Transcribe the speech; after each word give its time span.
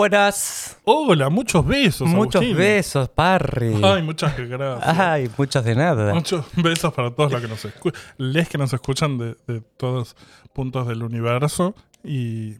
Buenas. 0.00 0.76
Hola, 0.84 1.30
muchos 1.30 1.64
besos. 1.66 2.06
Muchos 2.06 2.42
Agustín. 2.42 2.58
besos, 2.58 3.08
Parry. 3.08 3.80
Ay, 3.82 4.02
muchas 4.02 4.36
gracias. 4.36 4.98
Ay, 4.98 5.30
muchos 5.38 5.64
de 5.64 5.74
nada. 5.74 6.12
Muchos 6.12 6.44
besos 6.54 6.92
para 6.92 7.10
todos 7.12 7.32
los 7.32 7.40
que 7.40 7.48
nos 7.48 7.64
escuchan, 7.64 8.02
les 8.18 8.46
que 8.46 8.58
nos 8.58 8.74
escuchan 8.74 9.16
de, 9.16 9.36
de 9.46 9.62
todos 9.78 10.14
puntos 10.52 10.86
del 10.86 11.02
universo 11.02 11.74
y, 12.04 12.56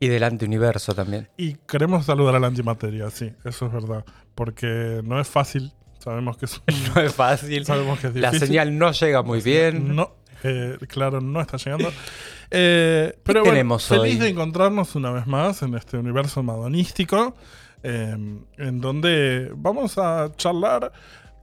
Y 0.00 0.08
del 0.08 0.22
antiuniverso 0.22 0.94
también. 0.94 1.28
y 1.36 1.56
queremos 1.68 2.06
saludar 2.06 2.36
a 2.36 2.40
la 2.40 2.46
antimateria, 2.46 3.10
sí, 3.10 3.34
eso 3.44 3.66
es 3.66 3.72
verdad, 3.72 4.06
porque 4.34 5.02
no 5.04 5.20
es 5.20 5.28
fácil, 5.28 5.74
sabemos 5.98 6.38
que 6.38 6.46
es, 6.46 6.62
No 6.94 7.02
es 7.02 7.12
fácil. 7.14 7.66
sabemos 7.66 7.98
que 8.00 8.06
es 8.06 8.14
La 8.14 8.30
difícil. 8.30 8.48
señal 8.48 8.78
no 8.78 8.92
llega 8.92 9.20
muy 9.22 9.42
bien. 9.42 9.94
No, 9.94 10.12
eh, 10.42 10.78
claro, 10.88 11.20
no 11.20 11.40
está 11.40 11.56
llegando. 11.56 11.90
Eh, 12.50 13.12
pero 13.24 13.40
¿Qué 13.42 13.50
bueno, 13.50 13.52
tenemos 13.56 13.84
feliz 13.84 14.14
hoy? 14.14 14.20
de 14.20 14.28
encontrarnos 14.30 14.94
una 14.94 15.10
vez 15.10 15.26
más 15.26 15.60
en 15.60 15.74
este 15.74 15.98
universo 15.98 16.42
madonístico, 16.42 17.36
eh, 17.82 18.16
en 18.56 18.80
donde 18.80 19.52
vamos 19.54 19.98
a 19.98 20.32
charlar. 20.34 20.90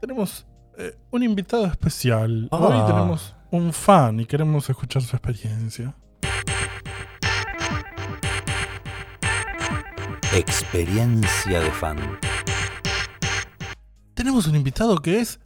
Tenemos 0.02 0.48
eh, 0.80 0.98
un 1.12 1.22
invitado 1.22 1.68
especial. 1.68 2.48
Hoy 2.50 2.74
Ah. 2.74 2.86
tenemos 2.88 3.36
un 3.52 3.72
fan 3.72 4.20
y 4.20 4.26
queremos 4.26 4.68
escuchar 4.68 5.04
su 5.04 5.16
experiencia. 5.16 5.94
Experiencia 10.34 11.60
de 11.62 11.72
fan. 11.72 11.98
Tenemos 14.14 14.48
un 14.48 14.56
invitado 14.56 14.98
que 14.98 15.20
es 15.20 15.40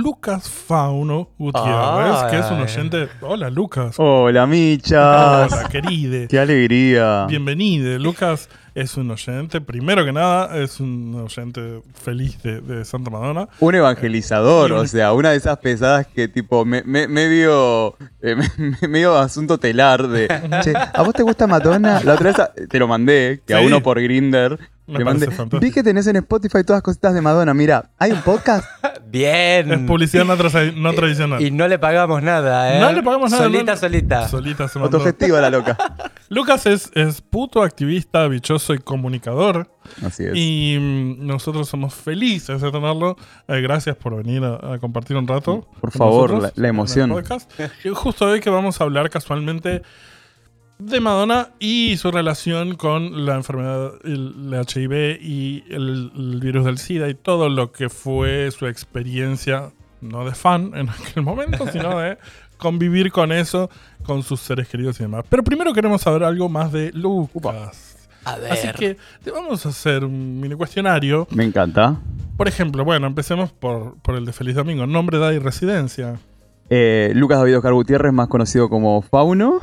Lucas 0.00 0.48
Fauno 0.48 1.30
Gutiérrez, 1.36 2.22
que 2.30 2.38
es 2.38 2.48
un 2.52 2.60
oyente. 2.60 3.08
Hola, 3.22 3.50
Lucas. 3.50 3.96
Hola, 3.98 4.46
michas. 4.46 5.52
Hola, 5.52 5.68
queride. 5.68 6.28
Qué 6.28 6.38
alegría. 6.38 7.26
Bienvenido. 7.28 7.98
Lucas 7.98 8.48
es 8.76 8.96
un 8.96 9.10
oyente, 9.10 9.60
primero 9.60 10.04
que 10.04 10.12
nada, 10.12 10.56
es 10.62 10.78
un 10.78 11.16
oyente 11.16 11.82
feliz 11.92 12.40
de, 12.44 12.60
de 12.60 12.84
Santa 12.84 13.10
Madonna. 13.10 13.48
Un 13.58 13.74
evangelizador, 13.74 14.70
o 14.70 14.86
sea, 14.86 15.12
una 15.12 15.30
de 15.32 15.38
esas 15.38 15.58
pesadas 15.58 16.06
que 16.06 16.28
tipo 16.28 16.64
me, 16.64 16.84
me- 16.84 17.08
medio, 17.08 17.96
eh, 18.22 18.36
me- 18.36 18.88
medio 18.88 19.18
asunto 19.18 19.58
telar 19.58 20.06
de, 20.06 20.28
che, 20.62 20.72
¿a 20.76 21.02
vos 21.02 21.14
te 21.14 21.24
gusta 21.24 21.48
Madonna? 21.48 22.00
La 22.04 22.14
otra 22.14 22.30
vez 22.30 22.68
te 22.68 22.78
lo 22.78 22.86
mandé, 22.86 23.40
que 23.44 23.54
a 23.54 23.60
uno 23.60 23.82
por 23.82 24.00
Grinder. 24.00 24.56
Me 24.86 25.04
mandé, 25.04 25.26
fantástico. 25.26 25.60
vi 25.60 25.70
que 25.70 25.82
tenés 25.84 26.06
en 26.08 26.16
Spotify 26.16 26.64
todas 26.66 26.82
cositas 26.82 27.14
de 27.14 27.20
Madonna. 27.20 27.54
Mira, 27.54 27.90
hay 27.98 28.10
un 28.12 28.22
podcast. 28.22 28.64
Bien. 29.10 29.70
Es 29.72 29.78
publicidad 29.80 30.24
no, 30.24 30.36
tra- 30.36 30.74
no 30.74 30.92
tradicional. 30.94 31.40
Y 31.42 31.50
no 31.50 31.66
le 31.68 31.78
pagamos 31.78 32.22
nada, 32.22 32.76
¿eh? 32.76 32.80
No 32.80 32.92
le 32.92 33.02
pagamos 33.02 33.30
nada. 33.30 33.44
Solita, 33.44 33.72
no- 33.72 33.76
solita. 33.78 34.28
Solita 34.28 34.68
se 34.68 34.78
mandó. 34.78 34.96
Autogestiva 34.98 35.40
la 35.40 35.50
loca. 35.50 35.76
Lucas 36.28 36.66
es, 36.66 36.90
es 36.94 37.20
puto 37.20 37.62
activista, 37.62 38.26
bichoso 38.28 38.72
y 38.74 38.78
comunicador. 38.78 39.68
Así 40.04 40.24
es. 40.24 40.32
Y 40.34 40.76
mm, 40.80 41.26
nosotros 41.26 41.68
somos 41.68 41.94
felices 41.94 42.60
de 42.60 42.70
tenerlo. 42.70 43.16
Eh, 43.48 43.60
gracias 43.60 43.96
por 43.96 44.16
venir 44.16 44.44
a, 44.44 44.74
a 44.74 44.78
compartir 44.78 45.16
un 45.16 45.26
rato. 45.26 45.66
Por 45.80 45.90
favor, 45.92 46.30
nosotros 46.30 46.52
la- 46.56 46.62
la 46.62 46.68
emoción. 46.68 47.10
podcast. 47.10 47.50
Y 47.84 47.88
justo 47.90 48.26
hoy 48.26 48.40
que 48.40 48.50
vamos 48.50 48.80
a 48.80 48.84
hablar 48.84 49.10
casualmente 49.10 49.82
de 50.80 51.00
Madonna 51.00 51.50
y 51.58 51.96
su 51.96 52.10
relación 52.10 52.74
con 52.74 53.26
la 53.26 53.34
enfermedad, 53.34 53.92
el, 54.04 54.52
el 54.52 54.54
HIV 54.54 55.18
y 55.20 55.64
el, 55.68 56.10
el 56.16 56.40
virus 56.40 56.64
del 56.64 56.78
SIDA 56.78 57.08
y 57.08 57.14
todo 57.14 57.48
lo 57.48 57.72
que 57.72 57.88
fue 57.88 58.50
su 58.50 58.66
experiencia, 58.66 59.70
no 60.00 60.24
de 60.24 60.34
fan 60.34 60.72
en 60.74 60.88
aquel 60.88 61.22
momento, 61.22 61.66
sino 61.70 61.98
de 61.98 62.18
convivir 62.56 63.12
con 63.12 63.32
eso, 63.32 63.70
con 64.04 64.22
sus 64.22 64.40
seres 64.40 64.68
queridos 64.68 64.98
y 65.00 65.04
demás. 65.04 65.24
Pero 65.28 65.42
primero 65.42 65.72
queremos 65.72 66.02
saber 66.02 66.24
algo 66.24 66.48
más 66.48 66.72
de 66.72 66.92
Lucas. 66.92 68.08
A 68.24 68.36
ver. 68.36 68.52
Así 68.52 68.68
que 68.78 68.96
te 69.22 69.30
vamos 69.30 69.64
a 69.64 69.70
hacer 69.70 70.04
un 70.04 70.40
mini 70.40 70.54
cuestionario. 70.54 71.26
Me 71.30 71.44
encanta. 71.44 72.00
Por 72.36 72.48
ejemplo, 72.48 72.84
bueno, 72.84 73.06
empecemos 73.06 73.52
por, 73.52 73.98
por 74.00 74.14
el 74.14 74.24
de 74.24 74.32
Feliz 74.32 74.54
Domingo. 74.54 74.86
Nombre, 74.86 75.18
edad 75.18 75.32
y 75.32 75.38
residencia. 75.38 76.18
Eh, 76.68 77.12
Lucas 77.14 77.38
David 77.38 77.56
Oscar 77.56 77.72
Gutiérrez, 77.72 78.12
más 78.12 78.28
conocido 78.28 78.68
como 78.68 79.02
Fauno, 79.02 79.58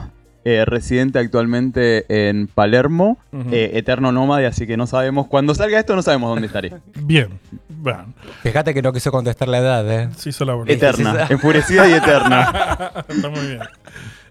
eh, 0.46 0.64
residente 0.66 1.20
actualmente 1.20 2.06
en 2.30 2.48
Palermo, 2.48 3.18
Ujú. 3.34 3.50
eh, 3.52 3.72
eterno 3.78 4.12
nómade, 4.12 4.46
así 4.46 4.66
que 4.68 4.78
no 4.78 4.88
sabemos, 4.88 5.28
cuando 5.28 5.54
salga 5.56 5.80
esto 5.80 5.96
no 5.96 6.02
sabemos 6.02 6.30
dónde 6.30 6.48
estaré. 6.48 6.74
Bien. 6.96 7.40
Bueno, 7.70 8.14
Fíjate 8.44 8.74
que 8.74 8.82
no 8.82 8.92
quiso 8.94 9.12
contestar 9.12 9.48
la 9.48 9.60
edad, 9.60 9.92
¿eh? 9.92 10.10
se 10.16 10.30
hizo 10.30 10.46
la 10.46 10.54
buena. 10.56 10.72
Eterna, 10.72 11.28
enfurecida 11.30 11.88
y 11.88 11.94
eterna. 11.94 12.92
Está 13.08 13.30
muy 13.30 13.46
bien. 13.48 13.60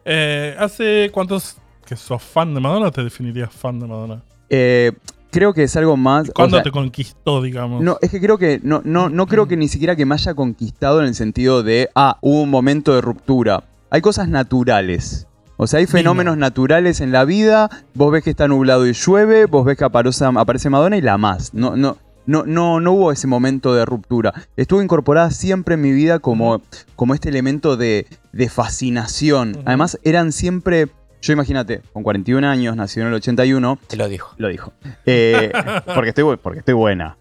Eh, 0.05 0.57
¿Hace 0.59 1.11
cuántos 1.13 1.57
que 1.87 1.97
sos 1.97 2.23
fan 2.23 2.55
de 2.55 2.61
Madonna 2.61 2.87
o 2.89 2.91
te 2.93 3.05
definirías 3.05 3.53
fan 3.53 3.79
de 3.79 3.87
Madonna? 3.87 4.23
Eh, 4.51 4.93
creo 5.31 5.53
que 5.55 5.63
es 5.65 5.77
algo 5.77 5.97
más... 5.97 6.29
o 6.31 6.33
¿Cuándo 6.33 6.57
sea, 6.57 6.65
te 6.65 6.71
conquistó, 6.71 7.41
digamos? 7.43 7.83
no, 7.83 7.99
es 8.01 8.11
que 8.11 8.21
creo 8.21 8.37
que 8.39 8.61
no, 8.63 8.83
no, 8.85 9.09
no 9.09 9.27
creo 9.27 9.47
que 9.47 9.57
ni 9.57 9.69
siquiera 9.69 9.95
que 9.97 10.07
me 10.07 10.15
haya 10.15 10.35
conquistado 10.35 11.01
en 11.01 11.07
el 11.07 11.15
sentido 11.15 11.63
de, 11.63 11.89
ah, 11.95 12.19
hubo 12.23 12.43
un 12.43 12.51
momento 12.51 12.95
de 12.95 13.01
ruptura. 13.01 13.65
Hay 13.91 14.01
cosas 14.01 14.29
naturales. 14.29 15.27
O 15.57 15.67
sea, 15.67 15.79
hay 15.81 15.87
fenómenos 15.87 16.37
naturales 16.37 17.01
en 17.01 17.13
la 17.13 17.25
vida. 17.25 17.71
Vos 17.95 18.13
ves 18.13 18.23
que 18.25 18.31
está 18.31 18.47
nublado 18.49 18.87
y 18.87 18.93
llueve, 18.93 19.47
vos 19.47 19.65
ves 19.65 19.77
que 19.79 19.85
aparece, 19.85 20.25
aparece 20.25 20.69
Madonna 20.71 20.97
y 20.97 21.01
la 21.03 21.17
más. 21.19 21.55
No, 21.55 21.77
no, 21.77 21.97
no, 22.27 22.45
no, 22.45 22.81
no 22.81 22.93
hubo 22.93 23.13
ese 23.13 23.27
momento 23.27 23.75
de 23.75 23.85
ruptura. 23.87 24.35
Estuvo 24.57 24.83
incorporada 24.83 25.31
siempre 25.31 25.75
en 25.75 25.81
mi 25.81 25.93
vida 25.93 26.19
como, 26.19 26.61
como 26.95 27.15
este 27.15 27.29
elemento 27.31 27.77
de, 27.77 28.07
de 28.33 28.49
fascinación. 28.49 29.57
Además, 29.65 29.99
eran 30.03 30.33
siempre. 30.33 30.89
Yo 31.23 31.33
imagínate, 31.33 31.81
con 31.95 32.03
41 32.03 32.47
años, 32.47 32.77
nació 32.77 33.03
en 33.03 33.09
el 33.09 33.15
81, 33.15 33.79
Te 33.89 33.97
lo 33.97 34.09
dijo. 34.09 34.35
lo 34.37 34.49
dijo. 34.49 34.73
Eh, 35.07 35.51
porque, 35.95 36.11
estoy, 36.11 36.37
porque 36.37 36.59
estoy 36.61 36.75
buena. 36.75 37.17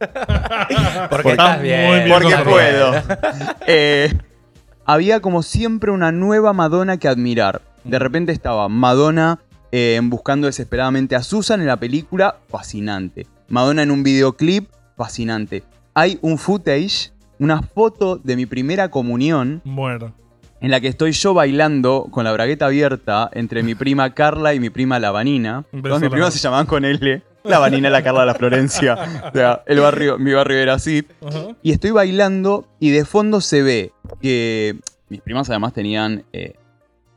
Porque 1.10 1.30
Está 1.32 1.54
estás 1.54 1.62
bien. 1.62 2.04
bien 2.04 2.10
Porque 2.10 2.36
puedo. 2.44 2.92
bien. 2.92 3.04
Eh, 3.68 4.14
había 4.86 5.22
como 5.22 5.42
siempre 5.44 5.92
una 5.92 6.12
nueva 6.12 6.52
Madonna 6.54 6.98
que 6.98 7.08
admirar. 7.08 7.62
De 7.86 8.00
repente 8.00 8.32
estaba 8.32 8.68
Madonna 8.68 9.40
eh, 9.72 10.00
buscando 10.04 10.48
desesperadamente 10.48 11.16
a 11.16 11.24
Susan 11.24 11.62
en 11.62 11.68
la 11.68 11.78
película, 11.78 12.38
fascinante. 12.50 13.28
Madonna 13.48 13.84
en 13.84 13.92
un 13.92 14.04
videoclip, 14.04 14.70
fascinante. 14.98 15.64
Hay 15.94 16.18
un 16.22 16.38
footage, 16.38 17.12
una 17.40 17.62
foto 17.62 18.18
de 18.18 18.36
mi 18.36 18.46
primera 18.46 18.90
comunión 18.90 19.62
Bueno. 19.66 20.14
en 20.62 20.72
la 20.72 20.80
que 20.82 20.88
estoy 20.88 21.12
yo 21.12 21.34
bailando 21.34 22.08
con 22.10 22.24
la 22.24 22.32
bragueta 22.34 22.66
abierta 22.68 23.30
entre 23.34 23.62
mi 23.64 23.76
prima 23.76 24.14
Carla 24.14 24.54
y 24.54 24.60
mi 24.60 24.70
prima 24.70 24.98
Lavanina. 25.00 25.64
Todas 25.84 26.02
mis 26.02 26.10
primas 26.10 26.34
se 26.34 26.40
llamaban 26.40 26.66
con 26.66 26.84
L. 26.86 27.22
Lavanina, 27.44 27.92
la 27.92 28.02
Carla, 28.02 28.26
la 28.26 28.34
Florencia. 28.34 28.96
O 29.30 29.32
sea, 29.32 29.62
el 29.68 29.80
barrio, 29.80 30.18
mi 30.18 30.34
barrio 30.34 30.58
era 30.58 30.74
así. 30.74 31.06
Y 31.62 31.72
estoy 31.72 31.92
bailando 31.92 32.66
y 32.80 32.90
de 32.90 33.06
fondo 33.06 33.42
se 33.42 33.62
ve 33.62 33.92
que 34.22 34.80
mis 35.10 35.22
primas 35.22 35.50
además 35.52 35.74
tenían 35.74 36.24
eh, 36.34 36.56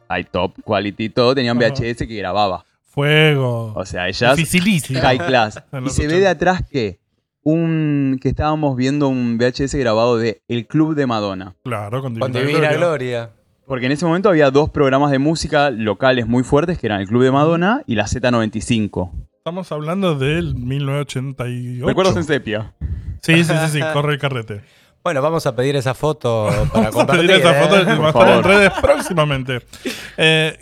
high 0.09 0.25
top 0.31 0.53
quality 0.65 1.05
y 1.05 1.09
todo, 1.11 1.35
tenían 1.35 1.57
Ajá. 1.63 1.71
VHS 1.73 1.99
que 2.07 2.17
grababa. 2.17 2.65
Fuego. 2.85 3.73
O 3.77 3.85
sea, 3.85 4.09
ellas 4.09 4.37
Dificilísimo. 4.37 5.01
high 5.01 5.19
class. 5.19 5.63
Y 5.85 5.91
se 5.91 6.03
ve 6.03 6.15
80. 6.15 6.17
de 6.21 6.29
atrás 6.29 6.63
que 6.69 6.99
un 7.43 8.19
que 8.21 8.29
estábamos 8.31 8.77
viendo 8.77 9.09
un 9.09 9.39
VHS 9.39 9.75
grabado 9.77 10.17
de 10.19 10.43
El 10.49 10.67
Club 10.67 10.95
de 10.95 11.07
Madonna. 11.07 11.55
Claro, 11.65 12.03
con 12.03 12.19
Con 12.19 12.33
Divina 12.33 12.47
divina 12.53 12.73
Gloria. 12.73 12.79
gloria. 12.79 13.31
Porque 13.67 13.87
en 13.87 13.93
ese 13.93 14.05
momento 14.07 14.31
había 14.31 14.51
dos 14.51 14.71
programas 14.71 15.11
de 15.11 15.19
música 15.19 15.71
locales 15.71 16.27
muy 16.27 16.43
fuertes 16.43 16.79
que 16.79 16.87
eran 16.87 17.01
el 17.03 17.07
Club 17.07 17.23
de 17.23 17.31
Madonna 17.31 17.83
y 17.87 17.95
la 17.97 18.05
Z95. 18.07 19.11
Estamos 19.37 19.71
hablando 19.73 20.15
del 20.19 20.55
1988. 20.55 21.87
Recuerdos 21.87 22.17
en 22.17 22.25
sepia. 22.25 22.75
Sí, 23.23 23.45
sí, 23.45 23.53
sí, 23.55 23.69
sí, 23.73 23.81
corre 23.93 24.15
el 24.15 24.19
carrete. 24.19 24.63
Bueno, 25.09 25.23
vamos 25.23 25.47
a 25.47 25.57
pedir 25.57 25.75
esa 25.75 25.95
foto 25.95 26.49
para 26.51 26.61
Vamos 26.69 26.87
a 26.87 26.91
compartir. 26.91 27.27
pedir 27.29 27.41
esa 27.41 27.59
¿eh? 27.59 27.63
foto 27.63 27.87
que 27.87 27.95
va 27.97 28.05
a 28.05 28.09
estar 28.11 28.29
en 28.29 28.45
redes 28.45 28.73
próximamente. 28.83 29.59
Eh, 30.19 30.59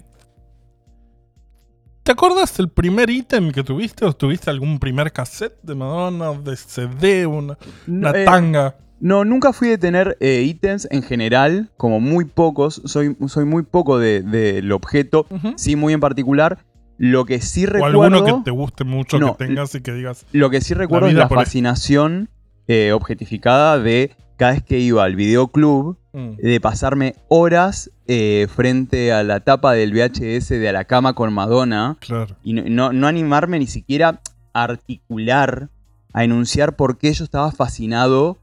¿Te 2.04 2.12
acuerdas 2.12 2.56
el 2.60 2.69
primer 2.69 3.10
ítem 3.10 3.50
que 3.50 3.64
tuviste? 3.64 4.04
¿O 4.04 4.12
tuviste 4.12 4.48
algún 4.48 4.78
primer 4.78 5.10
cassette 5.12 5.60
de 5.64 5.75
Madonna, 5.75 6.31
de 6.32 6.56
CD, 6.56 7.26
una, 7.26 7.58
una 7.88 8.10
Eh, 8.12 8.25
tanga? 8.25 8.76
No, 9.00 9.25
nunca 9.25 9.52
fui 9.52 9.66
de 9.66 9.78
tener 9.78 10.16
eh, 10.20 10.43
ítems 10.43 10.87
en 10.92 11.02
general, 11.02 11.72
como 11.76 11.99
muy 11.99 12.25
pocos. 12.25 12.81
Soy, 12.84 13.16
soy 13.26 13.46
muy 13.46 13.64
poco 13.64 13.99
de- 13.99 14.22
del 14.22 14.70
objeto, 14.70 15.26
sí 15.56 15.75
muy 15.75 15.92
en 15.92 15.99
particular. 15.99 16.58
Lo 16.99 17.25
que 17.25 17.40
sí 17.40 17.64
¿O 17.66 17.70
recuerdo, 17.70 18.02
alguno 18.04 18.25
que 18.38 18.44
te 18.44 18.52
guste 18.52 18.84
mucho, 18.84 19.19
No, 19.19 19.37
que 19.37 19.46
tengas 19.49 19.75
y 19.75 19.81
que 19.81 19.92
digas, 19.92 20.25
lo 20.31 20.50
que 20.50 20.60
sí 20.60 20.72
recuerdo 20.72 21.08
es 21.08 21.14
vida 21.14 21.25
la 21.25 21.28
fascinación 21.28 22.31
eh, 22.69 22.92
objetificada 22.92 23.78
de 23.81 24.14
cada 24.36 24.52
vez 24.52 24.62
que 24.62 24.78
iba 24.78 25.04
al 25.04 25.16
videoclub, 25.16 25.96
Mm. 26.12 26.36
de 26.36 26.60
pasarme 26.60 27.14
horas 27.28 27.90
eh, 28.08 28.46
frente 28.54 29.12
a 29.12 29.22
la 29.22 29.40
tapa 29.40 29.72
del 29.74 29.92
VHS 29.92 30.48
de 30.58 30.68
A 30.68 30.72
la 30.72 30.84
cama 30.86 31.12
con 31.14 31.30
Madonna 31.32 31.96
Claro. 32.00 32.36
y 32.42 32.52
no, 32.54 32.92
no- 32.92 33.06
animarme 33.06 33.58
ni 33.58 33.66
siquiera 33.66 34.20
a 34.54 34.62
articular, 34.64 35.68
a 36.14 36.24
enunciar 36.24 36.76
por 36.76 36.96
qué 36.96 37.12
yo 37.12 37.24
estaba 37.24 37.50
fascinado 37.52 38.38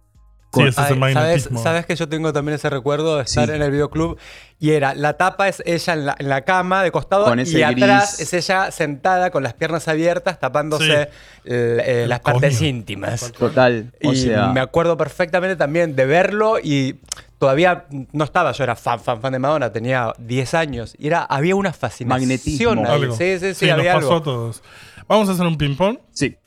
con... 0.54 0.68
ese 0.68 0.82
es 0.82 0.92
Ay, 0.92 1.04
el 1.08 1.14
¿sabes, 1.14 1.50
sabes 1.62 1.86
que 1.86 1.96
yo 1.96 2.08
tengo 2.08 2.32
también 2.32 2.56
ese 2.56 2.70
recuerdo 2.70 3.18
de 3.18 3.24
estar 3.24 3.48
Sí. 3.50 3.56
en 3.56 3.62
el 3.62 3.72
videoclub 3.72 4.18
y 4.60 4.72
era 4.72 4.96
la 4.96 5.14
tapa 5.18 5.48
es 5.50 5.62
ella 5.66 5.94
en 5.94 6.06
la, 6.06 6.16
en 6.18 6.30
la 6.30 6.42
cama 6.44 6.84
de 6.84 6.92
costado 6.92 7.26
Con 7.26 7.40
ese 7.40 7.60
y 7.60 7.64
atrás 7.64 8.18
gris. 8.18 8.34
es 8.34 8.50
ella 8.50 8.72
sentada 8.72 9.30
con 9.32 9.44
las 9.44 9.54
piernas 9.56 9.88
abiertas 9.88 10.40
tapándose 10.40 11.10
el- 11.44 11.80
eh, 11.82 12.06
las 12.08 12.20
coño. 12.22 12.36
partes 12.40 12.62
íntimas. 12.62 13.32
Total, 13.34 13.92
o 14.04 14.14
y 14.14 14.16
sea, 14.16 14.48
me 14.48 14.60
acuerdo 14.62 14.96
perfectamente 14.96 15.56
también 15.56 15.96
de 15.96 16.06
verlo 16.06 16.58
y 16.64 17.00
todavía 17.40 17.86
no 18.14 18.24
estaba, 18.24 18.54
yo 18.54 18.64
era 18.64 18.76
fan, 18.78 19.00
fan, 19.02 19.20
fan 19.20 19.34
de 19.34 19.40
Madonna, 19.40 19.72
tenía 19.74 20.14
10 20.18 20.54
años 20.54 20.96
y 20.98 21.08
era, 21.08 21.24
había 21.24 21.56
una 21.58 21.74
fascinación 21.74 22.30
Magnetismo. 22.30 22.86
Algo. 22.90 23.16
Sí, 23.18 23.38
sí, 23.40 23.54
sí, 23.54 23.66
nos 23.66 23.80
había 23.80 23.94
pasó 23.96 24.08
algo. 24.08 24.18
a 24.18 24.24
todos. 24.24 24.64
Vamos 25.10 25.28
a 25.28 25.34
hacer 25.34 25.46
un 25.46 25.58
ping-pong. 25.58 25.98
sí, 26.12 26.38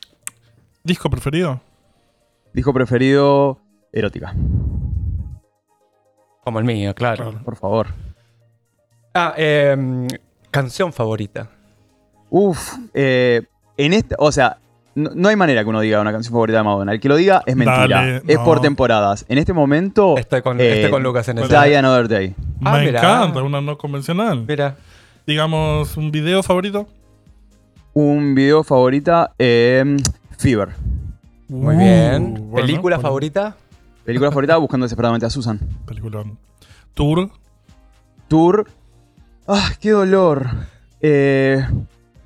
¿Disco 0.82 1.10
preferido? 1.10 1.60
disco 2.54 2.72
preferido, 2.72 3.58
erótica, 3.98 4.34
Como 6.44 6.58
el 6.60 6.64
mío, 6.64 6.94
claro. 6.94 7.40
Por 7.44 7.56
favor. 7.56 7.88
Ah, 9.14 9.34
em, 9.36 10.06
canción 10.50 10.92
favorita. 10.92 11.48
Uf, 12.30 12.74
eh, 12.94 13.42
en 13.76 13.92
esta, 13.92 14.16
o 14.18 14.30
sea, 14.30 14.58
no, 14.94 15.10
no 15.14 15.28
hay 15.28 15.36
manera 15.36 15.62
que 15.64 15.68
uno 15.70 15.80
diga 15.80 16.00
una 16.00 16.12
canción 16.12 16.32
favorita 16.32 16.58
de 16.58 16.64
Madonna. 16.64 16.92
El 16.92 17.00
que 17.00 17.08
lo 17.08 17.16
diga 17.16 17.42
es 17.46 17.56
mentira. 17.56 17.86
Dale, 17.88 18.22
es 18.26 18.38
no. 18.38 18.44
por 18.44 18.60
temporadas. 18.60 19.24
En 19.28 19.38
este 19.38 19.52
momento. 19.52 20.16
Estoy 20.16 20.42
con, 20.42 20.60
eh, 20.60 20.74
estoy 20.76 20.90
con 20.90 21.02
Lucas 21.02 21.28
en 21.28 21.38
eso. 21.38 21.48
Die 21.48 21.76
Another 21.76 22.08
Day. 22.08 22.34
Ah, 22.62 22.78
Me 22.78 22.86
mira. 22.86 23.00
encanta, 23.00 23.42
una 23.42 23.60
no 23.60 23.76
convencional. 23.78 24.44
Mira. 24.46 24.76
Digamos, 25.26 25.96
un 25.96 26.10
video 26.12 26.42
favorito. 26.42 26.86
Un 27.92 28.34
video 28.34 28.62
favorita, 28.62 29.32
eh, 29.38 29.96
Fever. 30.38 30.68
Muy 31.48 31.74
Uh, 31.74 31.78
bien. 31.78 32.34
bueno, 32.50 32.54
¿Película 32.66 32.96
bueno. 32.96 33.00
favorita? 33.08 33.56
Película 34.06 34.30
favorita, 34.30 34.56
buscando 34.56 34.84
desesperadamente 34.84 35.26
a 35.26 35.30
Susan. 35.30 35.58
Peliculón. 35.84 36.38
Tour. 36.94 37.28
Tour. 38.28 38.70
¡Ah, 39.48 39.72
qué 39.80 39.90
dolor! 39.90 40.48
Eh, 41.00 41.66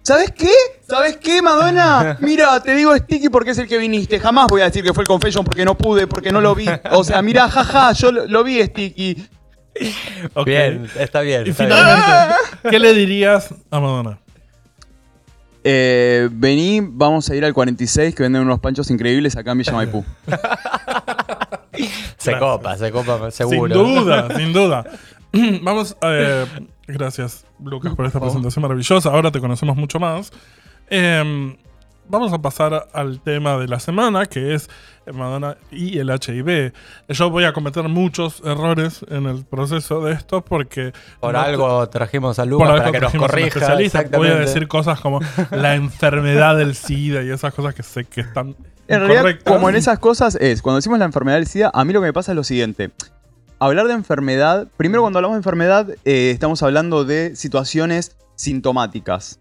¿Sabes 0.02 0.30
qué? 0.32 0.52
¿Sabes 0.86 1.16
qué, 1.16 1.40
Madonna? 1.40 2.18
Mira, 2.20 2.62
te 2.62 2.74
digo 2.74 2.94
Sticky 2.94 3.30
porque 3.30 3.52
es 3.52 3.58
el 3.58 3.66
que 3.66 3.78
viniste. 3.78 4.20
Jamás 4.20 4.48
voy 4.48 4.60
a 4.60 4.64
decir 4.64 4.84
que 4.84 4.92
fue 4.92 5.04
el 5.04 5.08
Confession 5.08 5.42
porque 5.42 5.64
no 5.64 5.74
pude, 5.74 6.06
porque 6.06 6.30
no 6.30 6.42
lo 6.42 6.54
vi. 6.54 6.66
O 6.92 7.02
sea, 7.02 7.22
mira, 7.22 7.48
jaja, 7.48 7.92
yo 7.92 8.12
lo, 8.12 8.26
lo 8.26 8.44
vi 8.44 8.62
Sticky. 8.62 9.26
Bien, 10.44 10.86
está 10.98 11.22
bien. 11.22 11.46
Y 11.46 11.50
está 11.50 11.64
bien. 11.64 11.76
finalmente, 11.76 12.34
¿qué 12.68 12.78
le 12.78 12.92
dirías 12.92 13.54
a 13.70 13.80
Madonna? 13.80 14.18
Eh, 15.62 16.28
vení, 16.32 16.80
vamos 16.82 17.28
a 17.28 17.34
ir 17.34 17.44
al 17.44 17.52
46 17.52 18.14
que 18.14 18.22
venden 18.22 18.42
unos 18.42 18.60
panchos 18.60 18.90
increíbles 18.90 19.36
acá 19.36 19.52
en 19.52 19.58
Villa 19.58 19.72
Maipú. 19.72 20.04
Se 22.18 22.38
copa, 22.38 22.76
se 22.76 22.90
copa, 22.90 23.30
seguro. 23.30 23.74
Sin 23.74 23.94
duda, 23.94 24.36
sin 24.36 24.52
duda. 24.52 24.84
Vamos, 25.62 25.96
eh, 26.02 26.44
gracias 26.86 27.44
Lucas 27.64 27.94
por 27.94 28.04
esta 28.06 28.18
presentación 28.20 28.62
maravillosa. 28.62 29.10
Ahora 29.10 29.30
te 29.30 29.40
conocemos 29.40 29.76
mucho 29.76 29.98
más. 30.00 30.32
Em, 30.88 31.56
vamos 32.08 32.32
a 32.32 32.38
pasar 32.42 32.88
al 32.92 33.20
tema 33.20 33.56
de 33.58 33.68
la 33.68 33.78
semana, 33.78 34.26
que 34.26 34.54
es 34.54 34.68
Madonna 35.12 35.56
y 35.70 35.98
el 35.98 36.10
HIV. 36.10 36.72
Yo 37.08 37.30
voy 37.30 37.44
a 37.44 37.52
cometer 37.52 37.84
muchos 37.88 38.42
errores 38.44 39.04
en 39.08 39.26
el 39.26 39.44
proceso 39.44 40.02
de 40.02 40.14
esto 40.14 40.44
porque... 40.44 40.92
Por 41.20 41.34
no- 41.34 41.40
algo 41.40 41.88
trajimos 41.88 42.40
a 42.40 42.44
Lucas 42.44 42.68
para 42.68 42.90
que 42.90 43.00
nos 43.00 43.14
corrija. 43.14 43.46
especialista. 43.48 44.04
Voy 44.16 44.26
a 44.28 44.34
decir 44.34 44.66
cosas 44.66 44.98
como 45.00 45.20
la 45.52 45.76
enfermedad 45.76 46.56
del 46.56 46.74
SIDA 46.74 47.22
y 47.22 47.30
esas 47.30 47.54
cosas 47.54 47.74
que 47.74 47.84
sé 47.84 48.04
que 48.04 48.22
están 48.22 48.56
En 48.90 49.00
realidad, 49.06 49.40
como 49.44 49.68
en 49.68 49.76
esas 49.76 49.98
cosas 49.98 50.36
es, 50.40 50.62
cuando 50.62 50.76
decimos 50.76 50.98
la 50.98 51.04
enfermedad 51.04 51.36
del 51.36 51.46
SIDA, 51.46 51.70
a 51.72 51.84
mí 51.84 51.92
lo 51.92 52.00
que 52.00 52.06
me 52.08 52.12
pasa 52.12 52.32
es 52.32 52.36
lo 52.36 52.44
siguiente. 52.44 52.90
Hablar 53.58 53.86
de 53.88 53.92
enfermedad, 53.94 54.68
primero 54.76 55.02
cuando 55.02 55.18
hablamos 55.18 55.36
de 55.36 55.40
enfermedad, 55.40 55.88
eh, 56.04 56.30
estamos 56.30 56.62
hablando 56.62 57.04
de 57.04 57.36
situaciones 57.36 58.16
sintomáticas. 58.36 59.38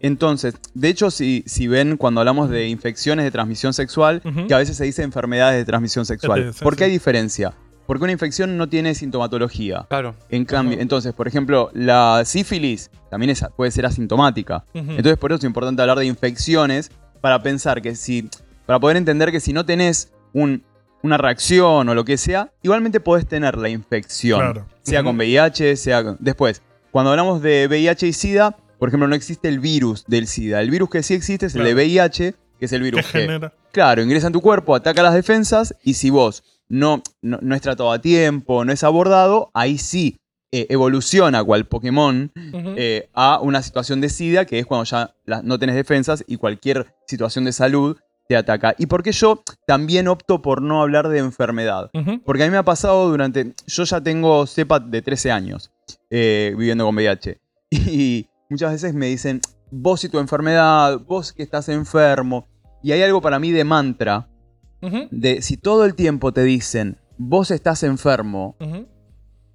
Entonces, 0.00 0.54
de 0.74 0.88
hecho, 0.88 1.10
si, 1.10 1.44
si 1.46 1.68
ven 1.68 1.96
cuando 1.96 2.20
hablamos 2.20 2.48
de 2.50 2.68
infecciones 2.68 3.24
de 3.24 3.30
transmisión 3.30 3.72
sexual, 3.72 4.22
que 4.48 4.54
a 4.54 4.58
veces 4.58 4.76
se 4.76 4.84
dice 4.84 5.02
enfermedades 5.02 5.58
de 5.58 5.64
transmisión 5.64 6.06
sexual. 6.06 6.52
¿Por 6.60 6.74
qué 6.74 6.78
sí. 6.78 6.84
hay 6.84 6.90
diferencia? 6.90 7.52
Porque 7.86 8.04
una 8.04 8.12
infección 8.12 8.56
no 8.56 8.68
tiene 8.68 8.94
sintomatología. 8.94 9.86
Claro. 9.88 10.14
En 10.30 10.44
cambio, 10.44 10.78
entonces, 10.80 11.12
por 11.12 11.28
ejemplo, 11.28 11.70
la 11.74 12.22
sífilis 12.24 12.90
también 13.10 13.30
es- 13.30 13.44
puede 13.56 13.70
ser 13.72 13.84
asintomática. 13.84 14.64
Entonces, 14.74 15.18
por 15.18 15.32
eso 15.32 15.38
es 15.38 15.44
importante 15.44 15.82
hablar 15.82 15.98
de 15.98 16.06
infecciones 16.06 16.90
para 17.20 17.42
pensar 17.42 17.82
que 17.82 17.94
si, 17.94 18.28
para 18.70 18.78
poder 18.78 18.96
entender 18.96 19.32
que 19.32 19.40
si 19.40 19.52
no 19.52 19.66
tenés 19.66 20.12
un- 20.32 20.62
una 21.02 21.16
reacción 21.16 21.88
o 21.88 21.92
lo 21.92 22.04
que 22.04 22.16
sea, 22.16 22.52
igualmente 22.62 23.00
podés 23.00 23.26
tener 23.26 23.58
la 23.58 23.68
infección. 23.68 24.38
Claro. 24.38 24.66
Sea 24.82 25.02
con 25.02 25.16
VIH, 25.16 25.74
sea 25.74 26.04
con... 26.04 26.16
Después, 26.20 26.62
cuando 26.92 27.10
hablamos 27.10 27.42
de 27.42 27.66
VIH 27.68 28.06
y 28.06 28.12
SIDA, 28.12 28.56
por 28.78 28.88
ejemplo, 28.88 29.08
no 29.08 29.16
existe 29.16 29.48
el 29.48 29.58
virus 29.58 30.04
del 30.06 30.28
SIDA. 30.28 30.60
El 30.60 30.70
virus 30.70 30.88
que 30.88 31.02
sí 31.02 31.14
existe 31.14 31.46
es 31.46 31.56
el 31.56 31.64
de. 31.64 31.74
VIH, 31.74 32.34
que 32.60 32.64
es 32.64 32.72
el 32.72 32.78
¿Qué 32.78 32.84
virus 32.84 33.06
que, 33.06 33.20
genera? 33.22 33.52
Claro, 33.72 34.02
ingresa 34.04 34.28
en 34.28 34.34
tu 34.34 34.40
cuerpo, 34.40 34.76
ataca 34.76 35.02
las 35.02 35.14
defensas 35.14 35.74
y 35.82 35.94
si 35.94 36.10
vos 36.10 36.44
no, 36.68 37.02
no, 37.22 37.40
no 37.42 37.56
es 37.56 37.62
tratado 37.62 37.90
a 37.90 38.00
tiempo, 38.00 38.64
no 38.64 38.70
es 38.72 38.84
abordado, 38.84 39.50
ahí 39.52 39.78
sí 39.78 40.20
eh, 40.52 40.68
evoluciona 40.70 41.42
cual 41.42 41.66
Pokémon 41.66 42.30
eh, 42.36 43.08
a 43.14 43.40
una 43.40 43.62
situación 43.62 44.00
de 44.00 44.10
SIDA, 44.10 44.44
que 44.44 44.60
es 44.60 44.66
cuando 44.66 44.84
ya 44.84 45.12
la- 45.24 45.42
no 45.42 45.58
tenés 45.58 45.74
defensas 45.74 46.22
y 46.28 46.36
cualquier 46.36 46.94
situación 47.08 47.44
de 47.46 47.50
salud 47.52 47.96
te 48.30 48.36
ataca. 48.36 48.76
¿Y 48.78 48.86
por 48.86 49.02
qué 49.02 49.10
yo 49.10 49.42
también 49.66 50.06
opto 50.06 50.40
por 50.40 50.62
no 50.62 50.80
hablar 50.82 51.08
de 51.08 51.18
enfermedad? 51.18 51.90
Porque 52.24 52.44
a 52.44 52.46
mí 52.46 52.52
me 52.52 52.58
ha 52.58 52.62
pasado 52.62 53.08
durante... 53.10 53.54
Yo 53.66 53.82
ya 53.82 54.00
tengo 54.00 54.46
cepa 54.46 54.78
de 54.78 55.02
13 55.02 55.32
años 55.32 55.72
eh, 56.10 56.54
viviendo 56.56 56.84
con 56.84 56.94
VIH. 56.94 57.40
Y 57.70 58.28
muchas 58.48 58.70
veces 58.70 58.94
me 58.94 59.06
dicen, 59.06 59.40
vos 59.72 60.04
y 60.04 60.08
tu 60.08 60.20
enfermedad, 60.20 61.00
vos 61.08 61.32
que 61.32 61.42
estás 61.42 61.68
enfermo. 61.68 62.46
Y 62.84 62.92
hay 62.92 63.02
algo 63.02 63.20
para 63.20 63.40
mí 63.40 63.50
de 63.50 63.64
mantra, 63.64 64.28
de 65.10 65.42
si 65.42 65.56
todo 65.56 65.84
el 65.84 65.96
tiempo 65.96 66.32
te 66.32 66.44
dicen, 66.44 66.98
vos 67.18 67.50
estás 67.50 67.82
enfermo, 67.82 68.54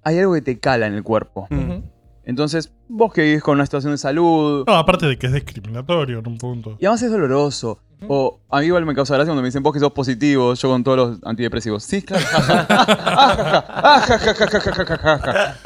hay 0.02 0.18
algo 0.18 0.34
que 0.34 0.42
te 0.42 0.58
cala 0.60 0.86
en 0.86 0.92
el 0.92 1.02
cuerpo. 1.02 1.46
Mm. 1.48 1.82
Entonces, 2.24 2.72
vos 2.88 3.12
que 3.12 3.22
vivís 3.22 3.42
con 3.42 3.54
una 3.54 3.64
situación 3.64 3.92
de 3.92 3.98
salud, 3.98 4.64
No, 4.66 4.74
aparte 4.74 5.06
de 5.06 5.16
que 5.16 5.28
es 5.28 5.32
discriminatorio 5.32 6.18
en 6.18 6.28
un 6.28 6.36
punto. 6.38 6.76
y 6.78 6.84
además 6.84 7.02
es 7.02 7.10
doloroso. 7.10 7.80
O 8.08 8.40
a 8.50 8.60
mí 8.60 8.66
igual 8.66 8.84
me 8.84 8.94
causa 8.94 9.14
gracia 9.14 9.30
cuando 9.30 9.42
me 9.42 9.48
dicen 9.48 9.62
vos 9.62 9.72
que 9.72 9.80
sos 9.80 9.92
positivo, 9.92 10.52
yo 10.54 10.68
con 10.68 10.84
todos 10.84 10.98
los 10.98 11.18
antidepresivos. 11.24 11.82
Sí, 11.82 12.02
claro. 12.02 12.24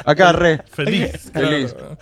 Acá 0.05 0.31
re. 0.31 0.63
Feliz. 0.69 1.31
Feliz. 1.31 1.73
claro. 1.73 1.97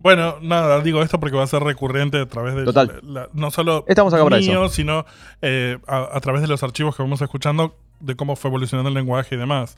Bueno, 0.00 0.36
nada, 0.42 0.80
digo 0.80 1.02
esto 1.02 1.18
porque 1.18 1.36
va 1.36 1.42
a 1.42 1.46
ser 1.48 1.62
recurrente 1.62 2.20
a 2.20 2.26
través 2.26 2.54
de 2.54 2.64
Total. 2.64 3.00
la- 3.02 3.28
no 3.32 3.50
solo 3.50 3.84
Estamos 3.88 4.14
acá 4.14 4.22
para 4.22 4.38
mío, 4.38 4.68
sino 4.68 5.04
eh, 5.42 5.78
a, 5.88 6.16
a 6.16 6.20
través 6.20 6.40
de 6.40 6.46
los 6.48 6.62
archivos 6.62 6.94
que 6.96 7.02
vamos 7.02 7.20
escuchando 7.20 7.76
de 7.98 8.14
cómo 8.14 8.36
fue 8.36 8.48
evolucionando 8.48 8.88
el 8.88 8.94
lenguaje 8.94 9.34
y 9.34 9.38
demás. 9.38 9.76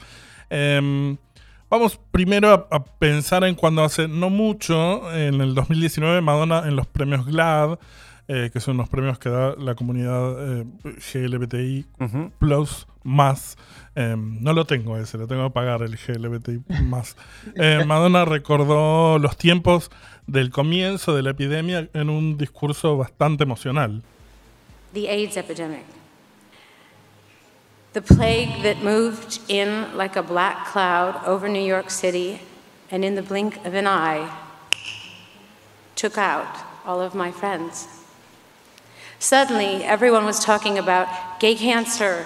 Em, 0.51 1.17
vamos 1.71 1.99
primero 2.11 2.51
a, 2.51 2.67
a 2.77 2.85
pensar 2.85 3.45
en 3.45 3.55
cuando 3.55 3.83
hace 3.83 4.09
no 4.09 4.29
mucho, 4.29 5.11
en 5.15 5.41
el 5.41 5.55
2019, 5.55 6.21
Madonna 6.21 6.65
en 6.67 6.77
los 6.77 6.87
premios 6.87 7.25
GLAD, 7.25 7.79
eh, 8.33 8.51
que 8.53 8.61
son 8.61 8.77
los 8.77 8.89
premios 8.89 9.19
que 9.19 9.29
da 9.29 9.57
la 9.57 9.75
comunidad 9.75 10.61
eh, 10.61 10.65
GLBTI 10.85 11.85
Ujú. 11.99 12.31
Plus 12.39 12.87
más. 13.03 13.57
eh, 13.97 14.15
no 14.17 14.53
lo 14.53 14.65
tengo 14.67 14.97
ese, 14.99 15.19
lo 15.19 15.27
tengo 15.27 15.45
que 15.49 15.51
pagar 15.55 15.83
el 15.83 15.97
GLBTI 15.97 16.63
más. 16.85 17.17
Eh, 17.57 17.83
Madonna 17.87 18.25
recordó 18.25 19.19
los 19.19 19.37
tiempos 19.37 19.91
del 20.29 20.51
comienzo 20.51 21.17
de 21.17 21.23
la 21.23 21.31
epidemia 21.31 21.89
en 21.93 22.09
un 22.09 22.37
discurso 22.39 22.97
bastante 22.97 23.43
emocional. 23.45 24.03
the 24.93 25.09
AIDS 25.09 25.37
epidemic. 25.37 25.85
The 27.93 28.03
plague 28.03 28.63
that 28.63 28.83
moved 28.85 29.41
in 29.49 29.87
like 29.97 30.17
a 30.17 30.23
black 30.23 30.73
cloud 30.73 31.17
over 31.27 31.49
New 31.49 31.65
York 31.65 31.91
City 31.91 32.39
and 32.93 33.05
in 33.05 33.15
the 33.17 33.23
blink 33.23 33.57
of 33.67 33.75
an 33.75 33.87
eye 33.89 34.29
took 35.97 36.17
out 36.17 36.47
all 36.87 37.01
of 37.01 37.15
my 37.15 37.33
friends. 37.33 37.89
Suddenly, 39.21 39.85
everyone 39.85 40.25
was 40.25 40.43
talking 40.43 40.79
about 40.79 41.41
gay 41.41 41.55
cancer, 41.55 42.25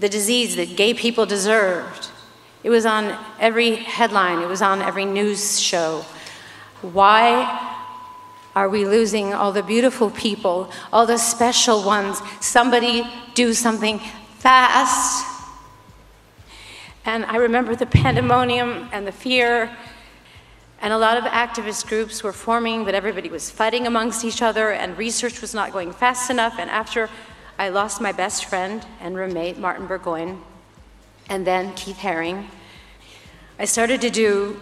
the 0.00 0.08
disease 0.08 0.56
that 0.56 0.74
gay 0.74 0.94
people 0.94 1.26
deserved. 1.26 2.08
It 2.64 2.70
was 2.70 2.86
on 2.86 3.22
every 3.38 3.76
headline, 3.76 4.42
it 4.42 4.48
was 4.48 4.62
on 4.62 4.80
every 4.80 5.04
news 5.04 5.60
show. 5.60 6.06
Why 6.80 7.84
are 8.54 8.66
we 8.66 8.86
losing 8.86 9.34
all 9.34 9.52
the 9.52 9.62
beautiful 9.62 10.08
people, 10.10 10.70
all 10.90 11.04
the 11.04 11.18
special 11.18 11.82
ones? 11.84 12.22
Somebody 12.40 13.06
do 13.34 13.52
something 13.52 14.00
fast. 14.38 15.26
And 17.04 17.26
I 17.26 17.36
remember 17.36 17.76
the 17.76 17.84
pandemonium 17.84 18.88
and 18.90 19.06
the 19.06 19.12
fear. 19.12 19.76
And 20.80 20.92
a 20.92 20.98
lot 20.98 21.16
of 21.16 21.24
activist 21.24 21.88
groups 21.88 22.22
were 22.22 22.32
forming, 22.32 22.84
but 22.84 22.94
everybody 22.94 23.30
was 23.30 23.50
fighting 23.50 23.86
amongst 23.86 24.24
each 24.24 24.42
other, 24.42 24.70
and 24.72 24.96
research 24.98 25.40
was 25.40 25.54
not 25.54 25.72
going 25.72 25.92
fast 25.92 26.30
enough. 26.30 26.56
And 26.58 26.70
after 26.70 27.08
I 27.58 27.70
lost 27.70 28.00
my 28.00 28.12
best 28.12 28.44
friend 28.44 28.84
and 29.00 29.16
roommate, 29.16 29.58
Martin 29.58 29.86
Burgoyne, 29.86 30.42
and 31.28 31.46
then 31.46 31.74
Keith 31.74 31.98
Haring, 31.98 32.46
I 33.58 33.64
started 33.64 34.02
to 34.02 34.10
do, 34.10 34.60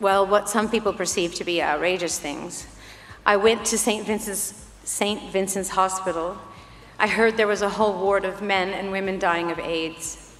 well, 0.00 0.26
what 0.26 0.50
some 0.50 0.68
people 0.68 0.92
perceive 0.92 1.34
to 1.36 1.44
be 1.44 1.62
outrageous 1.62 2.18
things. 2.18 2.66
I 3.24 3.36
went 3.38 3.64
to 3.66 3.78
St. 3.78 4.06
Vincent's, 4.06 4.66
St. 4.84 5.32
Vincent's 5.32 5.70
Hospital. 5.70 6.36
I 6.98 7.08
heard 7.08 7.38
there 7.38 7.46
was 7.46 7.62
a 7.62 7.70
whole 7.70 7.98
ward 7.98 8.26
of 8.26 8.42
men 8.42 8.68
and 8.68 8.92
women 8.92 9.18
dying 9.18 9.50
of 9.50 9.58
AIDS. 9.58 10.36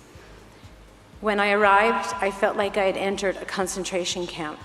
When 1.23 1.41
I 1.41 1.53
arrived, 1.53 2.15
I 2.21 2.31
felt 2.31 2.59
like 2.59 2.77
I 2.77 2.85
had 2.85 2.99
entered 2.99 3.37
a 3.39 3.47
concentration 3.47 4.27
camp. 4.27 4.59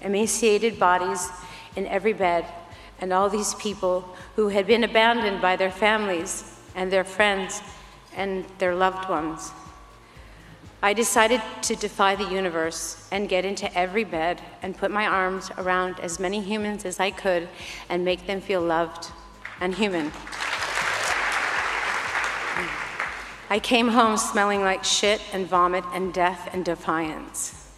Emaciated 0.00 0.78
bodies 0.78 1.28
in 1.76 1.86
every 1.86 2.12
bed, 2.12 2.44
and 3.00 3.12
all 3.12 3.28
these 3.28 3.54
people 3.54 4.16
who 4.36 4.48
had 4.48 4.66
been 4.66 4.84
abandoned 4.84 5.40
by 5.40 5.56
their 5.56 5.70
families 5.70 6.56
and 6.74 6.90
their 6.90 7.04
friends 7.04 7.62
and 8.16 8.44
their 8.58 8.74
loved 8.74 9.08
ones. 9.08 9.52
I 10.80 10.92
decided 10.92 11.42
to 11.62 11.74
defy 11.74 12.14
the 12.14 12.28
universe 12.28 13.08
and 13.10 13.28
get 13.28 13.44
into 13.44 13.72
every 13.76 14.04
bed 14.04 14.40
and 14.62 14.76
put 14.76 14.92
my 14.92 15.06
arms 15.06 15.50
around 15.58 15.98
as 15.98 16.20
many 16.20 16.40
humans 16.40 16.84
as 16.84 17.00
I 17.00 17.10
could 17.10 17.48
and 17.88 18.04
make 18.04 18.26
them 18.26 18.40
feel 18.40 18.60
loved 18.60 19.08
and 19.60 19.74
human. 19.74 20.12
I 23.50 23.58
came 23.60 23.88
home 23.88 24.16
smelling 24.18 24.60
like 24.60 24.84
shit 24.84 25.20
and 25.32 25.48
vomit 25.48 25.84
and 25.92 26.12
death 26.12 26.48
and 26.52 26.64
defiance. 26.64 27.68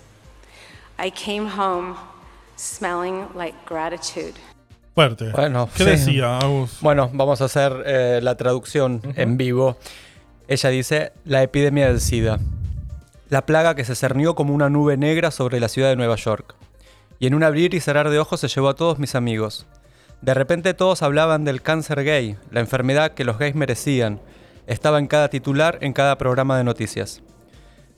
I 0.98 1.08
came 1.10 1.46
home 1.46 1.96
smelling 2.60 3.26
like 3.34 3.56
gratitude. 3.66 4.34
Fuerte. 4.94 5.30
Bueno, 5.30 5.68
¿Qué 5.74 5.84
sí. 5.84 5.90
decía, 5.90 6.38
Agus? 6.38 6.78
Bueno, 6.80 7.10
vamos 7.12 7.40
a 7.40 7.44
hacer 7.46 7.72
eh, 7.86 8.20
la 8.22 8.36
traducción 8.36 9.00
en 9.16 9.36
vivo. 9.36 9.76
Ella 10.48 10.68
dice, 10.68 11.12
la 11.24 11.42
epidemia 11.42 11.88
del 11.88 12.00
SIDA. 12.00 12.38
La 13.28 13.46
plaga 13.46 13.74
que 13.74 13.84
se 13.84 13.94
cernió 13.94 14.34
como 14.34 14.52
una 14.52 14.68
nube 14.68 14.96
negra 14.96 15.30
sobre 15.30 15.60
la 15.60 15.68
ciudad 15.68 15.88
de 15.88 15.96
Nueva 15.96 16.16
York. 16.16 16.56
Y 17.20 17.28
en 17.28 17.34
un 17.34 17.44
abrir 17.44 17.74
y 17.74 17.80
cerrar 17.80 18.10
de 18.10 18.18
ojos 18.18 18.40
se 18.40 18.48
llevó 18.48 18.68
a 18.68 18.74
todos 18.74 18.98
mis 18.98 19.14
amigos. 19.14 19.66
De 20.20 20.34
repente 20.34 20.74
todos 20.74 21.02
hablaban 21.02 21.44
del 21.44 21.62
cáncer 21.62 22.02
gay, 22.04 22.36
la 22.50 22.60
enfermedad 22.60 23.12
que 23.12 23.24
los 23.24 23.38
gays 23.38 23.54
merecían. 23.54 24.20
Estaba 24.66 24.98
en 24.98 25.06
cada 25.06 25.28
titular, 25.30 25.78
en 25.80 25.92
cada 25.92 26.18
programa 26.18 26.58
de 26.58 26.64
noticias. 26.64 27.22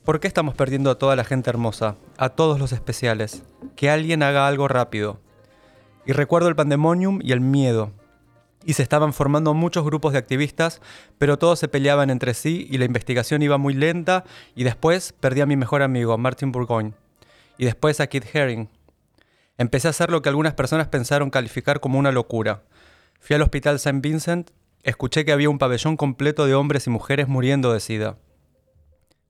¿Por 0.04 0.18
qué 0.18 0.26
estamos 0.26 0.56
perdiendo 0.56 0.90
a 0.90 0.99
toda 0.99 1.14
la 1.14 1.23
gente 1.23 1.49
hermosa? 1.49 1.94
A 2.16 2.30
todos 2.30 2.59
los 2.59 2.73
especiales. 2.73 3.44
Que 3.76 3.88
alguien 3.88 4.25
haga 4.25 4.49
algo 4.49 4.66
rápido. 4.66 5.21
Y 6.04 6.11
recuerdo 6.11 6.49
el 6.49 6.56
pandemonium 6.56 7.21
y 7.23 7.30
el 7.30 7.40
miedo. 7.40 7.92
Y 8.64 8.73
se 8.73 8.82
estaban 8.82 9.12
formando 9.12 9.54
muchos 9.54 9.85
grupos 9.85 10.12
de 10.12 10.18
activistas, 10.18 10.80
pero 11.18 11.38
todos 11.38 11.61
se 11.61 11.68
peleaban 11.68 12.11
entre 12.11 12.35
sí 12.35 12.66
y 12.68 12.78
la 12.78 12.85
investigación 12.85 13.42
iba 13.42 13.59
muy 13.59 13.75
lenta 13.75 14.25
y 14.56 14.64
después 14.64 15.12
perdí 15.12 15.40
a 15.40 15.47
mi 15.47 15.56
mejor 15.56 15.82
amigo, 15.82 16.18
Martin 16.18 16.50
Burgoyne. 16.50 16.94
Y 17.56 17.64
después 17.64 18.00
a 18.00 18.09
Kit 18.09 18.25
Haring. 18.35 18.68
Empecé 19.56 19.87
a 19.87 19.90
hacer 19.90 20.11
lo 20.11 20.21
que 20.21 20.30
algunas 20.30 20.54
personas 20.54 20.88
pensaron 20.88 21.30
calificar 21.30 21.78
como 21.78 22.00
una 22.00 22.11
locura. 22.11 22.64
Fui 23.21 23.37
al 23.37 23.42
hospital 23.42 23.76
St. 23.76 24.00
Vincent, 24.00 24.50
escuché 24.82 25.25
que 25.25 25.30
había 25.30 25.49
un 25.49 25.59
pabellón 25.59 25.97
completo 25.97 26.44
de 26.47 26.56
hombres 26.56 26.88
y 26.88 26.90
mujeres 26.90 27.28
muriendo 27.28 27.73
de 27.73 27.78
sida. 27.78 28.16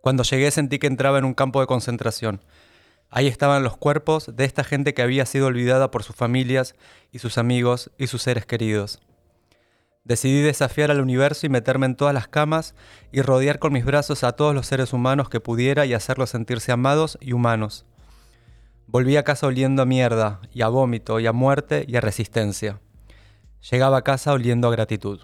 Cuando 0.02 0.24
llegué 0.24 0.50
sentí 0.50 0.80
que 0.80 0.88
entraba 0.88 1.18
en 1.18 1.24
un 1.24 1.32
campo 1.32 1.60
de 1.60 1.68
concentración. 1.68 2.40
Ahí 3.08 3.28
estaban 3.28 3.62
los 3.62 3.76
cuerpos 3.76 4.34
de 4.34 4.44
esta 4.44 4.64
gente 4.64 4.94
que 4.94 5.02
había 5.02 5.24
sido 5.26 5.46
olvidada 5.46 5.92
por 5.92 6.02
sus 6.02 6.16
familias 6.16 6.74
y 7.12 7.20
sus 7.20 7.38
amigos 7.38 7.92
y 7.98 8.08
sus 8.08 8.20
seres 8.20 8.44
queridos. 8.44 9.00
Decidí 10.02 10.40
desafiar 10.40 10.90
al 10.90 11.00
universo 11.00 11.46
y 11.46 11.50
meterme 11.50 11.86
en 11.86 11.94
todas 11.94 12.12
las 12.12 12.26
camas 12.26 12.74
y 13.12 13.22
rodear 13.22 13.60
con 13.60 13.72
mis 13.72 13.84
brazos 13.84 14.24
a 14.24 14.32
todos 14.32 14.56
los 14.56 14.66
seres 14.66 14.92
humanos 14.92 15.28
que 15.28 15.38
pudiera 15.38 15.86
y 15.86 15.94
hacerlos 15.94 16.30
sentirse 16.30 16.72
amados 16.72 17.16
y 17.20 17.32
humanos. 17.32 17.86
Volví 18.88 19.16
a 19.16 19.22
casa 19.22 19.46
oliendo 19.46 19.82
a 19.82 19.86
mierda, 19.86 20.40
y 20.52 20.62
a 20.62 20.68
vómito, 20.68 21.20
y 21.20 21.28
a 21.28 21.32
muerte, 21.32 21.84
y 21.86 21.94
a 21.94 22.00
resistencia. 22.00 22.80
Llegaba 23.70 23.98
a 23.98 24.02
casa 24.02 24.32
oliendo 24.32 24.66
a 24.66 24.72
gratitud. 24.72 25.20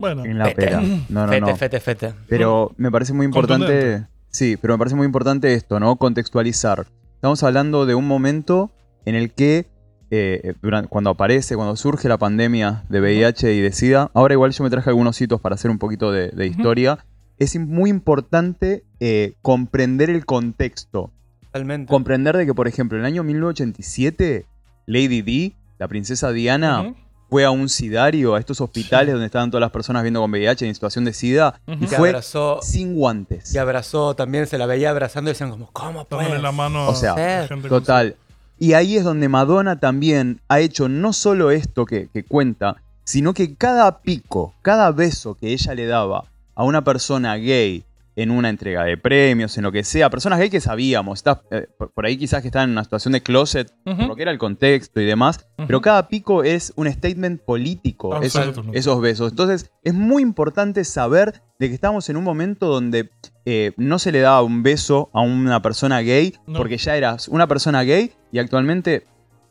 Bueno, 0.00 0.24
En 0.24 0.38
la 0.38 0.54
pera. 0.54 0.80
No, 0.80 1.26
no, 1.26 1.28
fete, 1.28 1.40
no. 1.42 1.56
fete, 1.56 1.80
fete. 1.80 2.14
Pero 2.26 2.72
me 2.78 2.90
parece 2.90 3.12
muy 3.12 3.26
importante. 3.26 4.06
Sí, 4.30 4.56
pero 4.56 4.74
me 4.74 4.78
parece 4.78 4.96
muy 4.96 5.04
importante 5.04 5.52
esto, 5.52 5.78
¿no? 5.78 5.96
Contextualizar. 5.96 6.86
Estamos 7.16 7.42
hablando 7.42 7.84
de 7.84 7.94
un 7.94 8.08
momento 8.08 8.70
en 9.04 9.14
el 9.14 9.30
que, 9.32 9.66
eh, 10.10 10.54
cuando 10.88 11.10
aparece, 11.10 11.54
cuando 11.54 11.76
surge 11.76 12.08
la 12.08 12.16
pandemia 12.16 12.84
de 12.88 13.00
VIH 13.00 13.52
y 13.52 13.60
de 13.60 13.72
SIDA, 13.72 14.10
ahora 14.14 14.32
igual 14.34 14.52
yo 14.52 14.64
me 14.64 14.70
traje 14.70 14.88
algunos 14.88 15.20
hitos 15.20 15.40
para 15.40 15.56
hacer 15.56 15.70
un 15.70 15.78
poquito 15.78 16.12
de, 16.12 16.28
de 16.30 16.46
historia. 16.46 17.04
Es 17.38 17.58
muy 17.58 17.90
importante 17.90 18.84
eh, 19.00 19.34
comprender 19.42 20.08
el 20.08 20.24
contexto. 20.24 21.12
Totalmente. 21.42 21.90
Comprender 21.90 22.36
de 22.38 22.46
que, 22.46 22.54
por 22.54 22.68
ejemplo, 22.68 22.96
en 22.96 23.04
el 23.04 23.06
año 23.06 23.22
1987, 23.22 24.46
Lady 24.86 25.20
Di, 25.20 25.56
la 25.78 25.88
princesa 25.88 26.32
Diana. 26.32 26.94
Fue 27.30 27.44
a 27.44 27.50
un 27.52 27.68
sidario, 27.68 28.34
a 28.34 28.40
estos 28.40 28.60
hospitales 28.60 29.12
donde 29.12 29.26
estaban 29.26 29.50
todas 29.50 29.60
las 29.60 29.70
personas 29.70 30.02
viendo 30.02 30.20
con 30.20 30.30
VIH 30.32 30.66
en 30.66 30.74
situación 30.74 31.04
de 31.04 31.12
SIDA, 31.12 31.60
y 31.66 31.84
Y 31.84 31.86
fue 31.86 32.08
abrazó, 32.08 32.58
sin 32.60 32.96
guantes. 32.96 33.54
y 33.54 33.58
abrazó 33.58 34.14
también, 34.16 34.48
se 34.48 34.58
la 34.58 34.66
veía 34.66 34.90
abrazando 34.90 35.30
y 35.30 35.32
decían 35.32 35.50
como, 35.50 35.70
¿cómo 35.72 36.04
puedes? 36.04 36.42
la 36.42 36.50
mano 36.52 36.88
O 36.88 36.94
sea, 36.94 37.46
Total. 37.68 38.16
Y 38.58 38.72
ahí 38.74 38.96
es 38.96 39.04
donde 39.04 39.28
Madonna 39.28 39.78
también 39.78 40.40
ha 40.48 40.60
hecho 40.60 40.88
no 40.88 41.12
solo 41.12 41.50
esto 41.50 41.86
que, 41.86 42.08
que 42.12 42.24
cuenta, 42.24 42.76
sino 43.04 43.32
que 43.32 43.54
cada 43.54 44.00
pico, 44.00 44.52
cada 44.60 44.90
beso 44.90 45.34
que 45.34 45.52
ella 45.52 45.74
le 45.74 45.86
daba 45.86 46.24
a 46.54 46.64
una 46.64 46.82
persona 46.82 47.36
gay 47.36 47.84
en 48.22 48.30
una 48.30 48.50
entrega 48.50 48.84
de 48.84 48.98
premios, 48.98 49.56
en 49.56 49.64
lo 49.64 49.72
que 49.72 49.82
sea, 49.82 50.10
personas 50.10 50.38
gay 50.38 50.50
que 50.50 50.60
sabíamos, 50.60 51.20
está, 51.20 51.42
eh, 51.50 51.66
por, 51.78 51.90
por 51.90 52.04
ahí 52.04 52.18
quizás 52.18 52.42
que 52.42 52.48
están 52.48 52.64
en 52.64 52.72
una 52.72 52.84
situación 52.84 53.12
de 53.12 53.22
closet, 53.22 53.72
por 53.84 54.06
lo 54.06 54.16
que 54.16 54.22
era 54.22 54.30
el 54.30 54.38
contexto 54.38 55.00
y 55.00 55.06
demás, 55.06 55.46
pero 55.66 55.80
cada 55.80 56.08
pico 56.08 56.44
es 56.44 56.72
un 56.76 56.90
statement 56.92 57.40
político, 57.42 58.20
esos, 58.20 59.00
besos. 59.00 59.30
Entonces 59.30 59.70
es 59.82 59.94
muy 59.94 60.22
importante 60.22 60.84
saber 60.84 61.42
de 61.58 61.68
que 61.68 61.74
estamos 61.74 62.10
en 62.10 62.16
un 62.18 62.24
momento 62.24 62.66
donde 62.66 63.10
eh, 63.46 63.72
no 63.78 63.98
se 63.98 64.12
le 64.12 64.20
daba 64.20 64.42
un 64.42 64.62
beso 64.62 65.08
a 65.14 65.22
una 65.22 65.62
persona 65.62 66.00
gay 66.00 66.34
No. 66.46 66.58
porque 66.58 66.76
ya 66.76 66.96
eras 66.96 67.26
una 67.28 67.46
persona 67.48 67.82
gay 67.84 68.12
y 68.32 68.38
actualmente 68.38 69.04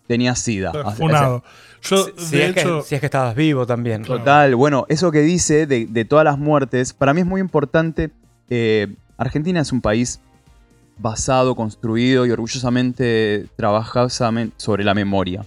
tenías 0.08 0.40
sida. 0.40 0.72
Funado. 0.96 1.44
Yo, 1.82 2.08
Si, 2.18 2.42
es 2.42 2.58
hecho, 2.58 2.80
que, 2.80 2.86
si 2.86 2.96
es 2.96 3.02
que 3.02 3.06
estabas 3.06 3.36
vivo 3.36 3.66
también. 3.66 4.04
Claro. 4.04 4.20
Total, 4.20 4.56
bueno, 4.56 4.86
eso 4.90 5.12
que 5.12 5.22
dice 5.22 5.66
de, 5.66 5.86
de 5.86 6.06
todas 6.06 6.26
las 6.26 6.38
muertes, 6.38 6.94
para 6.94 7.14
mí 7.14 7.22
es 7.22 7.28
muy 7.28 7.40
importante. 7.42 8.12
Eh, 8.50 8.96
Argentina 9.18 9.60
es 9.62 9.72
un 9.72 9.82
país 9.82 10.20
basado, 10.98 11.56
construido 11.56 12.26
y 12.26 12.32
orgullosamente 12.32 13.48
trabajosamente 13.56 14.54
sobre 14.58 14.84
la 14.84 14.94
memoria. 14.94 15.46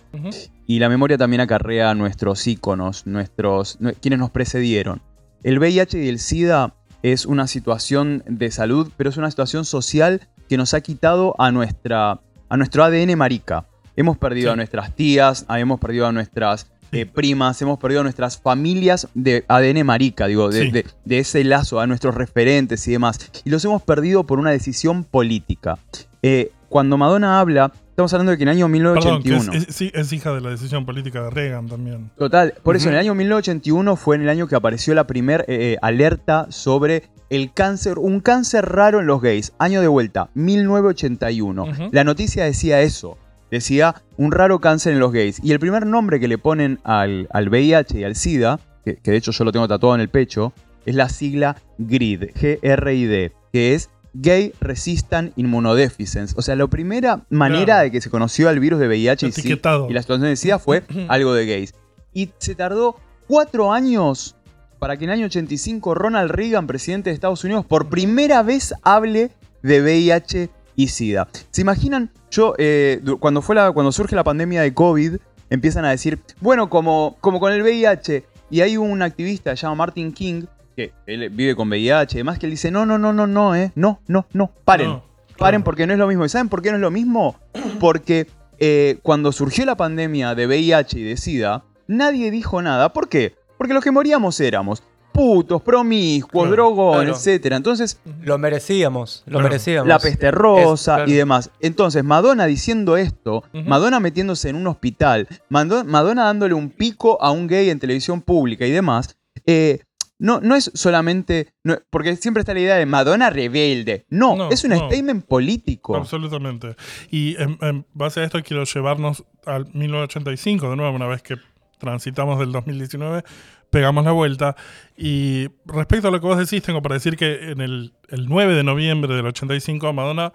Y 0.66 0.78
la 0.78 0.88
memoria 0.88 1.18
también 1.18 1.40
acarrea 1.40 1.94
nuestros 1.94 2.46
íconos, 2.46 3.06
nuestros, 3.06 3.78
nue- 3.80 3.94
quienes 4.00 4.18
nos 4.18 4.30
precedieron. 4.30 5.02
El 5.42 5.58
VIH 5.58 6.04
y 6.04 6.08
el 6.08 6.18
SIDA 6.18 6.74
es 7.02 7.26
una 7.26 7.46
situación 7.48 8.22
de 8.26 8.50
salud, 8.50 8.90
pero 8.96 9.10
es 9.10 9.16
una 9.16 9.28
situación 9.30 9.64
social 9.64 10.28
que 10.48 10.56
nos 10.56 10.72
ha 10.72 10.80
quitado 10.80 11.34
a, 11.38 11.50
nuestra, 11.50 12.20
a 12.48 12.56
nuestro 12.56 12.84
ADN 12.84 13.16
marica. 13.16 13.66
Hemos 13.96 14.16
perdido 14.16 14.50
Sí. 14.50 14.52
a 14.52 14.56
nuestras 14.56 14.94
tías, 14.96 15.44
hemos 15.50 15.78
perdido 15.80 16.06
a 16.06 16.12
nuestras 16.12 16.71
eh, 16.92 17.06
primas, 17.06 17.60
hemos 17.62 17.78
perdido 17.78 18.00
a 18.00 18.04
nuestras 18.04 18.38
familias 18.38 19.08
de 19.14 19.44
ADN 19.48 19.82
marica, 19.84 20.26
digo, 20.26 20.50
de, 20.50 20.62
Sí. 20.66 20.70
de- 20.70 20.86
de 21.04 21.18
ese 21.18 21.42
lazo, 21.44 21.80
a 21.80 21.86
nuestros 21.86 22.14
referentes 22.14 22.86
y 22.86 22.92
demás. 22.92 23.18
Y 23.44 23.50
los 23.50 23.64
hemos 23.64 23.82
perdido 23.82 24.24
por 24.24 24.38
una 24.38 24.50
decisión 24.50 25.02
política. 25.04 25.78
Eh, 26.22 26.52
cuando 26.68 26.96
Madonna 26.96 27.40
habla, 27.40 27.72
estamos 27.90 28.12
hablando 28.12 28.32
de 28.32 28.36
que 28.38 28.44
en 28.44 28.48
el 28.50 28.56
año 28.56 28.66
perdón, 28.66 29.22
que 29.22 29.28
1981... 29.30 29.52
es, 29.52 29.68
es- 29.68 29.74
sí, 29.74 29.90
es 29.94 30.12
hija 30.12 30.32
de 30.32 30.40
la 30.40 30.50
decisión 30.50 30.84
política 30.86 31.22
de 31.24 31.30
Reagan 31.30 31.66
también. 31.66 32.10
Total, 32.16 32.54
por 32.62 32.76
eso 32.76 32.88
en 32.88 32.94
el 32.94 33.00
año 33.00 33.14
1981 33.14 33.96
fue 33.96 34.16
en 34.16 34.22
el 34.22 34.28
año 34.28 34.46
que 34.46 34.54
apareció 34.54 34.94
la 34.94 35.06
primera 35.06 35.44
alerta 35.82 36.46
sobre 36.50 37.04
el 37.30 37.52
cáncer, 37.54 37.98
un 37.98 38.20
cáncer 38.20 38.66
raro 38.66 39.00
en 39.00 39.06
los 39.06 39.20
gays. 39.22 39.52
Año 39.58 39.80
de 39.80 39.88
vuelta, 39.88 40.28
1981. 40.34 41.64
Ujú. 41.64 41.88
La 41.92 42.04
noticia 42.04 42.44
decía 42.44 42.80
eso, 42.82 43.16
decía 43.52 43.94
un 44.16 44.32
raro 44.32 44.60
cáncer 44.60 44.92
en 44.92 44.98
los 44.98 45.12
gays. 45.12 45.38
Y 45.44 45.52
el 45.52 45.60
primer 45.60 45.86
nombre 45.86 46.18
que 46.18 46.26
le 46.26 46.38
ponen 46.38 46.80
al, 46.82 47.28
al 47.30 47.48
VIH 47.48 48.00
y 48.00 48.04
al 48.04 48.16
SIDA, 48.16 48.58
que, 48.84 48.96
que 48.96 49.10
de 49.12 49.16
hecho 49.18 49.30
yo 49.30 49.44
lo 49.44 49.52
tengo 49.52 49.68
tatuado 49.68 49.94
en 49.94 50.00
el 50.00 50.08
pecho, 50.08 50.52
es 50.84 50.96
la 50.96 51.08
sigla 51.08 51.56
GRID, 51.78 52.30
G-R-I-D, 52.34 53.32
que 53.52 53.74
es 53.74 53.90
Gay 54.14 54.52
Resistant 54.60 55.32
Immunodeficiency. 55.36 56.34
O 56.36 56.42
sea, 56.42 56.56
la 56.56 56.66
primera 56.66 57.20
manera 57.30 57.64
Claro. 57.64 57.82
de 57.84 57.90
que 57.92 58.00
se 58.00 58.10
conoció 58.10 58.48
al 58.48 58.58
virus 58.60 58.80
de 58.80 58.88
VIH 58.88 59.26
y, 59.26 59.32
SIDA- 59.32 59.86
y 59.88 59.92
la 59.92 60.02
situación 60.02 60.28
de 60.28 60.36
SIDA 60.36 60.58
fue 60.58 60.82
algo 61.08 61.32
de 61.34 61.46
gays. 61.46 61.74
Y 62.12 62.30
se 62.38 62.54
tardó 62.54 62.96
cuatro 63.26 63.72
años 63.72 64.34
para 64.78 64.96
que 64.96 65.04
en 65.04 65.10
el 65.10 65.18
año 65.20 65.26
85 65.26 65.94
Ronald 65.94 66.30
Reagan, 66.32 66.66
presidente 66.66 67.10
de 67.10 67.14
Estados 67.14 67.44
Unidos, 67.44 67.64
por 67.64 67.88
primera 67.88 68.42
vez 68.42 68.74
hable 68.82 69.30
de 69.62 69.80
VIH 69.80 70.50
y 70.76 70.88
SIDA. 70.88 71.28
¿Se 71.50 71.60
imaginan? 71.60 72.10
Yo, 72.30 72.54
eh, 72.58 73.00
cuando, 73.20 73.42
fue 73.42 73.54
la, 73.54 73.72
cuando 73.72 73.92
surge 73.92 74.16
la 74.16 74.24
pandemia 74.24 74.62
de 74.62 74.72
COVID, 74.74 75.16
empiezan 75.50 75.84
a 75.84 75.90
decir, 75.90 76.20
bueno, 76.40 76.70
como, 76.70 77.16
como 77.20 77.40
con 77.40 77.52
el 77.52 77.62
VIH, 77.62 78.24
y 78.50 78.60
hay 78.60 78.76
un 78.76 79.02
activista 79.02 79.54
llamado 79.54 79.76
Martin 79.76 80.12
King, 80.12 80.44
que 80.76 80.92
él 81.06 81.28
vive 81.30 81.54
con 81.54 81.68
VIH 81.68 82.16
y 82.16 82.18
demás, 82.18 82.38
que 82.38 82.46
él 82.46 82.52
dice, 82.52 82.70
no, 82.70 82.86
no, 82.86 82.98
no, 82.98 83.12
no, 83.12 83.26
no, 83.26 83.54
eh, 83.54 83.72
no, 83.74 84.00
no, 84.06 84.26
no, 84.32 84.50
paren. 84.64 84.88
No, 84.88 85.12
Paren 85.38 85.62
porque 85.62 85.86
no 85.86 85.92
es 85.92 85.98
lo 85.98 86.06
mismo. 86.06 86.24
¿Y 86.24 86.28
saben 86.28 86.48
por 86.48 86.62
qué 86.62 86.70
no 86.70 86.76
es 86.76 86.82
lo 86.82 86.90
mismo? 86.90 87.36
Porque 87.80 88.28
eh, 88.58 88.98
cuando 89.02 89.32
surgió 89.32 89.64
la 89.64 89.76
pandemia 89.76 90.34
de 90.34 90.46
VIH 90.46 90.98
y 90.98 91.02
de 91.02 91.16
SIDA, 91.16 91.64
nadie 91.88 92.30
dijo 92.30 92.62
nada. 92.62 92.92
¿Por 92.92 93.08
qué? 93.08 93.34
Porque 93.58 93.74
los 93.74 93.82
que 93.82 93.90
moríamos 93.90 94.38
éramos 94.40 94.82
putos, 95.12 95.62
promiscuos, 95.62 96.44
Claro, 96.48 96.50
drogones, 96.56 97.02
claro. 97.04 97.16
etcétera. 97.16 97.56
Entonces, 97.56 98.00
Lo 98.22 98.38
merecíamos, 98.38 99.22
lo 99.26 99.32
Claro. 99.38 99.48
merecíamos. 99.48 99.88
la 99.88 99.98
peste 99.98 100.30
rosa 100.30 100.92
Es- 100.92 100.96
claro. 100.96 101.10
y 101.10 101.14
demás. 101.14 101.50
Entonces, 101.60 102.02
Madonna 102.04 102.46
diciendo 102.46 102.96
esto. 102.96 103.44
Madonna 103.52 104.00
metiéndose 104.00 104.48
en 104.48 104.56
un 104.56 104.66
hospital, 104.66 105.28
Mado- 105.48 105.84
Madonna 105.84 106.24
dándole 106.24 106.54
un 106.54 106.70
pico 106.70 107.22
a 107.22 107.30
un 107.30 107.46
gay 107.46 107.70
en 107.70 107.78
televisión 107.78 108.20
pública 108.22 108.66
y 108.66 108.70
demás, 108.70 109.16
eh, 109.46 109.80
no, 110.18 110.40
no 110.40 110.54
es 110.54 110.70
solamente. 110.74 111.52
no- 111.64 111.76
porque 111.90 112.14
siempre 112.16 112.40
está 112.42 112.54
la 112.54 112.60
idea 112.60 112.76
de 112.76 112.86
Madonna 112.86 113.28
rebelde. 113.30 114.06
No, 114.08 114.36
No, 114.36 114.50
es 114.50 114.62
un 114.64 114.70
no. 114.70 114.76
statement 114.88 115.24
político. 115.26 115.96
Absolutamente. 115.96 116.76
Y 117.10 117.36
en, 117.42 117.58
en 117.60 117.84
base 117.92 118.20
a 118.20 118.24
esto 118.24 118.40
quiero 118.42 118.64
llevarnos 118.64 119.24
al 119.46 119.66
1985, 119.74 120.70
de 120.70 120.76
nuevo, 120.76 120.94
una 120.94 121.06
vez 121.08 121.22
que 121.22 121.36
transitamos 121.78 122.38
del 122.38 122.52
2019, 122.52 123.24
pegamos 123.72 124.04
la 124.04 124.12
vuelta. 124.12 124.54
Y 124.96 125.48
respecto 125.64 126.08
a 126.08 126.10
lo 126.12 126.20
que 126.20 126.26
vos 126.26 126.38
decís, 126.38 126.62
tengo 126.62 126.82
para 126.82 126.94
decir 126.94 127.16
que 127.16 127.50
en 127.50 127.60
el, 127.60 127.94
el 128.08 128.28
9 128.28 128.54
de 128.54 128.62
noviembre 128.62 129.14
del 129.16 129.26
85, 129.26 129.92
Madonna, 129.94 130.32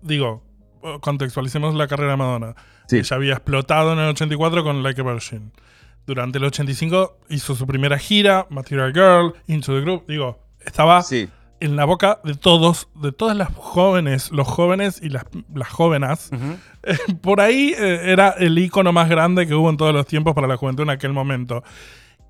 digo, 0.00 0.42
eh, 0.84 0.96
contextualicemos 1.00 1.74
la 1.74 1.88
carrera 1.88 2.12
de 2.12 2.16
Madonna. 2.16 2.54
Sí. 2.86 2.98
Ella 2.98 3.16
había 3.16 3.32
explotado 3.34 3.92
en 3.92 3.98
el 3.98 4.08
84 4.10 4.62
con 4.62 4.82
Like 4.82 5.00
a 5.00 5.04
Virgin. 5.04 5.52
Durante 6.06 6.38
el 6.38 6.44
85 6.44 7.18
hizo 7.30 7.54
su 7.54 7.66
primera 7.66 7.98
gira, 7.98 8.46
Material 8.50 8.92
Girl, 8.92 9.34
Into 9.48 9.74
the 9.74 9.80
Group. 9.80 10.04
Digo, 10.06 10.38
estaba 10.64 11.02
Sí. 11.02 11.28
en 11.60 11.76
la 11.76 11.86
boca 11.86 12.20
de 12.24 12.34
todos, 12.34 12.88
de 12.94 13.10
todas 13.10 13.36
las 13.36 13.48
jóvenes, 13.56 14.30
los 14.30 14.46
jóvenes 14.46 15.00
y 15.02 15.08
las, 15.08 15.24
las 15.52 15.68
jóvenes. 15.70 16.30
Ujú. 16.32 17.16
Por 17.22 17.40
ahí 17.40 17.74
eh, 17.76 18.12
era 18.12 18.30
el 18.38 18.56
icono 18.58 18.92
más 18.92 19.08
grande 19.08 19.46
que 19.46 19.54
hubo 19.54 19.70
en 19.70 19.76
todos 19.78 19.92
los 19.94 20.06
tiempos 20.06 20.34
para 20.34 20.46
la 20.46 20.56
juventud 20.58 20.82
en 20.84 20.90
aquel 20.90 21.12
momento. 21.14 21.64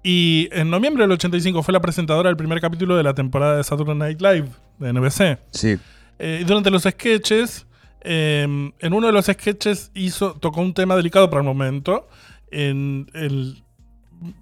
Y 0.07 0.51
en 0.53 0.69
noviembre 0.69 1.05
del 1.05 1.13
85 1.13 1.63
fue 1.63 1.73
la 1.73 1.81
presentadora 1.81 2.29
del 2.29 2.37
primer 2.37 2.61
capítulo 2.61 2.95
de 2.95 3.03
la 3.03 3.15
temporada 3.15 3.57
de 3.57 3.65
Saturday 3.65 3.97
Night 3.97 4.21
Live 4.21 4.49
de 4.79 4.93
NBC. 4.93 5.39
Sí. 5.51 5.79
Eh, 6.19 6.41
y 6.43 6.45
durante 6.45 6.71
los 6.71 6.83
sketches, 6.83 7.67
eh, 8.03 8.43
en 8.43 8.93
uno 8.93 9.07
de 9.07 9.13
los 9.15 9.25
sketches 9.25 9.91
hizo, 9.95 10.35
tocó 10.35 10.61
un 10.61 10.75
tema 10.75 10.95
delicado 10.95 11.31
para 11.31 11.41
el 11.41 11.47
momento. 11.47 12.07
En 12.51 13.07
el, 13.15 13.65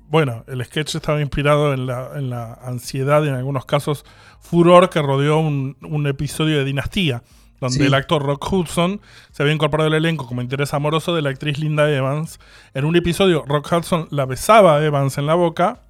bueno, 0.08 0.44
el 0.48 0.64
sketch 0.64 0.96
estaba 0.96 1.20
inspirado 1.20 1.72
en 1.72 1.86
la, 1.86 2.10
en 2.16 2.28
la 2.28 2.54
ansiedad 2.54 3.22
y 3.22 3.28
en 3.28 3.34
algunos 3.34 3.64
casos 3.64 4.04
furor 4.40 4.90
que 4.90 5.00
rodeó 5.00 5.38
un, 5.38 5.76
un 5.80 6.08
episodio 6.08 6.58
de 6.58 6.64
Dinastía, 6.64 7.22
donde 7.68 7.78
Sí. 7.78 7.86
el 7.86 7.94
actor 7.94 8.22
Rock 8.22 8.52
Hudson 8.52 9.00
se 9.30 9.42
había 9.42 9.54
incorporado 9.54 9.88
al 9.88 9.94
elenco 9.94 10.26
como 10.26 10.42
interés 10.42 10.74
amoroso 10.74 11.14
de 11.14 11.22
la 11.22 11.30
actriz 11.30 11.58
Linda 11.58 11.90
Evans. 11.90 12.38
En 12.74 12.84
un 12.84 12.96
episodio, 12.96 13.44
Rock 13.46 13.72
Hudson 13.72 14.08
la 14.10 14.26
besaba 14.26 14.76
a 14.76 14.84
Evans 14.84 15.16
en 15.16 15.26
la 15.26 15.34
boca. 15.34 15.80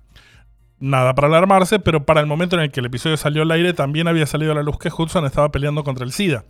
Nada 0.78 1.14
para 1.14 1.28
alarmarse, 1.28 1.78
pero 1.78 2.04
para 2.04 2.20
el 2.20 2.26
momento 2.26 2.56
en 2.56 2.62
el 2.62 2.70
que 2.72 2.80
el 2.80 2.86
episodio 2.86 3.16
salió 3.16 3.42
al 3.42 3.50
aire 3.52 3.72
también 3.72 4.08
había 4.08 4.26
salido 4.26 4.52
a 4.52 4.54
la 4.54 4.62
luz 4.62 4.78
que 4.78 4.88
Hudson 4.88 5.24
estaba 5.24 5.50
peleando 5.50 5.84
contra 5.84 6.04
el 6.04 6.12
SIDA 6.12 6.44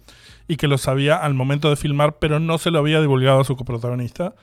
y 0.48 0.56
que 0.56 0.68
lo 0.68 0.78
sabía 0.78 1.16
al 1.16 1.34
momento 1.34 1.68
de 1.70 1.76
filmar, 1.76 2.16
pero 2.18 2.40
no 2.40 2.58
se 2.58 2.70
lo 2.70 2.78
había 2.78 3.00
divulgado 3.00 3.40
a 3.40 3.44
su 3.44 3.56
coprotagonista. 3.56 4.34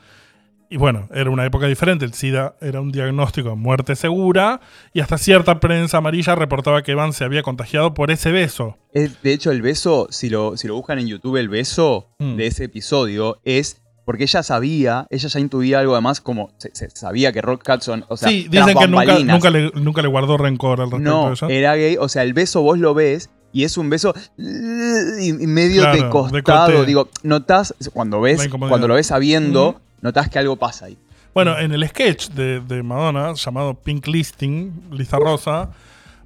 Y 0.72 0.76
bueno, 0.76 1.08
era 1.12 1.28
una 1.30 1.44
época 1.44 1.66
diferente. 1.66 2.04
El 2.04 2.14
SIDA 2.14 2.54
era 2.60 2.80
un 2.80 2.92
diagnóstico 2.92 3.48
de 3.50 3.56
muerte 3.56 3.96
segura 3.96 4.60
y 4.94 5.00
hasta 5.00 5.18
cierta 5.18 5.58
prensa 5.58 5.98
amarilla 5.98 6.36
reportaba 6.36 6.82
que 6.84 6.92
Evans 6.92 7.16
se 7.16 7.24
había 7.24 7.42
contagiado 7.42 7.92
por 7.92 8.12
ese 8.12 8.30
beso. 8.30 8.78
Es- 8.92 9.20
de 9.22 9.32
hecho, 9.32 9.50
el 9.50 9.62
beso, 9.62 10.06
si 10.10 10.30
lo, 10.30 10.56
si 10.56 10.68
lo 10.68 10.76
buscan 10.76 11.00
en 11.00 11.08
YouTube, 11.08 11.36
el 11.38 11.48
beso 11.48 12.06
Mm. 12.20 12.36
de 12.36 12.46
ese 12.46 12.64
episodio 12.64 13.38
es 13.44 13.82
porque 14.04 14.24
ella 14.24 14.42
sabía, 14.44 15.06
ella 15.10 15.28
ya 15.28 15.40
intuía 15.40 15.80
algo 15.80 15.92
además, 15.94 16.20
como 16.20 16.50
se, 16.58 16.70
se 16.74 16.88
sabía 16.90 17.32
que 17.32 17.42
Rock 17.42 17.62
Hudson, 17.68 18.04
o 18.08 18.16
sea, 18.16 18.28
sí, 18.28 18.46
dicen 18.50 18.76
que 18.76 18.88
nunca, 18.88 19.18
nunca, 19.20 19.50
le, 19.50 19.70
nunca 19.74 20.02
le 20.02 20.08
guardó 20.08 20.36
rencor 20.36 20.80
al 20.80 20.90
respecto 20.90 21.10
no, 21.10 21.26
de 21.28 21.34
eso. 21.34 21.48
era 21.48 21.74
gay, 21.76 21.96
o 21.98 22.08
sea, 22.08 22.22
el 22.24 22.32
beso 22.32 22.62
vos 22.62 22.78
lo 22.78 22.92
ves 22.94 23.30
y 23.52 23.62
es 23.64 23.76
un 23.76 23.88
beso 23.90 24.12
y, 24.36 25.32
medio 25.32 25.82
Claro, 25.82 25.96
de 26.02 26.08
costado, 26.10 26.84
digo, 26.84 27.08
notás, 27.22 27.74
cuando 27.92 28.20
ves, 28.20 28.48
cuando 28.48 28.88
lo 28.88 28.94
ves 28.94 29.08
sabiendo. 29.08 29.80
Notás 30.02 30.28
que 30.28 30.38
algo 30.38 30.56
pasa 30.56 30.86
ahí. 30.86 30.98
Bueno, 31.34 31.58
en 31.58 31.72
el 31.72 31.86
sketch 31.88 32.28
de, 32.30 32.60
de 32.60 32.82
Madonna, 32.82 33.32
llamado 33.34 33.74
Pink 33.74 34.06
Listing, 34.08 34.88
lista 34.90 35.18
rosa, 35.18 35.70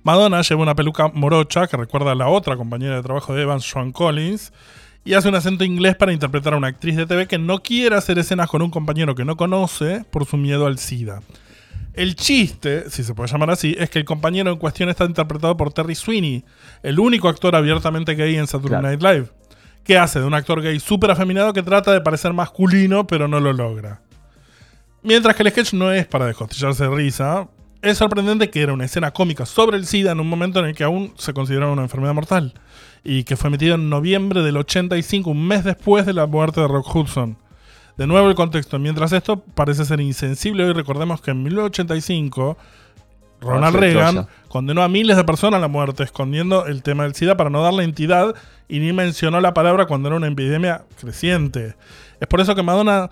Madonna 0.03 0.43
lleva 0.43 0.63
una 0.63 0.75
peluca 0.75 1.09
morocha 1.09 1.67
que 1.67 1.77
recuerda 1.77 2.13
a 2.13 2.15
la 2.15 2.29
otra 2.29 2.57
compañera 2.57 2.97
de 2.97 3.03
trabajo 3.03 3.35
de 3.35 3.43
Evans, 3.43 3.71
Joan 3.71 3.93
Collins, 3.93 4.53
y 5.05 5.13
hace 5.15 5.29
un 5.29 5.35
acento 5.35 5.65
inglés 5.65 5.97
para 5.97 6.13
interpretar 6.13 6.55
a 6.55 6.57
una 6.57 6.69
actriz 6.69 6.97
de 6.97 7.05
TV 7.07 7.27
que 7.27 7.39
no 7.39 7.63
quiere 7.63 7.97
hacer 7.97 8.19
escenas 8.19 8.49
con 8.49 8.63
un 8.63 8.71
compañero 8.71 9.15
que 9.15 9.25
no 9.25 9.37
conoce 9.37 10.05
por 10.11 10.25
su 10.25 10.37
miedo 10.39 10.67
al 10.67 10.79
SIDA. 10.79 11.21
El 11.93 12.17
chiste, 12.17 12.91
si 12.91 13.05
se 13.05 13.15
puede 13.15 13.31
llamar 13.31 13.51
así, 13.51 13.77
es 13.79 13.89
que 13.89 13.99
el 14.01 14.05
compañero 14.05 14.51
en 14.51 14.59
cuestión 14.59 14.89
está 14.89 15.05
interpretado 15.05 15.57
por 15.57 15.73
Terry 15.73 15.95
Sweeney, 15.95 16.45
el 16.83 16.99
único 16.99 17.29
actor 17.29 17.55
abiertamente 17.55 18.15
gay 18.15 18.37
en 18.37 18.47
Saturday 18.47 18.81
Claro. 18.81 18.89
Night 18.89 19.03
Live, 19.03 19.29
que 19.85 19.99
hace 19.99 20.19
de 20.19 20.27
un 20.27 20.35
actor 20.35 20.63
gay 20.63 20.81
súper 20.81 21.11
afeminado 21.11 21.53
que 21.53 21.63
trata 21.63 21.93
de 21.93 22.01
parecer 22.01 22.33
masculino, 22.33 23.07
pero 23.07 23.29
no 23.29 23.39
lo 23.39 23.53
logra. 23.53 24.01
Mientras 25.03 25.37
que 25.37 25.43
el 25.43 25.51
sketch 25.51 25.75
no 25.75 25.93
es 25.93 26.07
para 26.07 26.27
descostillarse 26.27 26.85
de 26.85 26.91
risa, 26.91 27.49
es 27.83 27.99
sorprendente 27.99 28.49
que 28.49 28.63
era 28.63 28.73
una 28.73 28.87
escena 28.87 29.11
cómica 29.11 29.45
sobre 29.45 29.77
el 29.77 29.87
SIDA 29.87 30.13
en 30.13 30.21
un 30.21 30.29
momento 30.29 30.61
en 30.61 30.67
el 30.67 30.75
que 30.75 30.85
aún 30.85 31.13
se 31.19 31.35
consideraba 31.35 31.73
una 31.73 31.83
enfermedad 31.83 32.15
mortal 32.15 32.55
y 33.05 33.25
que 33.25 33.37
fue 33.37 33.49
emitido 33.49 33.75
en 33.75 33.91
noviembre 33.91 34.41
del 34.41 34.57
85, 34.57 35.31
un 35.31 35.47
mes 35.47 35.63
después 35.65 36.07
de 36.07 36.15
la 36.15 36.27
muerte 36.27 36.63
de 36.63 36.69
Rock 36.69 36.97
Hudson. 36.97 37.37
De 37.99 38.07
nuevo 38.07 38.31
el 38.31 38.35
contexto, 38.35 38.79
mientras 38.79 39.13
esto 39.13 39.45
parece 39.45 39.85
ser 39.85 40.01
insensible, 40.01 40.65
hoy 40.65 40.73
recordemos 40.73 41.21
que 41.21 41.33
en 41.33 41.43
1985 41.43 42.57
Ronald 43.41 43.77
Reagan 43.77 44.27
condenó 44.49 44.83
a 44.83 44.89
miles 44.89 45.17
de 45.17 45.25
personas 45.25 45.59
a 45.59 45.61
la 45.61 45.69
muerte 45.69 46.03
escondiendo 46.03 46.67
el 46.67 46.83
tema 46.83 47.03
del 47.05 47.15
SIDA 47.15 47.37
para 47.37 47.51
no 47.51 47.63
darle 47.63 47.85
entidad 47.85 48.35
y 48.69 48.79
ni 48.79 48.93
mencionó 48.93 49.41
la 49.41 49.53
palabra 49.53 49.87
cuando 49.87 50.09
era 50.09 50.17
una 50.17 50.29
epidemia 50.29 50.85
creciente. 51.01 51.75
Es 52.21 52.27
por 52.29 52.41
eso 52.41 52.55
que 52.55 52.63
Madonna, 52.63 53.11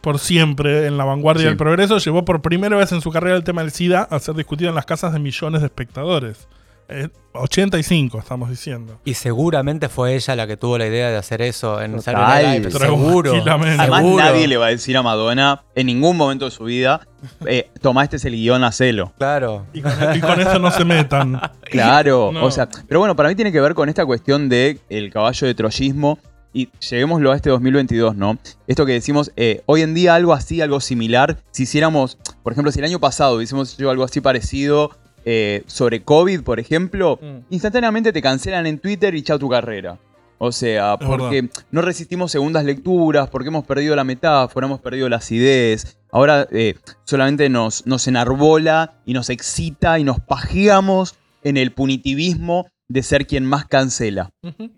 por 0.00 0.18
siempre 0.18 0.86
en 0.86 0.96
la 0.96 1.04
vanguardia 1.04 1.42
Sí. 1.42 1.48
del 1.48 1.56
progreso, 1.56 1.98
llevó 1.98 2.24
por 2.24 2.42
primera 2.42 2.76
vez 2.76 2.92
en 2.92 3.00
su 3.00 3.10
carrera 3.10 3.36
el 3.36 3.44
tema 3.44 3.62
del 3.62 3.72
SIDA 3.72 4.02
a 4.02 4.18
ser 4.20 4.34
discutido 4.36 4.68
en 4.70 4.76
las 4.76 4.86
casas 4.86 5.12
de 5.12 5.18
millones 5.18 5.60
de 5.62 5.66
espectadores. 5.66 6.46
Eh, 6.92 7.08
85, 7.32 8.18
estamos 8.18 8.50
diciendo. 8.50 9.00
Y 9.04 9.14
seguramente 9.14 9.88
fue 9.88 10.16
ella 10.16 10.34
la 10.34 10.46
que 10.48 10.56
tuvo 10.56 10.76
la 10.76 10.86
idea 10.86 11.10
de 11.10 11.16
hacer 11.16 11.40
eso 11.42 11.80
en. 11.80 12.00
Saturday 12.02 12.44
Night 12.60 12.64
Live. 12.66 12.78
Seguro. 12.78 13.32
Además, 13.32 14.00
seguro. 14.02 14.16
nadie 14.24 14.48
le 14.48 14.56
va 14.56 14.66
a 14.66 14.70
decir 14.70 14.96
a 14.96 15.02
Madonna 15.02 15.62
en 15.76 15.86
ningún 15.86 16.16
momento 16.16 16.46
de 16.46 16.50
su 16.50 16.64
vida, 16.64 17.06
eh, 17.46 17.70
toma 17.80 18.02
este 18.02 18.16
es 18.16 18.24
el 18.24 18.32
guion, 18.34 18.64
hacelo. 18.64 19.12
Claro. 19.18 19.66
Y 19.72 19.80
con, 19.80 19.92
y 20.16 20.20
con 20.20 20.40
eso 20.40 20.58
no 20.58 20.70
se 20.70 20.84
metan. 20.84 21.40
Claro, 21.70 22.32
No. 22.32 22.44
o 22.44 22.50
sea, 22.50 22.68
pero 22.88 22.98
bueno, 22.98 23.14
para 23.14 23.28
mí 23.28 23.36
tiene 23.36 23.52
que 23.52 23.60
ver 23.60 23.74
con 23.74 23.88
esta 23.88 24.04
cuestión 24.04 24.48
de 24.48 24.80
el 24.88 25.12
caballo 25.12 25.46
de 25.46 25.54
troyismo 25.54 26.18
y 26.52 26.68
llevémoslo 26.80 27.30
a 27.30 27.36
este 27.36 27.48
2022, 27.50 28.16
¿no? 28.16 28.36
Esto 28.66 28.84
que 28.84 28.92
decimos, 28.92 29.30
eh, 29.36 29.62
hoy 29.66 29.82
en 29.82 29.94
día 29.94 30.16
algo 30.16 30.32
así, 30.32 30.60
algo 30.60 30.80
similar, 30.80 31.36
si 31.52 31.62
hiciéramos, 31.62 32.18
por 32.42 32.52
ejemplo, 32.52 32.72
si 32.72 32.80
el 32.80 32.86
año 32.86 32.98
pasado 32.98 33.40
hicimos 33.40 33.76
yo 33.76 33.88
algo 33.88 34.02
así 34.02 34.20
parecido 34.20 34.90
eh, 35.24 35.62
sobre 35.66 36.02
COVID, 36.02 36.42
por 36.42 36.60
ejemplo, 36.60 37.18
Mm. 37.20 37.38
instantáneamente 37.50 38.12
te 38.12 38.22
cancelan 38.22 38.66
en 38.66 38.78
Twitter 38.78 39.14
y 39.14 39.22
chao 39.22 39.38
tu 39.38 39.48
carrera. 39.48 39.98
O 40.42 40.52
sea, 40.52 40.96
Es 40.98 41.06
porque 41.06 41.50
no 41.70 41.82
resistimos 41.82 42.32
segundas 42.32 42.64
lecturas, 42.64 43.28
porque 43.28 43.48
hemos 43.48 43.66
perdido 43.66 43.94
la 43.94 44.04
metáfora, 44.04 44.66
hemos 44.66 44.80
perdido 44.80 45.06
la 45.10 45.16
acidez. 45.16 45.98
Ahora 46.10 46.48
eh, 46.50 46.76
solamente 47.04 47.50
nos, 47.50 47.86
nos 47.86 48.08
enarbola 48.08 48.94
y 49.04 49.12
nos 49.12 49.28
excita 49.28 49.98
y 49.98 50.04
nos 50.04 50.18
pajeamos 50.20 51.16
en 51.44 51.58
el 51.58 51.72
punitivismo 51.72 52.66
de 52.88 53.02
ser 53.02 53.26
quien 53.26 53.44
más 53.44 53.66
cancela. 53.66 54.30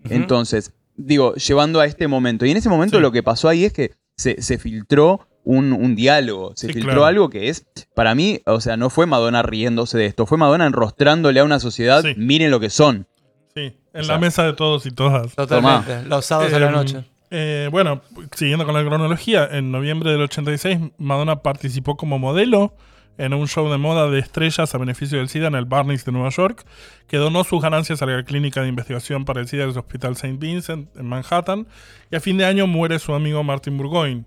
Entonces, 0.09 0.73
digo, 0.95 1.33
llevando 1.35 1.79
a 1.79 1.85
este 1.85 2.07
momento. 2.07 2.45
Y 2.45 2.51
en 2.51 2.57
ese 2.57 2.69
momento 2.69 2.97
Sí. 2.97 3.01
lo 3.01 3.11
que 3.11 3.23
pasó 3.23 3.47
ahí 3.49 3.65
es 3.65 3.73
que 3.73 3.91
se, 4.17 4.41
se 4.41 4.57
filtró 4.57 5.27
un, 5.43 5.73
un 5.73 5.95
diálogo, 5.95 6.53
se 6.55 6.67
Sí, 6.67 6.73
filtró 6.73 6.91
claro. 6.91 7.05
algo 7.05 7.29
que 7.29 7.49
es, 7.49 7.65
para 7.95 8.15
mí, 8.15 8.39
o 8.45 8.61
sea, 8.61 8.77
no 8.77 8.89
fue 8.89 9.05
Madonna 9.05 9.41
riéndose 9.43 9.97
de 9.97 10.05
esto, 10.05 10.25
fue 10.25 10.37
Madonna 10.37 10.65
enrostrándole 10.65 11.39
a 11.39 11.43
una 11.43 11.59
sociedad, 11.59 12.01
Sí. 12.01 12.13
miren 12.17 12.49
lo 12.51 12.59
que 12.59 12.69
son. 12.69 13.07
Sí, 13.53 13.75
en 13.93 14.01
O 14.01 14.03
sea, 14.03 14.15
la 14.15 14.19
mesa 14.21 14.43
de 14.43 14.53
todos 14.53 14.85
y 14.85 14.91
todas. 14.91 15.35
Totalmente. 15.35 16.03
Los 16.07 16.25
sábados 16.25 16.53
a 16.53 16.59
la 16.59 16.69
Eh, 16.69 16.71
noche. 16.71 17.03
eh, 17.29 17.67
bueno, 17.71 18.01
siguiendo 18.35 18.65
con 18.65 18.73
la 18.73 18.83
cronología, 18.83 19.47
en 19.51 19.71
noviembre 19.71 20.11
del 20.11 20.21
86 20.21 20.79
Madonna 20.97 21.41
participó 21.41 21.95
como 21.97 22.17
modelo 22.19 22.73
en 23.19 23.31
un 23.35 23.47
show 23.47 23.69
de 23.69 23.77
moda 23.77 24.09
de 24.09 24.17
estrellas 24.17 24.73
a 24.73 24.77
beneficio 24.79 25.19
del 25.19 25.29
SIDA 25.29 25.45
en 25.47 25.53
el 25.53 25.65
Barneys 25.65 26.03
de 26.03 26.11
Nueva 26.11 26.29
York, 26.29 26.65
que 27.07 27.17
donó 27.17 27.43
sus 27.43 27.61
ganancias 27.61 28.01
a 28.01 28.07
la 28.07 28.23
clínica 28.23 28.61
de 28.63 28.69
investigación 28.69 29.23
para 29.23 29.39
el 29.41 29.47
SIDA 29.47 29.67
del 29.67 29.77
Hospital 29.77 30.13
St. 30.13 30.37
Vincent 30.39 30.89
en 30.97 31.05
Manhattan, 31.05 31.67
y 32.09 32.15
a 32.15 32.19
fin 32.19 32.37
de 32.39 32.45
año 32.45 32.65
muere 32.65 32.97
su 32.97 33.13
amigo 33.13 33.43
Martin 33.43 33.77
Burgoyne. 33.77 34.25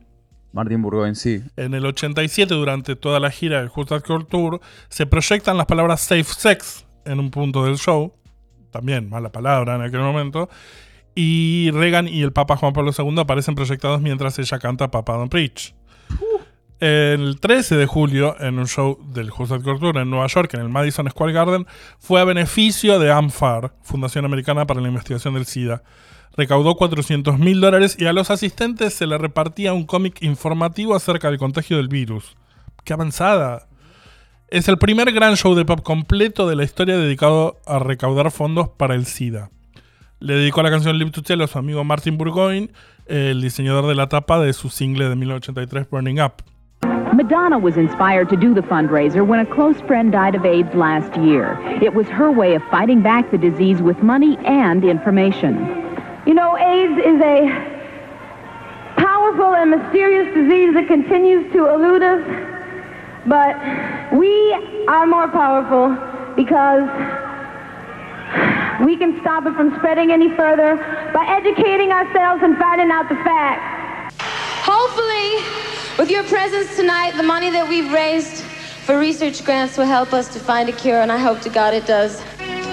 Martin 0.52 0.82
Burgoyne, 0.82 1.14
sí. 1.14 1.42
En 1.56 1.74
el 1.74 1.84
87, 1.84 2.54
durante 2.54 2.96
toda 2.96 3.20
la 3.20 3.30
gira 3.30 3.58
del 3.58 3.68
Just 3.68 3.92
Girl 4.06 4.26
Tour, 4.26 4.60
se 4.88 5.06
proyectan 5.06 5.56
las 5.56 5.66
palabras 5.66 6.00
safe 6.00 6.24
sex 6.24 6.86
en 7.04 7.20
un 7.20 7.30
punto 7.30 7.64
del 7.64 7.76
show. 7.76 8.14
También, 8.70 9.08
mala 9.08 9.30
palabra 9.30 9.76
en 9.76 9.82
aquel 9.82 10.00
momento. 10.00 10.48
Y 11.14 11.70
Reagan 11.72 12.08
y 12.08 12.22
el 12.22 12.32
Papa 12.32 12.56
Juan 12.56 12.72
Pablo 12.72 12.92
II 12.96 13.18
aparecen 13.18 13.54
proyectados 13.54 14.00
mientras 14.02 14.38
ella 14.38 14.58
canta 14.58 14.90
Papa 14.90 15.14
Don't 15.14 15.30
Preach. 15.30 15.74
El 16.78 17.40
13 17.40 17.76
de 17.76 17.86
julio, 17.86 18.36
en 18.38 18.58
un 18.58 18.66
show 18.66 18.98
del 19.14 19.30
Just 19.30 19.64
Girl 19.64 19.80
Tour 19.80 19.96
en 19.96 20.10
Nueva 20.10 20.26
York, 20.26 20.52
en 20.52 20.60
el 20.60 20.68
Madison 20.68 21.08
Square 21.08 21.32
Garden, 21.32 21.66
fue 21.98 22.20
a 22.20 22.24
beneficio 22.24 22.98
de 22.98 23.10
AMFAR, 23.10 23.72
Fundación 23.82 24.26
Americana 24.26 24.66
para 24.66 24.82
la 24.82 24.88
Investigación 24.88 25.32
del 25.32 25.46
SIDA. 25.46 25.82
Recaudó 26.36 26.74
400 26.74 27.38
mil 27.38 27.60
dólares 27.60 27.96
y 27.98 28.04
a 28.04 28.12
los 28.12 28.30
asistentes 28.30 28.92
se 28.92 29.06
le 29.06 29.16
repartía 29.16 29.72
un 29.72 29.84
cómic 29.84 30.22
informativo 30.22 30.94
acerca 30.94 31.30
del 31.30 31.38
contagio 31.38 31.78
del 31.78 31.88
virus. 31.88 32.36
¡Qué 32.84 32.92
avanzada! 32.92 33.68
Es 34.48 34.68
el 34.68 34.76
primer 34.76 35.10
gran 35.12 35.36
show 35.36 35.54
de 35.54 35.64
pop 35.64 35.80
completo 35.82 36.46
de 36.46 36.54
la 36.54 36.64
historia 36.64 36.98
dedicado 36.98 37.56
a 37.66 37.78
recaudar 37.78 38.30
fondos 38.30 38.68
para 38.68 38.94
el 38.94 39.06
SIDA. 39.06 39.50
Le 40.20 40.34
dedicó 40.34 40.62
la 40.62 40.70
canción 40.70 40.98
Live 40.98 41.10
to 41.10 41.22
Tell 41.22 41.40
a 41.40 41.46
su 41.46 41.58
amigo 41.58 41.82
Martin 41.84 42.18
Burgoyne, 42.18 42.70
el 43.06 43.40
diseñador 43.40 43.86
de 43.86 43.94
la 43.94 44.08
tapa 44.08 44.38
de 44.38 44.52
su 44.52 44.68
single 44.68 45.08
de 45.08 45.16
1983 45.16 45.88
Burning 45.90 46.20
Up. 46.20 46.42
Madonna 47.14 47.56
was 47.58 47.78
inspired 47.78 48.28
to 48.28 48.36
do 48.36 48.52
the 48.52 48.60
fundraiser 48.60 49.26
when 49.26 49.40
a 49.40 49.46
close 49.46 49.80
friend 49.86 50.12
died 50.12 50.34
of 50.34 50.44
AIDS 50.44 50.74
last 50.74 51.16
year. 51.16 51.58
It 51.82 51.94
was 51.94 52.06
her 52.08 52.30
way 52.30 52.54
of 52.54 52.62
fighting 52.70 53.00
back 53.00 53.30
the 53.30 53.38
disease 53.38 53.80
with 53.80 53.96
money 54.02 54.36
and 54.44 54.84
information. 54.84 55.85
You 56.26 56.34
know, 56.34 56.58
AIDS 56.58 56.98
is 56.98 57.20
a 57.22 58.96
powerful 58.96 59.54
and 59.54 59.70
mysterious 59.70 60.34
disease 60.34 60.74
that 60.74 60.88
continues 60.88 61.52
to 61.52 61.72
elude 61.72 62.02
us, 62.02 62.22
but 63.26 63.54
we 64.12 64.52
are 64.88 65.06
more 65.06 65.28
powerful 65.28 65.94
because 66.34 66.82
we 68.84 68.96
can 68.96 69.20
stop 69.20 69.46
it 69.46 69.54
from 69.54 69.76
spreading 69.76 70.10
any 70.10 70.28
further 70.34 70.76
by 71.14 71.24
educating 71.28 71.92
ourselves 71.92 72.42
and 72.42 72.58
finding 72.58 72.90
out 72.90 73.08
the 73.08 73.14
facts. 73.22 74.16
Hopefully, 74.66 75.44
with 75.96 76.10
your 76.10 76.24
presence 76.24 76.74
tonight, 76.74 77.12
the 77.16 77.22
money 77.22 77.50
that 77.50 77.68
we've 77.68 77.92
raised 77.92 78.42
for 78.84 78.98
research 78.98 79.44
grants 79.44 79.78
will 79.78 79.86
help 79.86 80.12
us 80.12 80.26
to 80.32 80.40
find 80.40 80.68
a 80.68 80.72
cure, 80.72 81.00
and 81.02 81.12
I 81.12 81.18
hope 81.18 81.40
to 81.42 81.50
God 81.50 81.72
it 81.72 81.86
does. 81.86 82.20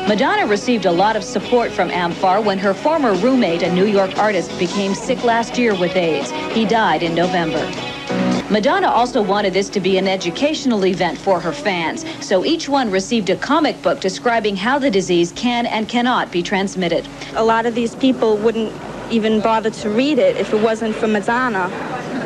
Madonna 0.08 0.46
received 0.46 0.86
a 0.86 0.92
lot 0.92 1.16
of 1.16 1.24
support 1.24 1.72
from 1.72 1.90
AMFAR 1.90 2.44
when 2.44 2.60
her 2.60 2.74
former 2.74 3.14
roommate, 3.14 3.64
a 3.64 3.74
New 3.74 3.86
York 3.86 4.18
artist, 4.18 4.52
became 4.60 4.94
sick 4.94 5.24
last 5.24 5.58
year 5.58 5.74
with 5.74 5.96
AIDS. 5.96 6.30
He 6.54 6.66
died 6.66 7.04
in 7.04 7.16
November. 7.16 7.66
Madonna 8.52 8.88
also 8.88 9.22
wanted 9.22 9.54
this 9.54 9.70
to 9.70 9.80
be 9.80 9.98
an 9.98 10.06
educational 10.06 10.86
event 10.86 11.18
for 11.18 11.40
her 11.40 11.54
fans, 11.54 12.04
so 12.20 12.44
each 12.44 12.68
one 12.68 12.92
received 12.92 13.30
a 13.30 13.38
comic 13.38 13.82
book 13.82 14.02
describing 14.02 14.58
how 14.58 14.78
the 14.78 14.92
disease 14.92 15.32
can 15.38 15.66
and 15.66 15.88
cannot 15.88 16.34
be 16.34 16.44
transmitted. 16.44 17.08
A 17.36 17.44
lot 17.44 17.66
of 17.66 17.74
these 17.74 17.96
people 17.96 18.36
wouldn't 18.36 18.74
even 19.10 19.40
bother 19.40 19.70
to 19.70 19.90
read 19.90 20.20
it 20.20 20.36
if 20.36 20.52
it 20.52 20.62
wasn't 20.62 20.96
for 20.98 21.08
Madonna. 21.08 21.72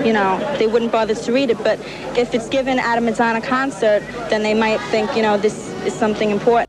You 0.04 0.13
know, 0.13 0.40
they 0.58 0.66
wouldn't 0.66 0.92
bother 0.92 1.13
to 1.13 1.32
read 1.32 1.52
it, 1.52 1.60
but 1.60 1.80
if 2.18 2.34
it's 2.34 2.50
given 2.50 2.80
at 2.80 2.98
a 2.98 3.02
Madonna 3.02 3.40
concert, 3.40 4.02
then 4.32 4.42
they 4.42 4.56
might 4.56 4.82
think, 4.90 5.16
you 5.16 5.22
know, 5.22 5.38
this. 5.38 5.66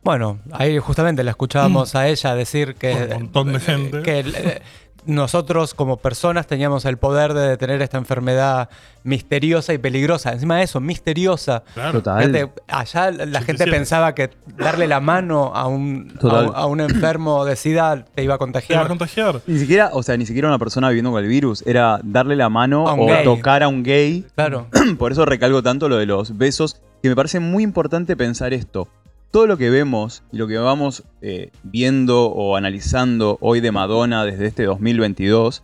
Bueno, 0.04 0.38
ahí 0.52 0.78
justamente 0.78 1.22
la 1.24 1.31
escuchábamos 1.33 1.94
a 1.94 2.09
ella 2.09 2.35
decir 2.35 2.74
que, 2.74 2.92
Un 3.14 3.22
montón 3.24 3.52
de 3.52 3.61
gente. 3.61 4.02
que 4.02 4.20
eh, 4.20 4.62
nosotros 5.07 5.72
como 5.74 5.96
personas 5.96 6.46
teníamos 6.46 6.85
el 6.85 6.98
poder 6.98 7.33
de 7.33 7.48
detener 7.48 7.81
esta 7.81 7.96
enfermedad 7.96 8.68
misteriosa 9.04 9.72
y 9.72 9.78
peligrosa. 9.78 10.33
Encima 10.33 10.59
de 10.59 10.64
eso, 10.64 10.81
misteriosa. 10.81 11.62
Claro. 11.72 11.92
Total. 11.92 12.18
Fíjate, 12.31 12.52
allá 12.68 13.11
la 13.12 13.40
gente 13.40 13.62
87. 13.64 13.70
pensaba 13.70 14.14
que 14.14 14.31
darle 14.59 14.87
la 14.87 15.00
mano 15.00 15.52
a 15.54 15.66
un, 15.66 16.12
a, 16.14 16.18
Total. 16.18 16.46
un- 16.48 16.52
a 16.57 16.66
un 16.66 16.81
enfermo 16.81 17.44
de 17.46 17.57
SIDA 17.57 18.04
te 18.14 18.22
iba 18.22 18.35
a 18.35 18.37
Te 18.37 18.38
va 18.38 18.38
contagiar. 18.38 18.85
a 18.85 18.88
contagiar. 18.88 19.40
Ni 19.46 19.59
siquiera, 19.59 19.90
o 19.94 20.02
sea, 20.02 20.16
ni 20.18 20.26
siquiera 20.26 20.48
una 20.48 20.59
persona 20.59 20.88
viviendo 20.88 21.11
con 21.11 21.22
el 21.22 21.28
virus. 21.28 21.62
Era 21.66 22.00
darle 22.04 22.37
la 22.37 22.50
mano 22.50 22.85
o 22.85 23.07
gay. 23.07 23.24
tocar 23.24 23.62
a 23.62 23.68
un 23.68 23.83
gay. 23.83 24.26
Claro. 24.35 24.66
Por 24.98 25.12
eso 25.12 25.24
recalco 25.24 25.62
tanto 25.62 25.88
lo 25.88 25.96
de 25.96 26.04
los 26.07 26.37
besos, 26.37 26.83
que 27.02 27.09
me 27.09 27.16
parece 27.16 27.40
muy 27.40 27.62
importante 27.62 28.14
pensar 28.16 28.52
esto. 28.52 28.88
Todo 29.30 29.46
lo 29.46 29.56
que 29.58 29.68
vemos 29.70 30.22
y 30.32 30.38
lo 30.38 30.46
que 30.48 30.56
vamos 30.56 31.04
eh, 31.20 31.50
viendo 31.62 32.26
o 32.26 32.56
analizando 32.56 33.36
hoy 33.40 33.60
de 33.60 33.72
Madonna 33.72 34.24
desde 34.24 34.46
este 34.46 34.64
2022 34.64 35.62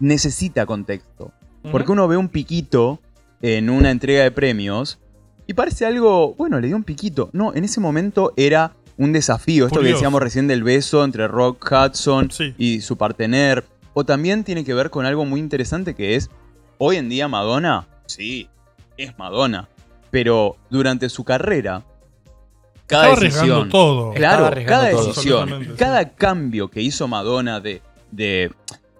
necesita 0.00 0.66
contexto. 0.66 1.32
Porque 1.70 1.92
uno 1.92 2.08
ve 2.08 2.16
un 2.16 2.28
piquito 2.28 3.00
en 3.40 3.70
una 3.70 3.90
entrega 3.90 4.22
de 4.24 4.30
premios 4.32 4.98
y 5.46 5.54
parece 5.54 5.86
algo, 5.86 6.34
bueno, 6.34 6.60
le 6.60 6.66
dio 6.68 6.76
un 6.76 6.84
piquito. 6.84 7.30
No, 7.32 7.54
en 7.54 7.64
ese 7.64 7.80
momento 7.80 8.32
era 8.36 8.74
un 8.98 9.12
desafío. 9.12 9.66
Esto 9.66 9.80
que 9.80 9.88
decíamos 9.88 10.20
recién 10.20 10.48
del 10.48 10.62
beso 10.64 11.04
entre 11.04 11.26
Rock 11.28 11.70
Hudson 11.70 12.30
Sí. 12.30 12.54
y 12.58 12.80
su 12.80 12.96
partener. 12.96 13.64
O 13.94 14.04
también 14.04 14.42
tiene 14.44 14.64
que 14.64 14.74
ver 14.74 14.90
con 14.90 15.06
algo 15.06 15.24
muy 15.24 15.38
interesante 15.40 15.94
que 15.94 16.16
es, 16.16 16.30
hoy 16.78 16.96
en 16.96 17.08
día 17.08 17.28
Madonna, 17.28 17.86
sí, 18.06 18.48
es 18.96 19.16
Madonna. 19.18 19.68
Pero 20.12 20.56
durante 20.70 21.08
su 21.08 21.24
carrera, 21.24 21.82
cada 22.86 23.04
Estaba 23.06 23.16
arriesgando 23.16 23.54
decisión... 23.54 23.68
todo. 23.70 24.12
Claro, 24.12 24.50
cada 24.66 24.90
todo. 24.90 25.06
decisión, 25.06 25.64
sí. 25.64 25.70
cada 25.76 26.10
cambio 26.10 26.70
que 26.70 26.80
hizo 26.82 27.08
Madonna 27.08 27.58
de, 27.58 27.82
de, 28.10 28.52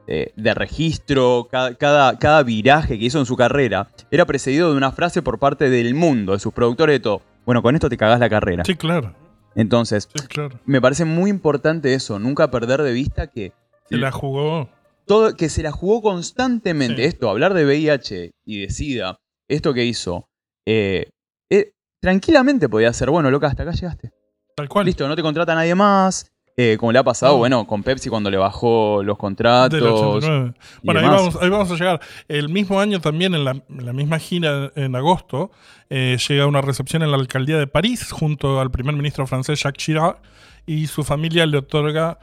de 0.07 0.55
registro, 0.55 1.46
cada, 1.51 1.75
cada, 1.75 2.18
cada 2.18 2.42
viraje 2.42 2.98
que 2.98 3.05
hizo 3.05 3.18
en 3.20 3.27
su 3.27 3.37
carrera, 3.37 3.88
era 4.11 4.25
precedido 4.25 4.70
de 4.70 4.77
una 4.77 4.90
frase 4.92 5.22
por 5.22 5.38
parte 5.38 5.68
del 5.70 5.94
mundo, 5.94 6.33
de 6.33 6.38
sus 6.40 6.53
productores, 6.53 6.94
de 6.94 7.01
todo. 7.01 7.22
Bueno, 7.44 7.62
con 7.62 7.75
esto 7.75 7.88
te 7.88 7.96
cagás 7.96 8.18
la 8.18 8.31
carrera. 8.31 8.64
Sí, 8.64 8.75
claro. 8.75 9.14
Entonces, 9.55 10.09
Sí, 10.18 10.27
claro. 10.29 10.59
me 10.64 10.81
parece 10.81 11.05
muy 11.05 11.29
importante 11.29 11.92
eso, 11.92 12.18
nunca 12.18 12.51
perder 12.51 12.81
de 12.83 12.92
vista 12.92 13.27
que, 13.27 13.53
Se 13.90 13.98
la 13.98 14.11
jugó. 14.11 14.70
todo, 15.05 15.35
que 15.37 15.51
se 15.51 15.62
la 15.62 15.72
jugó 15.72 16.01
constantemente. 16.01 17.03
Sí. 17.03 17.09
Esto, 17.09 17.29
hablar 17.29 17.53
de 17.53 17.66
VIH 17.66 18.31
y 18.46 18.61
de 18.62 18.70
SIDA, 18.70 19.18
esto 19.48 19.75
que 19.75 19.85
hizo, 19.85 20.27
eh, 20.66 21.09
eh, 21.51 21.72
tranquilamente 22.01 22.68
podía 22.68 22.92
ser, 22.92 23.11
bueno, 23.11 23.31
loca, 23.31 23.46
hasta 23.48 23.62
acá 23.62 23.72
llegaste. 23.72 24.11
Tal 24.57 24.68
cual. 24.68 24.87
Listo, 24.87 25.07
no 25.09 25.16
te 25.16 25.22
contrata 25.22 25.55
nadie 25.55 25.75
más. 25.75 26.29
eh, 26.59 26.77
como 26.79 26.92
le 26.92 26.98
ha 26.98 27.03
pasado, 27.03 27.33
No. 27.33 27.38
bueno, 27.38 27.66
con 27.66 27.83
Pepsi 27.83 28.11
cuando 28.11 28.31
le 28.31 28.37
bajó 28.37 29.03
los 29.03 29.16
contratos. 29.16 29.81
Del 29.81 29.88
89. 29.88 30.53
y 30.55 30.87
Bueno, 30.87 31.01
ahí 31.01 31.07
vamos, 31.09 31.38
ahí 31.40 31.48
vamos 31.48 31.70
a 31.70 31.75
llegar. 31.77 32.01
El 32.29 32.51
mismo 32.51 32.79
año 32.79 33.01
también, 33.01 33.35
en 33.35 33.44
la, 33.44 33.53
en 33.53 33.87
la 33.87 33.92
misma 33.94 34.18
gira 34.18 34.70
en 34.77 34.94
agosto, 34.94 35.51
eh, 35.88 36.18
llega 36.29 36.46
una 36.46 36.61
recepción 36.61 37.03
en 37.03 37.11
la 37.11 37.16
alcaldía 37.16 37.57
de 37.59 37.66
París 37.66 38.12
junto 38.12 38.61
al 38.61 38.70
primer 38.70 38.94
ministro 38.94 39.27
francés 39.27 39.62
Jacques 39.62 39.83
Chirac 39.83 40.18
y 40.66 40.87
su 40.88 41.03
familia 41.05 41.46
le 41.46 41.57
otorga, 41.57 42.18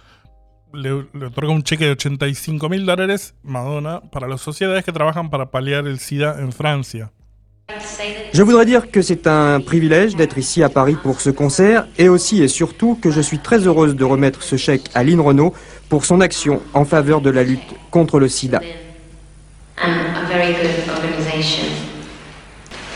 le, 0.74 1.08
le 1.14 1.26
otorga 1.26 1.52
un 1.52 1.64
cheque 1.64 1.86
de 1.86 1.92
85 1.94 2.70
mil 2.70 2.86
dólares, 2.86 3.34
Madonna, 3.42 4.02
para 4.12 4.28
las 4.28 4.42
sociedades 4.42 4.86
que 4.86 4.92
trabajan 4.92 5.32
para 5.32 5.50
paliar 5.50 5.88
el 5.88 5.98
SIDA 6.00 6.40
en 6.40 6.52
Francia. 6.52 7.12
Je 8.34 8.44
voudrais 8.44 8.66
dire 8.66 8.92
que 8.92 9.02
c'est 9.02 9.28
un 9.28 9.60
privilège 9.60 10.16
d'être 10.16 10.38
ici 10.38 10.64
à 10.64 10.70
Paris 10.70 10.98
pour 11.02 11.22
ce 11.22 11.30
concert 11.30 11.88
et 11.98 12.10
aussi 12.10 12.42
et 12.42 12.48
surtout 12.48 12.98
que 13.02 13.12
je 13.12 13.22
suis 13.22 13.40
très 13.40 13.60
heureuse 13.68 13.96
de 13.96 14.04
remettre 14.04 14.44
ce 14.44 14.56
chèque 14.56 14.90
à 14.96 15.04
Lynn 15.04 15.20
Renault 15.20 15.54
pour 15.90 16.06
son 16.06 16.22
action 16.22 16.62
en 16.74 16.86
faveur 16.86 17.22
de 17.22 17.30
la 17.30 17.44
lutte 17.44 17.70
contre 17.92 18.20
le 18.20 18.28
sida. 18.28 18.62
And 19.82 19.92
a 20.16 20.28
very 20.28 20.54
good 20.54 20.90
organization. 20.90 21.64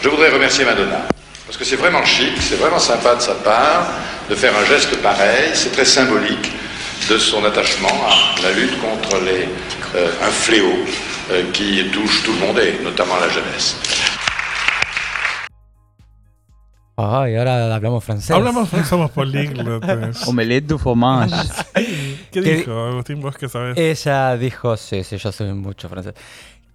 Je 0.01 0.09
voudrais 0.09 0.29
remercier 0.29 0.65
Madonna, 0.65 1.07
parce 1.45 1.57
que 1.57 1.63
c'est 1.63 1.77
vraiment 1.77 2.03
chic, 2.03 2.33
c'est 2.41 2.57
vraiment 2.57 2.79
sympa 2.79 3.15
de 3.15 3.21
sa 3.21 3.35
part 3.35 3.87
de 4.29 4.35
faire 4.35 4.53
un 4.57 4.65
geste 4.65 4.95
pareil, 4.97 5.51
c'est 5.53 5.71
très 5.71 5.85
symbolique 5.85 6.51
de 7.09 7.17
son 7.17 7.43
attachement 7.45 7.89
à 7.89 8.41
la 8.41 8.51
lutte 8.51 8.77
contre 8.79 9.21
les, 9.23 9.47
euh, 9.95 10.07
un 10.21 10.31
fléau 10.31 10.73
euh, 11.31 11.43
qui 11.53 11.85
touche 11.91 12.23
tout 12.23 12.33
le 12.33 12.47
monde 12.47 12.59
et 12.59 12.83
notamment 12.83 13.15
la 13.19 13.29
jeunesse. 13.29 13.77
Ay, 16.95 17.35
ahora 17.35 17.73
hablamos 17.73 18.03
francés. 18.03 18.31
Hablamos, 18.31 18.69
somos 18.87 19.09
políglotas. 19.11 20.27
Omelette 20.27 20.67
du 20.67 20.77
fromage. 20.77 21.33
¿Qué 21.73 22.41
¿Qué 22.41 22.41
dijo 22.41 22.71
Agustín? 22.85 23.19
Vos 23.19 23.35
que 23.35 23.49
sabés. 23.49 23.77
Ella 23.77 24.37
dijo, 24.37 24.77
sí, 24.77 25.03
sí, 25.03 25.17
yo 25.17 25.31
soy 25.31 25.53
mucho 25.53 25.89
francés. 25.89 26.13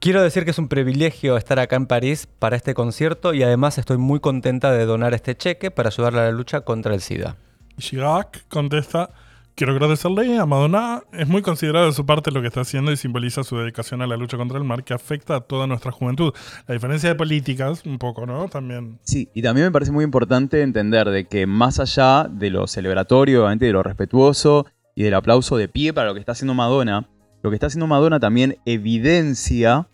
Quiero 0.01 0.23
decir 0.23 0.45
que 0.45 0.51
es 0.51 0.59
un 0.59 0.69
privilegio 0.69 1.37
estar 1.37 1.59
acá 1.59 1.77
en 1.77 1.87
París 1.87 2.29
para 2.39 2.57
este 2.57 2.75
concierto 2.75 3.35
y 3.35 3.43
además 3.43 3.79
estoy 3.79 3.99
muy 3.99 4.21
contenta 4.21 4.73
de 4.73 4.87
donar 4.87 5.15
este 5.15 5.37
cheque 5.37 5.71
para 5.71 5.89
ayudarle 5.89 6.21
a 6.21 6.25
la 6.25 6.33
lucha 6.33 6.61
contra 6.61 6.95
el 6.95 7.01
SIDA. 7.01 7.37
Y 7.77 7.83
Chirac 7.83 8.47
contesta 8.49 9.11
quiero 9.59 9.73
agradecerle 9.73 10.39
a 10.39 10.47
Madonna. 10.47 11.03
Es 11.13 11.27
muy 11.27 11.43
considerado 11.43 11.87
de 11.87 11.93
su 11.93 12.07
parte 12.07 12.31
lo 12.31 12.41
que 12.41 12.47
está 12.47 12.61
haciendo 12.61 12.93
y 12.93 12.97
simboliza 12.97 13.43
su 13.43 13.59
dedicación 13.59 14.01
a 14.03 14.07
la 14.07 14.17
lucha 14.17 14.37
contra 14.37 14.57
el 14.57 14.63
mar 14.63 14.85
que 14.85 14.95
afecta 14.95 15.35
a 15.35 15.41
toda 15.41 15.67
nuestra 15.67 15.91
juventud. 15.91 16.33
La 16.69 16.75
diferencia 16.75 17.09
de 17.09 17.17
políticas, 17.17 17.83
un 17.85 17.99
poco, 17.99 18.25
¿no? 18.25 18.49
También. 18.49 19.01
Sí, 19.03 19.29
y 19.35 19.43
también 19.43 19.67
me 19.67 19.73
parece 19.73 19.91
muy 19.91 20.05
importante 20.05 20.63
entender 20.63 21.11
de 21.11 21.25
que 21.27 21.49
más 21.49 21.81
allá 21.81 22.29
de 22.31 22.51
lo 22.51 22.69
celebratorio, 22.69 23.41
obviamente 23.41 23.67
de 23.67 23.73
lo 23.73 23.83
respetuoso 23.83 24.65
y 24.95 25.03
del 25.03 25.15
aplauso 25.15 25.57
de 25.57 25.67
pie 25.67 25.93
para 25.93 26.07
lo 26.07 26.15
que 26.15 26.21
está 26.21 26.33
haciendo 26.33 26.55
Madonna, 26.55 27.09
lo 27.43 27.51
que 27.51 27.57
está 27.57 27.67
haciendo 27.67 27.89
Madonna 27.89 28.21
también 28.21 28.59
evidencia 28.65 29.89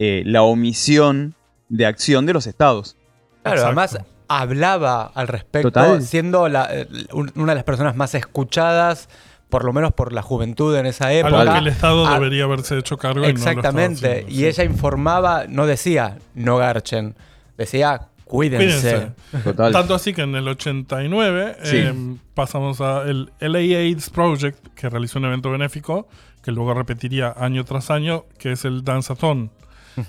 eh, 0.00 0.24
la 0.26 0.42
omisión 0.42 1.36
de 1.68 1.86
acción 1.86 2.26
de 2.26 2.32
los 2.32 2.48
estados. 2.48 2.96
Claro, 3.42 3.60
Exacto. 3.60 3.80
además 3.80 3.98
hablaba 4.28 5.10
al 5.14 5.28
respecto, 5.28 5.70
Total. 5.70 6.02
siendo 6.02 6.48
la- 6.48 6.68
eh, 6.70 6.86
un- 7.12 7.32
una 7.36 7.52
de 7.52 7.56
las 7.56 7.64
personas 7.64 7.96
más 7.96 8.14
escuchadas, 8.14 9.08
por 9.48 9.64
lo 9.64 9.72
menos 9.72 9.92
por 9.94 10.12
la 10.12 10.20
juventud 10.22 10.76
en 10.76 10.86
esa 10.86 11.06
Algo 11.08 11.28
época. 11.40 11.52
que 11.54 11.58
el 11.60 11.66
Estado 11.68 12.06
Ah, 12.06 12.14
debería 12.14 12.44
haberse 12.44 12.76
hecho 12.78 12.98
cargo 12.98 13.20
y 13.20 13.22
no 13.22 13.28
lo 13.32 13.34
estaba 13.38 13.52
Exactamente. 13.52 14.08
haciendo, 14.10 14.30
y 14.30 14.34
sí. 14.36 14.46
ella 14.46 14.64
informaba, 14.64 15.44
no 15.48 15.66
decía 15.66 16.18
no 16.34 16.58
garchen, 16.58 17.14
decía 17.56 18.08
cuídense. 18.26 19.08
Cuídense. 19.32 19.42
Total. 19.42 19.72
Tanto 19.72 19.94
así 19.94 20.12
que 20.12 20.20
en 20.22 20.34
el 20.34 20.46
89 20.48 21.56
Sí. 21.62 21.76
eh, 21.78 21.94
pasamos 22.34 22.80
al 22.82 23.32
LA 23.40 23.58
AIDS 23.78 24.10
Project, 24.10 24.58
que 24.74 24.90
realizó 24.90 25.18
un 25.18 25.24
evento 25.24 25.50
benéfico, 25.50 26.06
que 26.42 26.52
luego 26.52 26.74
repetiría 26.74 27.34
año 27.38 27.64
tras 27.64 27.90
año, 27.90 28.26
que 28.38 28.52
es 28.52 28.66
el 28.66 28.84
Danceathon. 28.84 29.50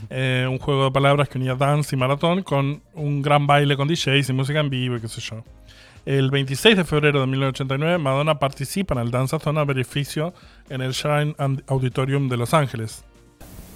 Eh, 0.09 0.45
un 0.49 0.59
juego 0.59 0.85
de 0.85 0.91
palabras 0.91 1.29
que 1.29 1.37
unía 1.37 1.55
dance 1.55 1.95
y 1.95 1.99
maratón 1.99 2.43
con 2.43 2.81
un 2.93 3.21
gran 3.21 3.47
baile 3.47 3.75
con 3.75 3.87
DJs 3.87 4.29
y 4.29 4.33
música 4.33 4.59
en 4.59 4.69
vivo 4.69 4.97
y 4.97 5.01
qué 5.01 5.07
sé 5.07 5.21
yo. 5.21 5.43
El 6.05 6.31
26 6.31 6.77
de 6.77 6.83
febrero 6.83 7.21
de 7.21 7.27
1989, 7.27 7.97
Madonna 7.97 8.39
participa 8.39 8.93
en 8.95 9.01
el 9.01 9.11
Danceathon 9.11 9.57
a 9.57 9.65
beneficio 9.65 10.33
en 10.69 10.81
el 10.81 10.93
Shrine 10.93 11.35
Auditorium 11.67 12.29
de 12.29 12.37
Los 12.37 12.53
Ángeles. 12.53 13.03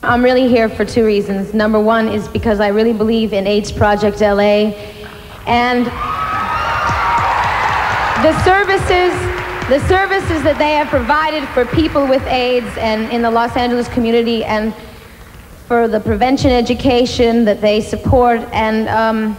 I'm 0.04 0.22
really 0.22 0.48
here 0.48 0.68
for 0.68 0.86
two 0.86 1.06
reasons. 1.06 1.54
Number 1.54 1.80
one 1.80 2.10
is 2.10 2.28
because 2.30 2.60
I 2.60 2.70
really 2.70 2.94
believe 2.94 3.34
in 3.34 3.48
AIDS 3.48 3.72
Project 3.72 4.20
LA 4.20 4.74
and 5.46 5.86
the 8.24 8.34
services 8.44 9.14
the 9.70 9.80
services 9.88 10.44
that 10.44 10.58
they 10.58 10.74
have 10.74 10.90
provided 10.90 11.48
for 11.50 11.66
people 11.66 12.06
with 12.06 12.22
AIDS 12.28 12.68
and 12.78 13.10
in 13.14 13.22
the 13.22 13.32
Los 13.32 13.56
Angeles 13.56 13.88
community 13.88 14.44
and 14.44 14.74
for 15.74 15.88
the 15.88 16.00
prevention 16.00 16.52
education 16.52 17.46
that 17.46 17.60
they 17.60 17.82
support 17.82 18.40
and 18.54 18.88
um, 18.90 19.36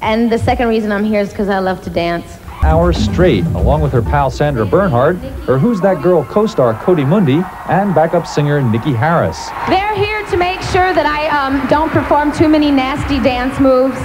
and 0.00 0.32
the 0.32 0.36
second 0.36 0.66
reason 0.66 0.90
I'm 0.90 1.04
here 1.04 1.20
is 1.20 1.28
because 1.28 1.48
I 1.48 1.60
love 1.60 1.80
to 1.84 1.90
dance. 1.90 2.26
hours 2.64 2.96
straight, 2.96 3.44
along 3.54 3.82
with 3.82 3.92
her 3.92 4.02
pal 4.02 4.32
Sandra 4.32 4.66
Bernhard, 4.66 5.18
her 5.46 5.60
Who's 5.60 5.80
That 5.80 6.02
Girl 6.02 6.24
co-star 6.24 6.74
Cody 6.82 7.04
Mundy, 7.04 7.40
and 7.68 7.94
backup 7.94 8.26
singer 8.26 8.60
Nikki 8.60 8.92
Harris. 8.92 9.48
They're 9.68 9.94
here 9.94 10.26
to 10.26 10.36
make 10.36 10.60
sure 10.60 10.92
that 10.92 11.06
I 11.06 11.28
um, 11.28 11.68
don't 11.68 11.90
perform 11.90 12.32
too 12.32 12.48
many 12.48 12.72
nasty 12.72 13.20
dance 13.22 13.60
moves. 13.60 14.00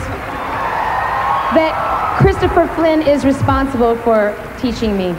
That 1.58 1.74
Christopher 2.22 2.68
Flynn 2.76 3.02
is 3.02 3.26
responsible 3.26 3.96
for 3.96 4.38
teaching 4.60 4.96
me. 4.96 5.16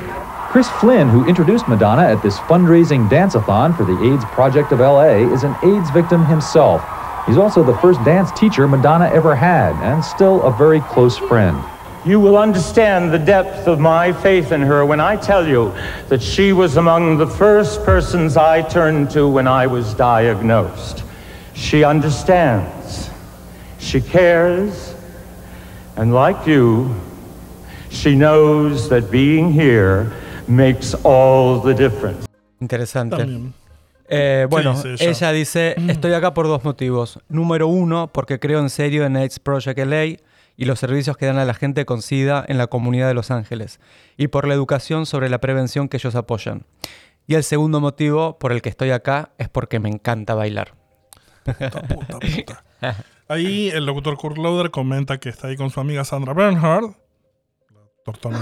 Chris 0.49 0.71
Flynn, 0.81 1.11
who 1.11 1.27
introduced 1.27 1.69
Madonna 1.69 2.05
at 2.05 2.23
this 2.23 2.39
fundraising 2.39 3.07
dance-a-thon 3.11 3.75
for 3.75 3.85
the 3.85 4.03
AIDS 4.03 4.25
Project 4.25 4.73
of 4.73 4.81
LA, 4.81 5.31
is 5.31 5.45
an 5.45 5.55
AIDS 5.63 5.91
victim 5.91 6.25
himself. 6.25 6.83
He's 7.27 7.37
also 7.37 7.63
the 7.63 7.77
first 7.77 8.03
dance 8.03 8.33
teacher 8.33 8.67
Madonna 8.67 9.11
ever 9.11 9.37
had, 9.37 9.77
and 9.83 10.03
still 10.03 10.43
a 10.45 10.51
very 10.51 10.81
close 10.81 11.19
friend. 11.19 11.63
You 12.07 12.19
will 12.19 12.39
understand 12.39 13.13
the 13.13 13.19
depth 13.19 13.69
of 13.69 13.79
my 13.79 14.11
faith 14.11 14.51
in 14.51 14.63
her 14.63 14.87
when 14.87 15.01
I 15.01 15.17
tell 15.17 15.47
you 15.47 15.75
that 16.09 16.23
she 16.23 16.55
was 16.55 16.79
among 16.79 17.19
the 17.19 17.27
first 17.27 17.85
persons 17.85 18.39
I 18.39 18.63
turned 18.63 19.11
to 19.11 19.29
when 19.29 19.47
I 19.47 19.67
was 19.67 19.93
diagnosed. 19.93 21.05
She 21.53 21.85
understands, 21.85 23.11
she 23.79 24.01
cares, 24.01 24.95
and 25.95 26.15
like 26.15 26.47
you, 26.47 26.95
she 27.91 28.15
knows 28.15 28.89
that 28.89 29.11
being 29.11 29.53
here 29.53 30.11
makes 30.49 30.97
all 31.05 31.61
the 31.63 31.75
difference. 31.75 32.27
Interesante. 32.61 33.27
Eh, 34.09 34.47
bueno, 34.49 34.75
dice 34.75 34.95
ella? 34.95 35.11
ella? 35.11 35.33
dice, 35.33 35.75
estoy 35.89 36.15
acá 36.15 36.35
por 36.35 36.47
dos 36.47 36.65
motivos. 36.65 37.21
Número 37.29 37.69
uno, 37.69 38.11
porque 38.13 38.41
creo 38.41 38.61
en 38.61 38.71
serio 38.71 39.05
en 39.05 39.17
AIDS 39.17 39.39
Project 39.39 39.79
LA 39.79 40.05
y 40.57 40.65
los 40.65 40.81
servicios 40.81 41.17
que 41.17 41.27
dan 41.27 41.39
a 41.39 41.45
la 41.45 41.55
gente 41.55 41.85
con 41.85 42.03
SIDA 42.03 42.45
en 42.49 42.59
la 42.59 42.67
comunidad 42.67 43.07
de 43.07 43.15
Los 43.15 43.31
Ángeles, 43.31 43.79
y 44.17 44.27
por 44.27 44.49
la 44.49 44.55
educación 44.55 45.07
sobre 45.07 45.29
la 45.29 45.41
prevención 45.41 45.89
que 45.89 45.99
ellos 45.99 46.17
apoyan. 46.17 46.65
Y 47.29 47.35
el 47.35 47.45
segundo 47.45 47.81
motivo 47.81 48.39
por 48.39 48.51
el 48.51 48.61
que 48.61 48.69
estoy 48.69 48.91
acá 48.91 49.31
es 49.39 49.49
porque 49.49 49.79
me 49.79 49.89
encanta 49.89 50.35
bailar. 50.35 50.75
Puta, 51.45 51.83
puta, 51.83 52.19
puta. 52.19 52.65
Ahí 53.29 53.69
el 53.69 53.85
locutor 53.85 54.17
Kurt 54.17 54.39
Lauder 54.39 54.71
comenta 54.71 55.19
que 55.19 55.29
está 55.29 55.49
ahí 55.49 55.57
con 55.57 55.69
su 55.69 55.81
amiga 55.81 56.03
Sandra 56.03 56.33
Bernhard. 56.33 56.95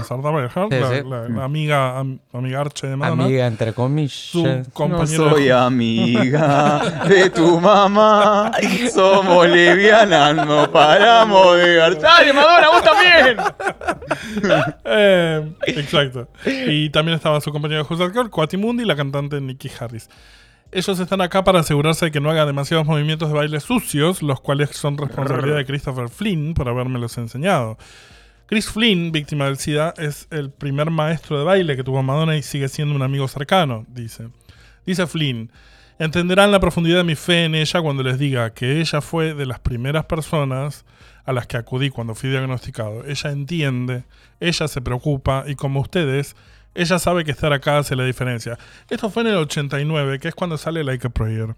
Sandra 0.05 0.31
Bernhard, 0.31 0.69
Sí, 0.71 0.79
la, 0.79 0.89
sí. 0.89 1.01
la- 1.07 1.29
la 1.29 1.43
amiga, 1.43 1.99
am- 1.99 2.19
amiga 2.33 2.61
Arche 2.61 2.87
de 2.87 2.95
Madonna. 2.95 3.25
Amiga, 3.25 3.47
entre 3.47 3.73
comillas. 3.73 4.11
Su 4.13 4.43
No 4.45 4.63
compañero 4.73 5.29
soy 5.31 5.49
amiga 5.49 7.03
de 7.07 7.29
tu 7.29 7.59
mamá. 7.59 8.51
Somos 8.93 9.47
lesbianas, 9.47 10.35
no 10.35 10.71
paramos 10.71 11.57
de 11.57 11.75
¡Dale, 11.75 12.33
Madonna, 12.33 12.69
vos 12.69 12.83
también! 12.83 13.37
Eh, 14.85 15.51
exacto. 15.67 16.27
Y 16.45 16.89
también 16.89 17.15
estaba 17.17 17.41
su 17.41 17.51
compañero 17.51 17.83
de 17.83 17.87
Who's 17.89 17.99
That 17.99 18.13
Girl, 18.13 18.29
Kwati 18.29 18.57
Mundi, 18.57 18.83
y 18.83 18.85
la 18.85 18.95
cantante 18.95 19.39
Nikki 19.41 19.69
Harris. 19.79 20.09
Ellos 20.71 20.99
están 20.99 21.21
acá 21.21 21.43
para 21.43 21.59
asegurarse 21.61 22.05
de 22.05 22.11
que 22.11 22.19
no 22.19 22.29
haga 22.29 22.45
demasiados 22.45 22.85
movimientos 22.85 23.29
de 23.29 23.35
baile 23.35 23.59
sucios, 23.59 24.21
los 24.21 24.41
cuales 24.41 24.71
son 24.71 24.97
responsabilidad 24.97 25.57
de 25.57 25.65
Christopher 25.65 26.09
Flynn 26.09 26.53
por 26.53 26.67
habérmelos 26.67 27.17
enseñado. 27.17 27.77
Chris 28.47 28.69
Flynn, 28.69 29.11
víctima 29.11 29.45
del 29.45 29.57
SIDA, 29.57 29.93
es 29.97 30.27
el 30.31 30.51
primer 30.51 30.89
maestro 30.89 31.37
de 31.37 31.43
baile 31.43 31.75
que 31.75 31.83
tuvo 31.83 32.01
Madonna 32.01 32.37
y 32.37 32.43
sigue 32.43 32.69
siendo 32.69 32.95
un 32.95 33.01
amigo 33.01 33.27
cercano, 33.27 33.85
dice. 33.89 34.29
Dice 34.85 35.05
Flynn, 35.05 35.51
entenderán 35.99 36.51
la 36.51 36.59
profundidad 36.61 36.97
de 36.99 37.03
mi 37.03 37.15
fe 37.15 37.43
en 37.43 37.55
ella 37.55 37.81
cuando 37.81 38.03
les 38.03 38.17
diga 38.17 38.53
que 38.53 38.79
ella 38.79 39.01
fue 39.01 39.33
de 39.33 39.45
las 39.45 39.59
primeras 39.59 40.05
personas 40.05 40.85
a 41.25 41.33
las 41.33 41.45
que 41.45 41.57
acudí 41.57 41.89
cuando 41.89 42.15
fui 42.15 42.29
diagnosticado. 42.29 43.03
Ella 43.05 43.31
entiende, 43.31 44.05
ella 44.39 44.67
se 44.69 44.79
preocupa 44.81 45.43
y 45.45 45.55
como 45.55 45.81
ustedes, 45.81 46.37
ella 46.73 46.99
sabe 46.99 47.25
que 47.25 47.31
estar 47.31 47.51
acá 47.51 47.79
hace 47.79 47.97
la 47.97 48.05
diferencia. 48.05 48.57
Esto 48.89 49.09
fue 49.09 49.23
en 49.23 49.29
el 49.29 49.35
89, 49.35 50.19
que 50.19 50.29
es 50.29 50.35
cuando 50.35 50.57
sale 50.57 50.85
Like 50.85 51.07
a 51.07 51.09
Prayer. 51.09 51.53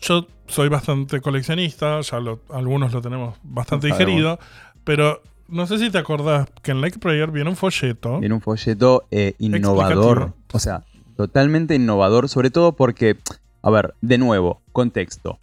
Yo 0.00 0.26
soy 0.46 0.68
bastante 0.70 1.20
coleccionista, 1.20 2.00
ya 2.00 2.20
lo- 2.20 2.40
algunos 2.50 2.90
lo 2.94 3.02
tenemos 3.02 3.36
bastante 3.42 3.88
digerido, 3.88 4.38
pero 4.84 5.22
no 5.48 5.66
sé 5.66 5.78
si 5.78 5.90
te 5.90 5.98
acordás 5.98 6.48
que 6.62 6.70
en 6.70 6.80
Like 6.80 6.98
Prayer 6.98 7.30
viene 7.30 7.50
un 7.50 7.56
folleto. 7.56 8.20
Viene 8.20 8.34
un 8.34 8.40
folleto 8.40 9.06
eh, 9.10 9.34
innovador. 9.38 10.32
O 10.52 10.58
sea, 10.58 10.84
totalmente 11.16 11.74
innovador, 11.74 12.28
sobre 12.28 12.50
todo 12.50 12.76
porque, 12.76 13.16
a 13.62 13.70
ver, 13.70 13.94
de 14.00 14.18
nuevo, 14.18 14.62
contexto. 14.72 15.38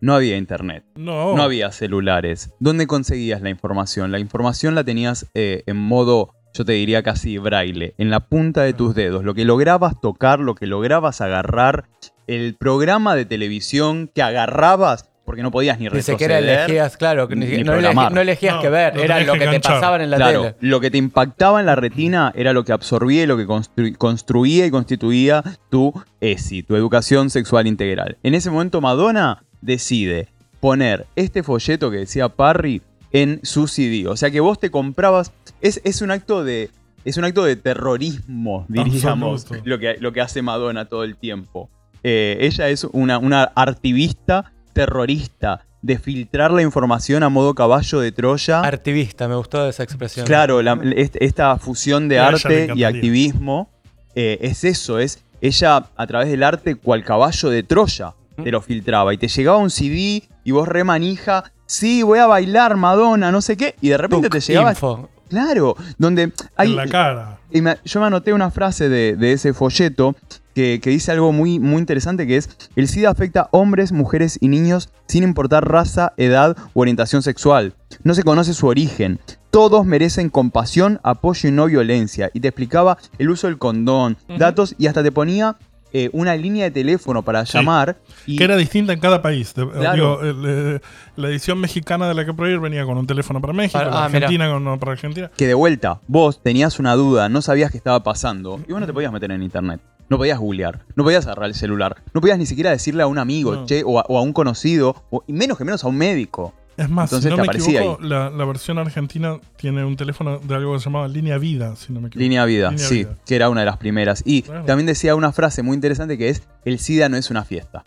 No 0.00 0.14
había 0.14 0.36
internet. 0.36 0.84
No. 0.96 1.34
No 1.34 1.42
había 1.42 1.72
celulares. 1.72 2.50
¿Dónde 2.60 2.86
conseguías 2.86 3.40
la 3.40 3.50
información? 3.50 4.12
La 4.12 4.18
información 4.18 4.74
la 4.74 4.84
tenías 4.84 5.30
eh, 5.32 5.62
en 5.66 5.78
modo, 5.78 6.34
yo 6.52 6.64
te 6.64 6.72
diría 6.72 7.02
casi 7.02 7.38
braille, 7.38 7.94
en 7.96 8.10
la 8.10 8.20
punta 8.20 8.62
de 8.62 8.74
tus 8.74 8.94
dedos. 8.94 9.24
Lo 9.24 9.34
que 9.34 9.46
lograbas 9.46 9.98
tocar, 10.00 10.40
lo 10.40 10.54
que 10.54 10.66
lograbas 10.66 11.22
agarrar, 11.22 11.88
el 12.26 12.54
programa 12.54 13.14
de 13.14 13.24
televisión 13.24 14.10
que 14.14 14.22
agarrabas, 14.22 15.10
porque 15.24 15.42
no 15.42 15.50
podías 15.50 15.78
ni 15.78 15.86
Ni 15.88 16.02
siquiera 16.02 16.34
retroceder. 16.36 16.60
elegías, 16.70 16.96
claro, 16.96 17.28
que 17.28 17.36
ni- 17.36 17.46
ni 17.46 17.62
no, 17.64 17.72
programar. 17.72 18.10
elegi- 18.10 18.14
no 18.14 18.20
elegías 18.20 18.54
No, 18.56 18.60
que 18.62 18.68
ver, 18.68 18.98
era 18.98 19.20
lo 19.20 19.32
que 19.32 19.38
que 19.38 19.46
te 19.46 19.60
pasaban 19.60 20.00
en 20.02 20.10
la 20.10 20.16
Claro, 20.18 20.42
tele. 20.42 20.56
lo 20.60 20.80
que 20.80 20.90
te 20.90 20.98
impactaba 20.98 21.60
en 21.60 21.66
la 21.66 21.74
retina 21.76 22.32
era 22.34 22.52
lo 22.52 22.64
que 22.64 22.72
absorbía 22.72 23.22
y 23.22 23.26
lo 23.26 23.36
que 23.36 23.46
constru- 23.46 23.96
construía 23.96 24.66
y 24.66 24.70
constituía 24.70 25.42
tu 25.70 25.92
ESI, 26.20 26.62
tu 26.62 26.76
educación 26.76 27.30
sexual 27.30 27.66
integral. 27.66 28.18
En 28.22 28.34
ese 28.34 28.50
momento 28.50 28.80
Madonna 28.80 29.42
decide 29.62 30.28
poner 30.60 31.06
este 31.16 31.42
folleto 31.42 31.90
que 31.90 31.98
decía 31.98 32.28
Parry 32.28 32.82
en 33.12 33.40
su 33.44 33.66
CD. 33.68 34.06
O 34.08 34.16
sea 34.16 34.30
que 34.30 34.40
vos 34.40 34.58
te 34.58 34.70
comprabas. 34.70 35.32
Es, 35.60 35.80
es 35.84 36.02
un 36.02 36.10
acto 36.10 36.42
de. 36.44 36.70
Es 37.04 37.16
un 37.18 37.24
acto 37.24 37.44
de 37.44 37.56
terrorismo, 37.56 38.64
diríamos, 38.68 39.42
Absoluto. 39.42 39.68
lo 39.68 39.78
que, 39.78 39.96
lo 40.00 40.12
que 40.12 40.20
hace 40.22 40.40
Madonna 40.42 40.86
todo 40.86 41.04
el 41.04 41.16
tiempo. 41.16 41.68
Eh, 42.02 42.38
ella 42.40 42.68
es 42.70 42.84
una, 42.84 43.18
una 43.18 43.52
activista 43.54 44.52
terrorista 44.74 45.64
de 45.80 45.98
filtrar 45.98 46.50
la 46.50 46.62
información 46.62 47.22
a 47.22 47.28
modo 47.28 47.54
caballo 47.54 48.00
de 48.00 48.12
Troya. 48.12 48.60
Artivista, 48.60 49.28
me 49.28 49.34
gustó 49.36 49.66
esa 49.68 49.82
expresión. 49.82 50.26
Claro, 50.26 50.60
la- 50.62 50.78
est- 50.96 51.16
esta 51.20 51.56
fusión 51.58 52.08
de 52.08 52.16
arte 52.18 52.66
y 52.76 52.84
activismo 52.84 53.70
eh, 54.14 54.38
es 54.42 54.64
eso, 54.64 54.98
es 54.98 55.22
ella 55.40 55.84
a 55.96 56.06
través 56.06 56.28
del 56.30 56.42
arte 56.42 56.74
cual 56.76 57.02
caballo 57.04 57.50
de 57.50 57.62
Troya 57.62 58.14
te 58.42 58.50
lo 58.50 58.60
filtraba 58.62 59.12
y 59.14 59.18
te 59.18 59.28
llegaba 59.28 59.58
un 59.58 59.70
CD 59.70 60.22
y 60.42 60.50
vos 60.52 60.66
re 60.66 60.84
manija, 60.84 61.52
sí, 61.66 62.02
voy 62.02 62.18
a 62.18 62.26
bailar 62.26 62.76
Madonna, 62.76 63.30
no 63.30 63.40
sé 63.40 63.56
qué, 63.56 63.74
y 63.80 63.88
de 63.90 63.96
repente 63.98 64.28
te 64.28 64.40
llegaba 64.52 64.70
info. 64.70 65.08
Claro, 65.28 65.76
donde 65.98 66.32
hay... 66.56 66.70
En 66.70 66.76
la 66.76 66.86
cara. 66.86 67.38
Y 67.50 67.60
me- 67.60 67.76
yo 67.84 68.00
me 68.00 68.06
anoté 68.06 68.32
una 68.32 68.50
frase 68.50 68.88
de, 68.88 69.16
de 69.16 69.32
ese 69.32 69.52
folleto 69.52 70.14
que, 70.54 70.80
que 70.82 70.90
dice 70.90 71.12
algo 71.12 71.32
muy, 71.32 71.58
muy 71.58 71.78
interesante 71.78 72.26
que 72.26 72.36
es, 72.36 72.48
el 72.76 72.86
SIDA 72.88 73.10
afecta 73.10 73.40
a 73.42 73.48
hombres, 73.52 73.90
mujeres 73.92 74.38
y 74.40 74.48
niños 74.48 74.90
sin 75.08 75.22
importar 75.24 75.68
raza, 75.68 76.12
edad 76.16 76.56
u 76.74 76.80
orientación 76.80 77.22
sexual. 77.22 77.74
No 78.02 78.14
se 78.14 78.22
conoce 78.22 78.54
su 78.54 78.66
origen. 78.66 79.18
Todos 79.50 79.86
merecen 79.86 80.30
compasión, 80.30 81.00
apoyo 81.04 81.48
y 81.48 81.52
no 81.52 81.66
violencia. 81.66 82.30
Y 82.34 82.40
te 82.40 82.48
explicaba 82.48 82.98
el 83.18 83.30
uso 83.30 83.46
del 83.46 83.58
condón, 83.58 84.16
datos 84.38 84.74
y 84.78 84.86
hasta 84.88 85.02
te 85.02 85.12
ponía 85.12 85.56
eh, 85.96 86.10
una 86.12 86.34
línea 86.36 86.64
de 86.64 86.70
teléfono 86.72 87.22
para 87.22 87.44
llamar. 87.44 87.96
Y, 88.26 88.36
Que 88.36 88.44
era 88.44 88.56
distinta 88.56 88.92
en 88.92 88.98
cada 89.00 89.22
país. 89.22 89.54
De- 89.54 89.66
Claro. 89.66 89.94
digo, 89.94 90.20
el, 90.22 90.44
eh, 90.76 90.80
la 91.16 91.28
edición 91.28 91.58
mexicana 91.60 92.08
de 92.08 92.14
la 92.14 92.24
que 92.26 92.34
prohibir 92.34 92.58
venía 92.60 92.84
con 92.84 92.98
un 92.98 93.06
teléfono 93.06 93.40
para 93.40 93.52
México, 93.52 93.78
Ah, 93.80 93.88
ah. 93.92 94.04
Argentina 94.06 94.48
con 94.50 94.62
uno 94.62 94.78
para 94.78 94.92
Argentina. 94.92 95.30
que 95.36 95.46
de 95.46 95.54
vuelta, 95.54 96.00
vos 96.08 96.42
tenías 96.42 96.78
una 96.80 96.94
duda, 96.96 97.28
no 97.28 97.40
sabías 97.42 97.70
qué 97.70 97.76
estaba 97.78 98.02
pasando, 98.02 98.60
y 98.68 98.72
vos 98.72 98.80
no 98.80 98.86
te 98.86 98.92
podías 98.92 99.12
meter 99.12 99.30
en 99.30 99.42
internet. 99.42 99.80
No 100.08 100.18
podías 100.18 100.38
googlear, 100.38 100.80
no 100.96 101.04
podías 101.04 101.24
agarrar 101.24 101.46
el 101.46 101.54
celular, 101.54 101.96
no 102.12 102.20
podías 102.20 102.38
ni 102.38 102.44
siquiera 102.44 102.70
decirle 102.70 103.02
a 103.02 103.06
un 103.06 103.16
amigo, 103.18 103.54
No. 103.54 103.64
che, 103.64 103.82
o 103.86 103.98
a, 104.00 104.04
o 104.08 104.18
a 104.18 104.22
un 104.22 104.34
conocido, 104.34 104.96
o, 105.10 105.22
y 105.26 105.32
menos 105.32 105.56
que 105.56 105.64
menos 105.64 105.82
a 105.84 105.88
un 105.88 105.96
médico. 105.96 106.52
Es 106.76 106.90
más, 106.90 107.12
Entonces 107.12 107.30
si 107.30 107.36
no 107.36 107.44
me 107.44 107.52
equivoco, 107.52 108.02
la, 108.02 108.30
la 108.30 108.44
versión 108.44 108.78
argentina 108.78 109.38
tiene 109.56 109.84
un 109.84 109.94
teléfono 109.96 110.38
de 110.38 110.54
algo 110.56 110.72
que 110.74 110.80
se 110.80 110.86
llamaba 110.86 111.06
Línea 111.06 111.38
Vida, 111.38 111.76
si 111.76 111.92
no 111.92 112.00
me 112.00 112.08
equivoco. 112.08 112.20
Línea 112.22 112.44
vida, 112.44 112.70
Línea 112.70 112.86
sí, 112.88 112.98
Vida. 113.04 113.14
que 113.24 113.36
era 113.36 113.48
una 113.48 113.60
de 113.60 113.66
las 113.66 113.76
primeras. 113.76 114.22
Y 114.26 114.42
Claro. 114.42 114.64
también 114.64 114.86
decía 114.86 115.14
una 115.14 115.30
frase 115.32 115.62
muy 115.62 115.74
interesante 115.76 116.18
que 116.18 116.30
es, 116.30 116.42
el 116.64 116.80
SIDA 116.80 117.08
no 117.08 117.16
es 117.16 117.30
una 117.30 117.44
fiesta. 117.44 117.84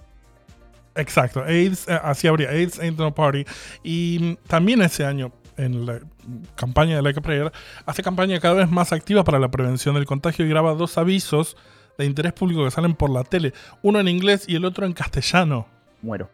Exacto, 0.96 1.44
AIDS, 1.44 1.88
eh, 1.90 2.00
así 2.02 2.28
habría, 2.28 2.50
AIDS 2.50 2.80
ain't 2.80 2.98
no 2.98 3.14
party. 3.14 3.46
Y 3.84 4.36
también 4.48 4.82
ese 4.82 5.06
año, 5.06 5.32
en 5.58 5.86
la 5.86 6.00
campaña 6.56 6.96
de 6.96 7.02
Like 7.02 7.20
a 7.20 7.22
Prayer, 7.22 7.52
hace 7.86 8.02
campaña 8.02 8.40
cada 8.40 8.54
vez 8.56 8.70
más 8.72 8.94
activa 8.94 9.24
para 9.26 9.38
la 9.38 9.50
prevención 9.52 9.96
del 9.96 10.06
contagio 10.06 10.46
y 10.46 10.50
graba 10.50 10.74
dos 10.76 10.98
avisos 10.98 11.58
de 11.98 12.06
interés 12.06 12.32
público 12.32 12.64
que 12.64 12.72
salen 12.72 12.96
por 12.96 13.10
la 13.10 13.24
tele, 13.26 13.54
uno 13.82 14.00
en 14.00 14.08
inglés 14.08 14.46
y 14.48 14.56
el 14.56 14.64
otro 14.66 14.86
en 14.86 14.94
castellano. 14.94 15.68
Muero. 16.02 16.30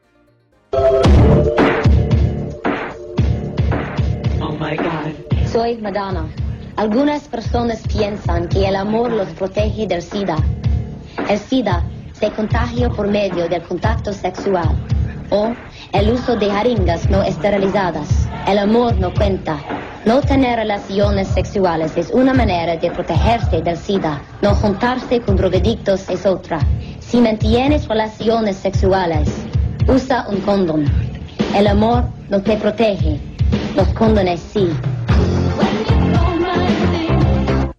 Soy 5.54 5.78
Madonna. 5.78 6.26
Algunas 6.78 7.28
personas 7.28 7.84
piensan 7.88 8.48
que 8.48 8.68
el 8.68 8.76
amor 8.76 9.12
los 9.12 9.28
protege 9.34 9.86
del 9.86 10.02
SIDA. 10.02 10.36
El 11.30 11.38
SIDA 11.38 11.84
se 12.12 12.32
contagia 12.32 12.90
por 12.90 13.08
medio 13.08 13.48
del 13.48 13.62
contacto 13.62 14.12
sexual 14.14 14.76
o 15.30 15.54
el 15.92 16.10
uso 16.10 16.36
de 16.38 16.50
jeringas 16.50 17.08
no 17.08 17.22
esterilizadas. 17.22 18.28
El 18.48 18.58
amor 18.58 18.98
no 18.98 19.14
cuenta. 19.14 19.60
No 20.08 20.22
tener 20.22 20.58
relaciones 20.58 21.28
sexuales 21.28 21.96
es 21.98 22.10
una 22.10 22.34
manera 22.34 22.76
de 22.76 22.90
protegerse 22.90 23.62
del 23.62 23.78
SIDA. 23.78 24.24
No 24.42 24.56
juntarse 24.56 25.22
con 25.22 25.36
drogadictos 25.36 26.10
es 26.10 26.26
otra. 26.26 26.62
Si 27.00 27.22
mantienes 27.22 27.88
relaciones 27.88 28.56
sexuales, 28.56 29.30
usa 29.88 30.26
un 30.30 30.42
condón. 30.42 30.86
El 31.56 31.68
amor 31.68 32.06
no 32.30 32.42
te 32.42 32.58
protege. 32.58 33.20
Los 33.76 33.88
condones 33.90 34.40
sí. 34.40 34.68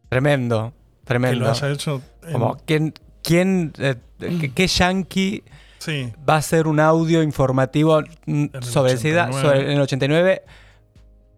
Tremendo, 0.09 0.73
tremendo. 1.05 1.39
Que 1.41 1.45
lo 1.45 1.51
haya 1.51 1.71
hecho 1.71 2.03
en- 2.27 2.33
Como, 2.33 2.57
¿quién, 2.67 2.95
quién 3.23 3.73
eh, 3.79 3.97
qué, 4.55 4.67
yankee 4.67 5.43
Sí. 5.79 6.13
va 6.29 6.35
a 6.35 6.39
hacer 6.39 6.67
un 6.67 6.81
audio 6.81 7.23
informativo 7.23 8.01
sobre 8.61 8.93
el 8.93 8.99
SIDA 8.99 9.27
89. 9.29 9.43
sobre- 9.43 9.61
en 9.67 9.77
el 9.77 9.81
89 9.81 10.43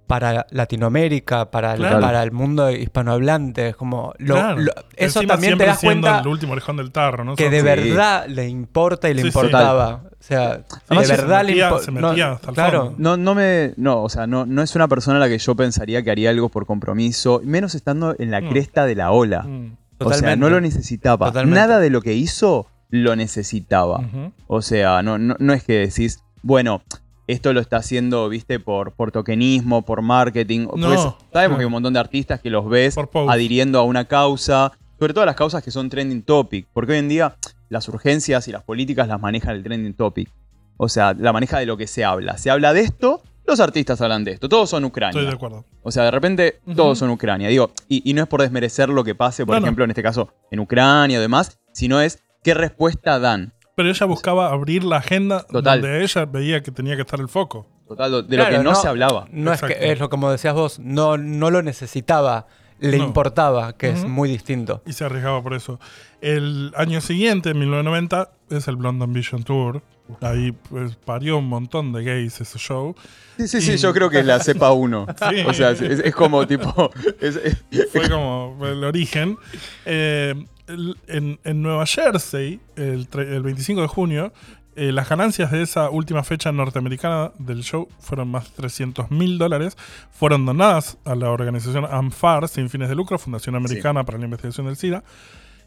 para 0.07 0.47
Latinoamérica, 0.51 1.51
para, 1.51 1.75
el- 1.75 1.83
para 1.83 2.23
el 2.23 2.33
mundo 2.33 2.71
hispanohablante? 2.71 3.69
Es 3.71 3.77
como 3.77 4.13
lo- 4.19 4.35
Claro. 4.35 4.61
lo- 4.61 4.73
eso 4.97 5.21
Encima 5.21 5.35
también 5.35 5.41
te 5.53 5.65
siempre 5.65 5.67
das 5.67 5.81
siendo 5.81 6.07
cuenta 6.07 6.21
el 6.21 6.29
último 6.29 6.53
orejón 6.53 6.77
del 6.77 6.93
tarro, 6.93 7.25
¿no? 7.25 7.35
que 7.37 7.51
de 7.51 7.59
Sí. 7.61 7.65
verdad 7.65 8.27
le 8.29 8.49
importa 8.49 9.09
y 9.11 9.15
le 9.15 9.23
Sí, 9.23 9.31
sí. 9.31 9.39
importaba. 9.39 10.03
O 10.05 10.23
sea, 10.27 10.61
Además, 10.89 11.09
de 11.09 11.15
se 11.17 11.23
verdad 11.23 11.43
le 11.45 11.53
metía- 11.53 11.79
se 11.79 11.91
metía 11.91 12.33
hasta 12.33 12.49
el 12.51 12.55
claro. 12.55 12.85
fondo. 12.87 12.97
No, 12.99 13.17
no 13.17 13.35
me. 13.35 13.75
No, 13.77 14.03
o 14.03 14.09
sea, 14.09 14.27
no, 14.27 14.45
no 14.47 14.63
es 14.63 14.75
una 14.75 14.89
persona 14.89 15.19
a 15.19 15.21
la 15.21 15.29
que 15.29 15.39
yo 15.39 15.55
pensaría 15.55 16.03
que 16.03 16.11
haría 16.11 16.31
algo 16.31 16.49
por 16.49 16.67
compromiso, 16.67 17.41
menos 17.45 17.75
estando 17.75 18.15
en 18.19 18.31
la 18.31 18.41
Mm. 18.41 18.49
cresta 18.49 18.87
de 18.87 18.95
la 18.97 19.13
ola. 19.13 19.43
Mm. 19.43 19.77
O 19.99 20.05
sea, 20.05 20.17
Totalmente. 20.17 20.37
no 20.37 20.51
lo 20.51 20.61
necesitaba. 20.61 21.27
Totalmente. 21.29 21.59
Nada 21.61 21.79
de 21.79 21.91
lo 21.91 22.03
que 22.03 22.15
hizo 22.15 22.67
lo 22.91 23.17
necesitaba. 23.17 24.01
Ujú. 24.01 24.33
O 24.47 24.63
sea, 24.63 25.03
no, 25.03 25.19
no, 25.19 25.37
no 25.39 25.53
es 25.53 25.65
que 25.65 25.75
decís, 25.79 26.21
bueno, 26.43 26.83
esto 27.27 27.53
lo 27.53 27.61
está 27.61 27.79
haciendo, 27.79 28.29
viste, 28.29 28.61
por, 28.61 28.93
por 28.93 29.11
tokenismo, 29.13 29.83
por 29.83 30.03
marketing. 30.03 30.69
No, 30.77 30.89
Pues, 30.89 31.01
sabemos 31.33 31.57
que 31.59 31.63
hay 31.63 31.67
un 31.67 31.73
montón 31.73 31.93
de 31.93 32.01
artistas 32.01 32.41
que 32.41 32.51
los 32.51 32.69
ves 32.69 32.97
adhiriendo 33.29 33.79
a 33.79 33.83
una 33.83 34.05
causa, 34.07 34.73
sobre 34.99 35.13
todo 35.15 35.27
las 35.27 35.37
causas 35.37 35.63
que 35.63 35.71
son 35.71 35.89
trending 35.89 36.23
topic, 36.23 36.67
porque 36.73 36.93
hoy 36.93 36.99
en 36.99 37.09
día 37.09 37.37
las 37.69 37.89
urgencias 37.89 38.47
y 38.49 38.53
las 38.53 38.63
políticas 38.63 39.09
las 39.09 39.21
maneja 39.21 39.51
el 39.53 39.63
trending 39.63 39.95
topic. 39.95 40.31
O 40.77 40.89
sea, 40.89 41.15
la 41.15 41.33
maneja 41.33 41.59
de 41.59 41.67
lo 41.67 41.77
que 41.77 41.87
se 41.87 42.05
habla. 42.05 42.37
Se 42.39 42.51
habla 42.51 42.73
de 42.73 42.83
esto, 42.83 43.23
los 43.47 43.61
artistas 43.61 44.01
hablan 44.01 44.25
de 44.25 44.33
esto. 44.33 44.49
Todos 44.49 44.71
son 44.71 44.85
Ucrania. 44.85 45.19
Estoy 45.19 45.27
de 45.27 45.35
acuerdo. 45.35 45.65
O 45.83 45.91
sea, 45.91 46.05
de 46.05 46.11
repente 46.11 46.61
todos 46.77 46.99
son 46.99 47.11
Ucrania. 47.11 47.49
Digo, 47.49 47.71
y, 47.89 48.09
y 48.09 48.13
no 48.15 48.23
es 48.23 48.29
por 48.29 48.43
desmerecer 48.43 48.89
lo 48.89 49.03
que 49.03 49.15
pase, 49.15 49.45
por 49.47 49.55
No, 49.55 49.61
no. 49.61 49.67
ejemplo, 49.67 49.85
en 49.85 49.91
este 49.91 50.03
caso, 50.03 50.29
en 50.51 50.61
Ucrania 50.61 51.19
o 51.19 51.21
demás, 51.23 51.59
sino 51.73 52.01
es 52.01 52.23
qué 52.45 52.55
respuesta 52.55 53.19
dan. 53.19 53.53
Pero 53.77 53.91
ella 53.91 54.07
buscaba 54.07 54.51
abrir 54.51 54.85
la 54.85 54.97
agenda 54.97 55.43
Total. 55.43 55.83
donde 55.83 56.03
ella 56.03 56.25
veía 56.25 56.63
que 56.63 56.71
tenía 56.71 56.97
que 56.97 57.03
estar 57.03 57.21
el 57.21 57.29
foco. 57.29 57.67
Total, 57.87 58.27
de 58.27 58.37
Claro, 58.37 58.51
lo 58.53 58.59
que 58.59 58.65
no, 58.65 58.75
se 58.75 58.89
hablaba. 58.89 59.27
No 59.31 59.53
es 59.53 59.61
que 59.61 59.93
es 59.93 60.01
lo 60.01 60.09
como 60.09 60.31
decías 60.31 60.55
vos, 60.55 60.79
no, 60.79 61.19
no 61.19 61.51
lo 61.51 61.63
necesitaba, 61.63 62.47
le 62.81 62.99
No. 62.99 63.05
importaba, 63.05 63.73
que 63.73 63.89
es 63.91 64.05
muy 64.05 64.29
distinto. 64.29 64.83
Y 64.87 64.93
se 64.93 65.05
arriesgaba 65.05 65.43
por 65.43 65.55
eso. 65.55 65.81
El 66.21 66.73
año 66.77 67.01
siguiente, 67.01 67.51
en 67.51 67.59
1990, 67.59 68.31
es 68.51 68.69
el 68.69 68.77
Blonde 68.77 69.05
Ambition 69.05 69.43
Tour. 69.45 69.83
Ahí 70.21 70.53
pues, 70.71 70.95
parió 70.97 71.39
un 71.39 71.49
montón 71.49 71.93
de 71.93 72.05
gays 72.05 72.41
ese 72.41 72.59
show. 72.59 72.95
Sí, 73.39 73.49
sí, 73.49 73.61
sí, 73.61 73.77
yo 73.77 73.93
creo 73.93 74.09
que 74.09 74.21
es 74.21 74.27
la 74.27 74.39
cepa 74.39 74.71
1. 74.73 75.07
Sí. 75.31 75.43
O 75.47 75.53
sea, 75.53 75.71
es, 75.73 75.81
es 75.81 76.15
como 76.15 76.47
tipo. 76.47 76.91
es- 77.21 77.37
es- 77.37 77.91
Fue 77.93 78.09
como 78.09 78.57
el 78.67 78.85
origen. 78.85 79.37
Eh, 79.85 80.35
el- 80.69 80.97
en, 81.09 81.41
en 81.45 81.63
Nueva 81.63 81.87
Jersey, 81.87 82.61
el, 82.77 83.09
el 83.15 83.43
25 83.43 83.83
de 83.83 83.89
junio, 83.89 84.33
eh, 84.77 84.93
las 84.93 85.09
ganancias 85.09 85.51
de 85.51 85.63
esa 85.63 85.91
última 85.91 86.23
fecha 86.23 86.53
norteamericana 86.53 87.33
del 87.39 87.63
show 87.63 87.89
fueron 87.99 88.29
más 88.29 88.45
de 88.45 88.51
300 88.57 89.11
mil 89.11 89.39
dólares. 89.39 89.77
Fueron 90.13 90.45
donadas 90.45 90.99
a 91.05 91.15
la 91.15 91.31
organización 91.31 91.87
AMFAR, 91.91 92.49
sin 92.49 92.69
fines 92.69 92.89
de 92.89 92.95
lucro, 92.95 93.19
Fundación 93.19 93.57
Americana 93.57 94.05
para 94.05 94.19
la 94.19 94.25
Investigación 94.25 94.67
del 94.67 94.77
SIDA. 94.77 95.03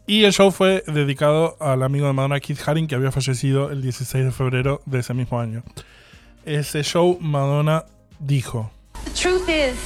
Y 0.06 0.24
el 0.24 0.32
show 0.32 0.50
fue 0.50 0.82
dedicado 0.86 1.56
al 1.60 1.82
amigo 1.82 2.06
de 2.06 2.12
Madonna, 2.12 2.40
Keith 2.40 2.60
Haring, 2.66 2.86
que 2.86 2.94
había 2.94 3.12
fallecido 3.12 3.70
el 3.70 3.82
16 3.82 4.24
de 4.24 4.30
febrero 4.32 4.80
de 4.86 5.00
ese 5.00 5.12
mismo 5.14 5.40
año. 5.40 5.62
Ese 6.44 6.82
show, 6.82 7.18
Madonna 7.20 7.84
dijo. 8.18 8.70
The 9.04 9.10
truth 9.10 9.48
is, 9.48 9.76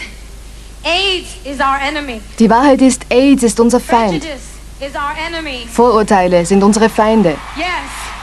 AIDS 0.85 1.37
is 1.45 1.61
our 1.61 1.81
enemy. 1.81 2.21
Die 2.39 2.49
Wahrheit 2.49 2.83
ist, 2.83 3.05
AIDS 3.11 3.43
ist 3.43 3.59
unser 3.59 3.81
Feind. 3.81 4.21
Prejudice 4.21 4.55
is 4.81 4.95
our 4.95 5.17
enemy. 5.19 5.67
Vorurteile 5.67 6.45
sind 6.45 6.63
unsere 6.63 6.89
Feinde. 6.89 7.37
Yes. 7.57 8.14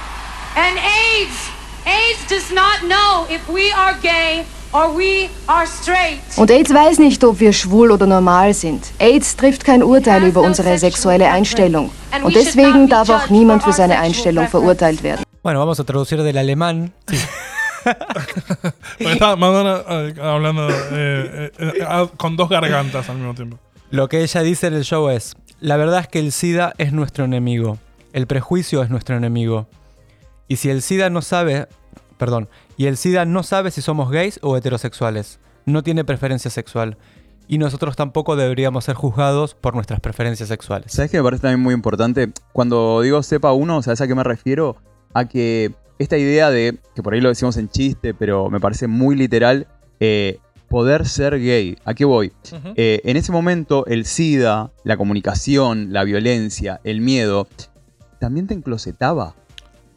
And 0.55 0.77
AIDS, 0.77 1.49
AIDS 1.85 2.27
does 2.27 2.51
not 2.51 2.81
know 2.83 3.25
if 3.33 3.47
we 3.47 3.71
are 3.71 3.95
gay 4.01 4.43
or 4.73 4.93
we 4.93 5.29
are 5.47 5.65
straight. 5.65 6.19
Und 6.35 6.51
AIDS 6.51 6.73
weiß 6.73 6.99
nicht, 6.99 7.23
ob 7.23 7.39
wir 7.39 7.53
schwul 7.53 7.91
oder 7.91 8.05
normal 8.05 8.53
sind. 8.53 8.83
AIDS 8.99 9.35
trifft 9.37 9.63
kein 9.63 9.81
Urteil 9.81 10.23
über 10.23 10.41
unsere 10.41 10.77
sexuelle 10.77 11.29
Einstellung. 11.31 11.89
Und 12.23 12.35
deswegen 12.35 12.89
darf 12.89 13.09
auch 13.09 13.29
niemand 13.29 13.63
für 13.63 13.71
seine 13.71 13.97
Einstellung 13.99 14.47
verurteilt 14.49 15.03
werden. 15.03 15.23
Bueno, 15.41 15.59
vamos 15.59 15.79
a 15.79 15.83
traducir 15.85 16.21
del 16.21 16.37
alemán. 16.37 16.91
Porque 17.83 19.13
estaba 19.13 19.35
Madonna 19.37 19.83
eh, 19.89 20.13
hablando 20.21 20.69
eh, 20.69 21.51
eh, 21.57 21.73
eh, 21.79 22.07
con 22.17 22.35
dos 22.35 22.47
gargantas 22.49 23.09
al 23.09 23.17
mismo 23.17 23.33
tiempo. 23.33 23.57
Lo 23.89 24.07
que 24.07 24.21
ella 24.21 24.41
dice 24.43 24.67
en 24.67 24.73
el 24.75 24.83
show 24.83 25.09
es, 25.09 25.35
la 25.61 25.77
verdad 25.77 26.01
es 26.01 26.07
que 26.07 26.19
el 26.19 26.31
SIDA 26.31 26.73
es 26.77 26.93
nuestro 26.93 27.25
enemigo, 27.25 27.79
el 28.13 28.27
prejuicio 28.27 28.83
es 28.83 28.89
nuestro 28.89 29.15
enemigo. 29.15 29.67
Y 30.51 30.57
si 30.57 30.69
el 30.69 30.81
SIDA 30.81 31.09
no 31.09 31.21
sabe, 31.21 31.69
perdón, 32.17 32.49
y 32.75 32.87
el 32.87 32.97
SIDA 32.97 33.23
no 33.23 33.41
sabe 33.41 33.71
si 33.71 33.81
somos 33.81 34.11
gays 34.11 34.37
o 34.41 34.57
heterosexuales, 34.57 35.39
no 35.65 35.81
tiene 35.81 36.03
preferencia 36.03 36.51
sexual. 36.51 36.97
Y 37.47 37.57
nosotros 37.57 37.95
tampoco 37.95 38.35
deberíamos 38.35 38.83
ser 38.83 38.97
juzgados 38.97 39.55
por 39.55 39.75
nuestras 39.75 40.01
preferencias 40.01 40.49
sexuales. 40.49 40.91
¿Sabes 40.91 41.09
qué 41.09 41.19
me 41.19 41.23
parece 41.23 41.43
también 41.43 41.61
muy 41.61 41.73
importante? 41.73 42.33
Cuando 42.51 42.99
digo 42.99 43.23
cepa 43.23 43.53
1, 43.53 43.81
¿sabes 43.83 44.01
a 44.01 44.07
qué 44.07 44.13
me 44.13 44.25
refiero? 44.25 44.75
A 45.13 45.23
que 45.23 45.71
esta 45.99 46.17
idea 46.17 46.49
de, 46.49 46.79
que 46.95 47.01
por 47.01 47.13
ahí 47.13 47.21
lo 47.21 47.29
decimos 47.29 47.55
en 47.55 47.69
chiste, 47.69 48.13
pero 48.13 48.49
me 48.49 48.59
parece 48.59 48.87
muy 48.87 49.15
literal, 49.15 49.67
eh, 50.01 50.39
poder 50.67 51.07
ser 51.07 51.39
gay. 51.39 51.77
¿A 51.85 51.93
qué 51.93 52.03
voy? 52.03 52.33
Eh, 52.75 52.99
en 53.05 53.15
ese 53.15 53.31
momento, 53.31 53.85
el 53.85 54.03
SIDA, 54.03 54.73
la 54.83 54.97
comunicación, 54.97 55.93
la 55.93 56.03
violencia, 56.03 56.81
el 56.83 56.99
miedo, 56.99 57.47
también 58.19 58.47
te 58.47 58.53
enclosetaba. 58.53 59.35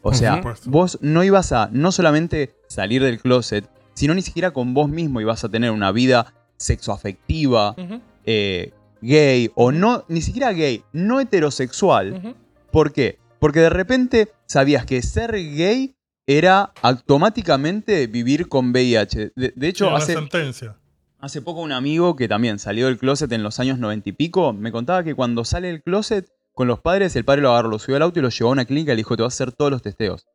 O 0.07 0.13
sea, 0.13 0.35
supuesto. 0.35 0.69
vos 0.69 0.99
no 1.01 1.23
ibas 1.23 1.51
a 1.51 1.69
no 1.71 1.91
solamente 1.91 2.55
salir 2.67 3.01
del 3.03 3.19
closet, 3.19 3.67
sino 3.95 4.13
ni 4.13 4.21
siquiera 4.21 4.51
con 4.51 4.75
vos 4.75 4.87
mismo 4.87 5.19
ibas 5.19 5.43
a 5.43 5.49
tener 5.49 5.71
una 5.71 5.91
vida 5.91 6.33
sexoafectiva, 6.57 7.75
eh, 8.23 8.71
gay 9.01 9.51
o 9.55 9.71
no, 9.71 10.05
ni 10.07 10.21
siquiera 10.21 10.53
gay, 10.53 10.83
no 10.93 11.19
heterosexual. 11.19 12.35
¿Por 12.71 12.93
qué? 12.93 13.17
Porque 13.39 13.61
de 13.61 13.71
repente 13.71 14.31
sabías 14.45 14.85
que 14.85 15.01
ser 15.01 15.31
gay 15.31 15.95
era 16.27 16.71
automáticamente 16.83 18.05
vivir 18.05 18.47
con 18.47 18.71
VIH. 18.71 19.33
De, 19.35 19.53
de 19.55 19.67
hecho, 19.67 19.95
hace, 19.95 20.13
sentencia. 20.13 20.77
hace 21.19 21.41
poco 21.41 21.61
un 21.61 21.71
amigo 21.71 22.15
que 22.15 22.27
también 22.27 22.59
salió 22.59 22.85
del 22.85 22.99
closet 22.99 23.31
en 23.31 23.41
los 23.41 23.59
años 23.59 23.79
90 23.79 24.09
y 24.09 24.13
pico, 24.13 24.53
me 24.53 24.71
contaba 24.71 25.03
que 25.03 25.15
cuando 25.15 25.45
sale 25.45 25.69
del 25.69 25.81
closet 25.81 26.27
con 26.55 26.67
los 26.67 26.79
padres, 26.79 27.15
el 27.15 27.23
padre 27.25 27.41
lo 27.41 27.51
agarró, 27.51 27.69
lo 27.69 27.77
subió 27.79 27.97
al 27.97 28.01
auto 28.01 28.17
y 28.19 28.21
lo 28.23 28.29
llevó 28.29 28.49
a 28.49 28.53
una 28.53 28.65
clínica 28.65 28.91
y 28.93 28.95
le 28.95 29.01
dijo, 29.01 29.15
te 29.15 29.21
vas 29.23 29.33
a 29.33 29.35
hacer 29.43 29.51
todos 29.53 29.69
los 29.71 29.81
testeos. 29.83 30.25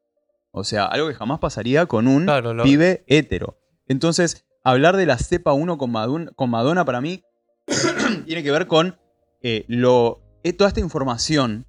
O 0.53 0.63
sea, 0.65 0.85
algo 0.87 1.09
que 1.09 1.15
jamás 1.15 1.39
pasaría 1.41 1.87
con 1.87 2.07
un 2.07 2.27
lo- 2.27 2.63
pibe 2.63 3.05
hetero. 3.09 3.59
Entonces, 3.89 4.45
hablar 4.63 4.97
de 4.97 5.07
la 5.07 5.17
cepa 5.19 5.53
1 5.53 5.79
con 5.79 5.91
Madonna, 5.91 6.31
con 6.37 6.51
Madonna 6.51 6.85
para 6.85 7.01
mí 7.01 7.23
tiene 8.27 8.43
que 8.43 8.51
ver 8.51 8.67
con 8.67 8.97
eh, 9.43 9.65
lo, 9.69 10.21
eh, 10.45 10.53
toda 10.53 10.69
esta 10.69 10.81
información, 10.81 11.67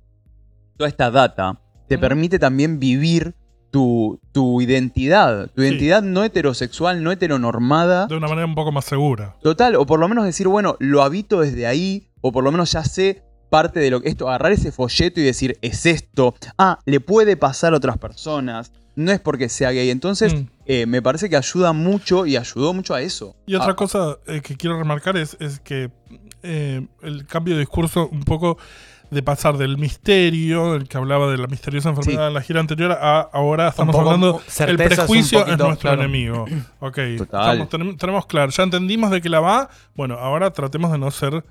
toda 0.77 0.87
esta 0.89 1.11
data, 1.11 1.61
te 1.87 1.97
permite 1.97 2.39
también 2.39 2.79
vivir 2.79 3.35
tu, 3.69 4.19
tu 4.33 4.61
identidad, 4.61 5.49
tu 5.51 5.61
identidad 5.61 6.01
no 6.01 6.23
heterosexual, 6.23 7.03
no 7.03 7.11
heteronormada. 7.11 8.07
De 8.07 8.15
una 8.17 8.27
manera 8.27 8.45
un 8.45 8.55
poco 8.55 8.71
más 8.71 8.85
segura. 8.85 9.37
Total, 9.41 9.75
o 9.75 9.85
por 9.85 9.99
lo 9.99 10.07
menos 10.09 10.25
decir, 10.25 10.47
bueno, 10.47 10.75
lo 10.79 11.03
habito 11.03 11.39
desde 11.41 11.67
ahí, 11.67 12.09
o 12.21 12.31
por 12.31 12.43
lo 12.43 12.51
menos 12.51 12.71
ya 12.73 12.83
sé 12.83 13.23
parte 13.51 13.79
de 13.79 13.91
lo 13.91 14.01
que 14.01 14.09
esto, 14.09 14.27
agarrar 14.27 14.51
ese 14.53 14.71
folleto 14.71 15.19
y 15.19 15.23
decir, 15.23 15.59
es 15.61 15.85
esto, 15.85 16.33
ah, 16.57 16.79
le 16.85 16.99
puede 17.01 17.37
pasar 17.37 17.73
a 17.73 17.77
otras 17.77 17.97
personas, 17.99 18.71
no 18.95 19.11
es 19.11 19.19
porque 19.19 19.49
sea 19.49 19.71
gay. 19.71 19.89
Entonces, 19.91 20.33
Mm. 20.33 20.47
eh, 20.65 20.85
me 20.87 21.01
parece 21.01 21.29
que 21.29 21.35
ayuda 21.37 21.73
mucho 21.73 22.25
y 22.25 22.37
ayudó 22.37 22.73
mucho 22.73 22.93
a 22.95 23.01
eso. 23.01 23.35
Y 23.45 23.55
otra 23.55 23.73
Ah, 23.73 23.75
cosa 23.75 24.17
eh, 24.25 24.41
que 24.41 24.55
quiero 24.57 24.77
remarcar 24.79 25.17
es, 25.17 25.37
es 25.39 25.59
que 25.59 25.91
eh, 26.43 26.87
el 27.03 27.25
cambio 27.27 27.53
de 27.53 27.59
discurso 27.59 28.09
un 28.11 28.23
poco 28.23 28.57
de 29.11 29.21
pasar 29.21 29.57
del 29.57 29.77
misterio, 29.77 30.75
el 30.75 30.87
que 30.87 30.97
hablaba 30.97 31.29
de 31.29 31.37
la 31.37 31.47
misteriosa 31.47 31.89
enfermedad 31.89 32.29
en 32.29 32.33
la 32.33 32.41
gira 32.41 32.61
anterior, 32.61 32.93
a 32.93 33.19
ahora 33.19 33.67
estamos 33.67 33.93
poco 33.93 34.09
hablando 34.09 34.41
el 34.65 34.75
prejuicio 34.77 35.39
es 35.39 35.45
poquito, 35.45 35.67
nuestro 35.67 35.89
claro. 35.89 36.01
enemigo. 36.03 36.45
Ok, 36.79 36.97
Total. 37.17 37.61
estamos- 37.61 37.69
tenem- 37.69 37.97
tenemos 37.99 38.25
claro, 38.25 38.51
ya 38.51 38.63
entendimos 38.63 39.11
de 39.11 39.21
que 39.21 39.27
la 39.29 39.41
va, 39.41 39.69
bueno, 39.95 40.15
ahora 40.15 40.51
tratemos 40.51 40.91
de 40.93 40.97
no 40.97 41.11
ser 41.11 41.43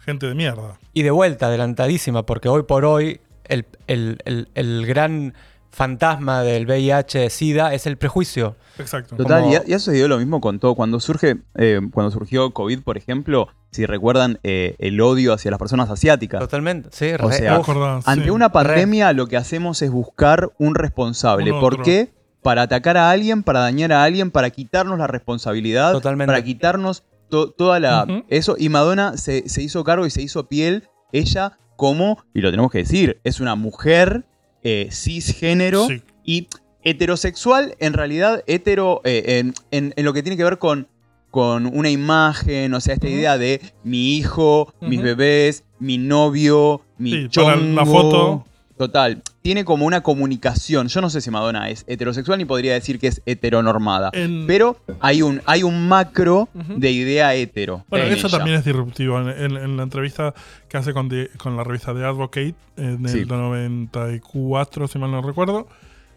gente 0.00 0.26
de 0.26 0.34
mierda. 0.34 0.78
Y 0.92 1.02
de 1.02 1.10
vuelta, 1.10 1.46
adelantadísima, 1.46 2.24
porque 2.26 2.48
hoy 2.48 2.62
por 2.64 2.84
hoy 2.84 3.20
el, 3.44 3.66
el- 3.86 4.18
el- 4.24 4.48
el 4.54 4.86
gran 4.86 5.34
fantasma 5.72 6.42
del 6.42 6.66
VIH-Sida 6.66 7.72
es 7.74 7.86
el 7.86 7.96
prejuicio. 7.96 8.56
Exacto. 8.78 9.16
Total, 9.16 9.42
Como- 9.42 9.52
y, 9.66 9.72
eso 9.72 9.90
dio 9.92 10.08
lo 10.08 10.18
mismo 10.18 10.40
con 10.40 10.58
todo. 10.58 10.74
Cuando 10.74 10.98
surge, 11.00 11.36
eh, 11.56 11.80
cuando 11.92 12.10
surgió 12.10 12.50
COVID, 12.52 12.80
por 12.82 12.96
ejemplo, 12.96 13.48
si 13.70 13.86
recuerdan 13.86 14.40
eh, 14.42 14.74
el 14.80 15.00
odio 15.00 15.32
hacia 15.32 15.50
las 15.50 15.58
personas 15.60 15.88
asiáticas. 15.90 16.40
Totalmente, 16.40 16.88
sí, 16.92 17.12
O 17.20 17.28
re- 17.28 17.36
sea, 17.36 17.62
ante 18.04 18.30
una 18.32 18.50
pandemia 18.50 19.12
lo 19.12 19.26
que 19.28 19.36
hacemos 19.36 19.80
es 19.82 19.90
buscar 19.90 20.50
un 20.58 20.74
responsable. 20.74 21.52
Un 21.52 21.60
¿Por 21.60 21.82
qué? 21.82 22.10
Para 22.42 22.62
atacar 22.62 22.96
a 22.96 23.10
alguien, 23.10 23.42
para 23.42 23.60
dañar 23.60 23.92
a 23.92 24.02
alguien, 24.02 24.30
para 24.30 24.50
quitarnos 24.50 24.98
la 24.98 25.06
responsabilidad, 25.06 26.00
para 26.02 26.42
quitarnos 26.42 27.04
to- 27.30 27.50
toda 27.52 27.80
la 27.80 28.24
eso. 28.28 28.56
Y 28.58 28.68
Madonna 28.68 29.16
se, 29.16 29.48
se 29.48 29.62
hizo 29.62 29.82
cargo 29.84 30.04
y 30.06 30.10
se 30.10 30.20
hizo 30.22 30.48
piel. 30.48 30.88
Ella 31.12 31.58
como, 31.76 32.22
y 32.34 32.40
lo 32.42 32.50
tenemos 32.50 32.70
que 32.70 32.78
decir, 32.78 33.20
es 33.24 33.40
una 33.40 33.54
mujer 33.54 34.26
eh, 34.62 34.88
cisgénero 34.92 35.86
Sí. 35.88 36.02
y 36.24 36.48
heterosexual, 36.94 37.74
en 37.78 37.92
realidad 37.94 38.42
hetero 38.46 39.00
eh, 39.04 39.38
en, 39.38 39.54
en- 39.70 39.94
en 39.96 40.04
lo 40.04 40.12
que 40.12 40.22
tiene 40.22 40.36
que 40.36 40.44
ver 40.44 40.58
con, 40.58 40.88
con 41.30 41.66
una 41.66 41.88
imagen, 41.90 42.74
o 42.74 42.80
sea, 42.80 42.94
esta 42.94 43.08
idea 43.08 43.38
de 43.38 43.60
mi 43.84 44.16
hijo, 44.16 44.74
mis 44.80 45.00
bebés, 45.00 45.64
mi 45.78 45.96
novio, 45.98 46.82
mi 46.98 47.12
Sí, 47.12 47.28
chongo. 47.30 47.48
para 47.48 47.60
la 47.62 47.86
foto. 47.86 48.44
Total, 48.80 49.22
tiene 49.42 49.66
como 49.66 49.84
una 49.84 50.00
comunicación. 50.02 50.88
Yo 50.88 51.02
no 51.02 51.10
sé 51.10 51.20
si 51.20 51.30
Madonna 51.30 51.68
es 51.68 51.84
heterosexual 51.86 52.38
ni 52.38 52.46
podría 52.46 52.72
decir 52.72 52.98
que 52.98 53.08
es 53.08 53.20
heteronormada. 53.26 54.08
En- 54.14 54.46
Pero 54.46 54.78
hay 55.00 55.20
un, 55.20 55.42
hay 55.44 55.62
un 55.64 55.86
macro 55.86 56.48
de 56.54 56.90
idea 56.90 57.34
hetero. 57.34 57.84
Bueno, 57.90 58.06
en 58.06 58.12
eso 58.14 58.28
ella. 58.28 58.38
también 58.38 58.56
es 58.56 58.64
disruptivo. 58.64 59.20
En, 59.20 59.28
en- 59.28 59.56
en 59.62 59.76
la 59.76 59.82
entrevista 59.82 60.32
que 60.66 60.78
hace 60.78 60.94
con, 60.94 61.10
con 61.36 61.58
la 61.58 61.62
revista 61.64 61.92
The 61.92 62.04
Advocate 62.06 62.54
en 62.78 63.04
el 63.04 63.08
Sí. 63.10 63.26
94, 63.26 64.88
si 64.88 64.98
mal 64.98 65.10
no 65.10 65.20
recuerdo, 65.20 65.68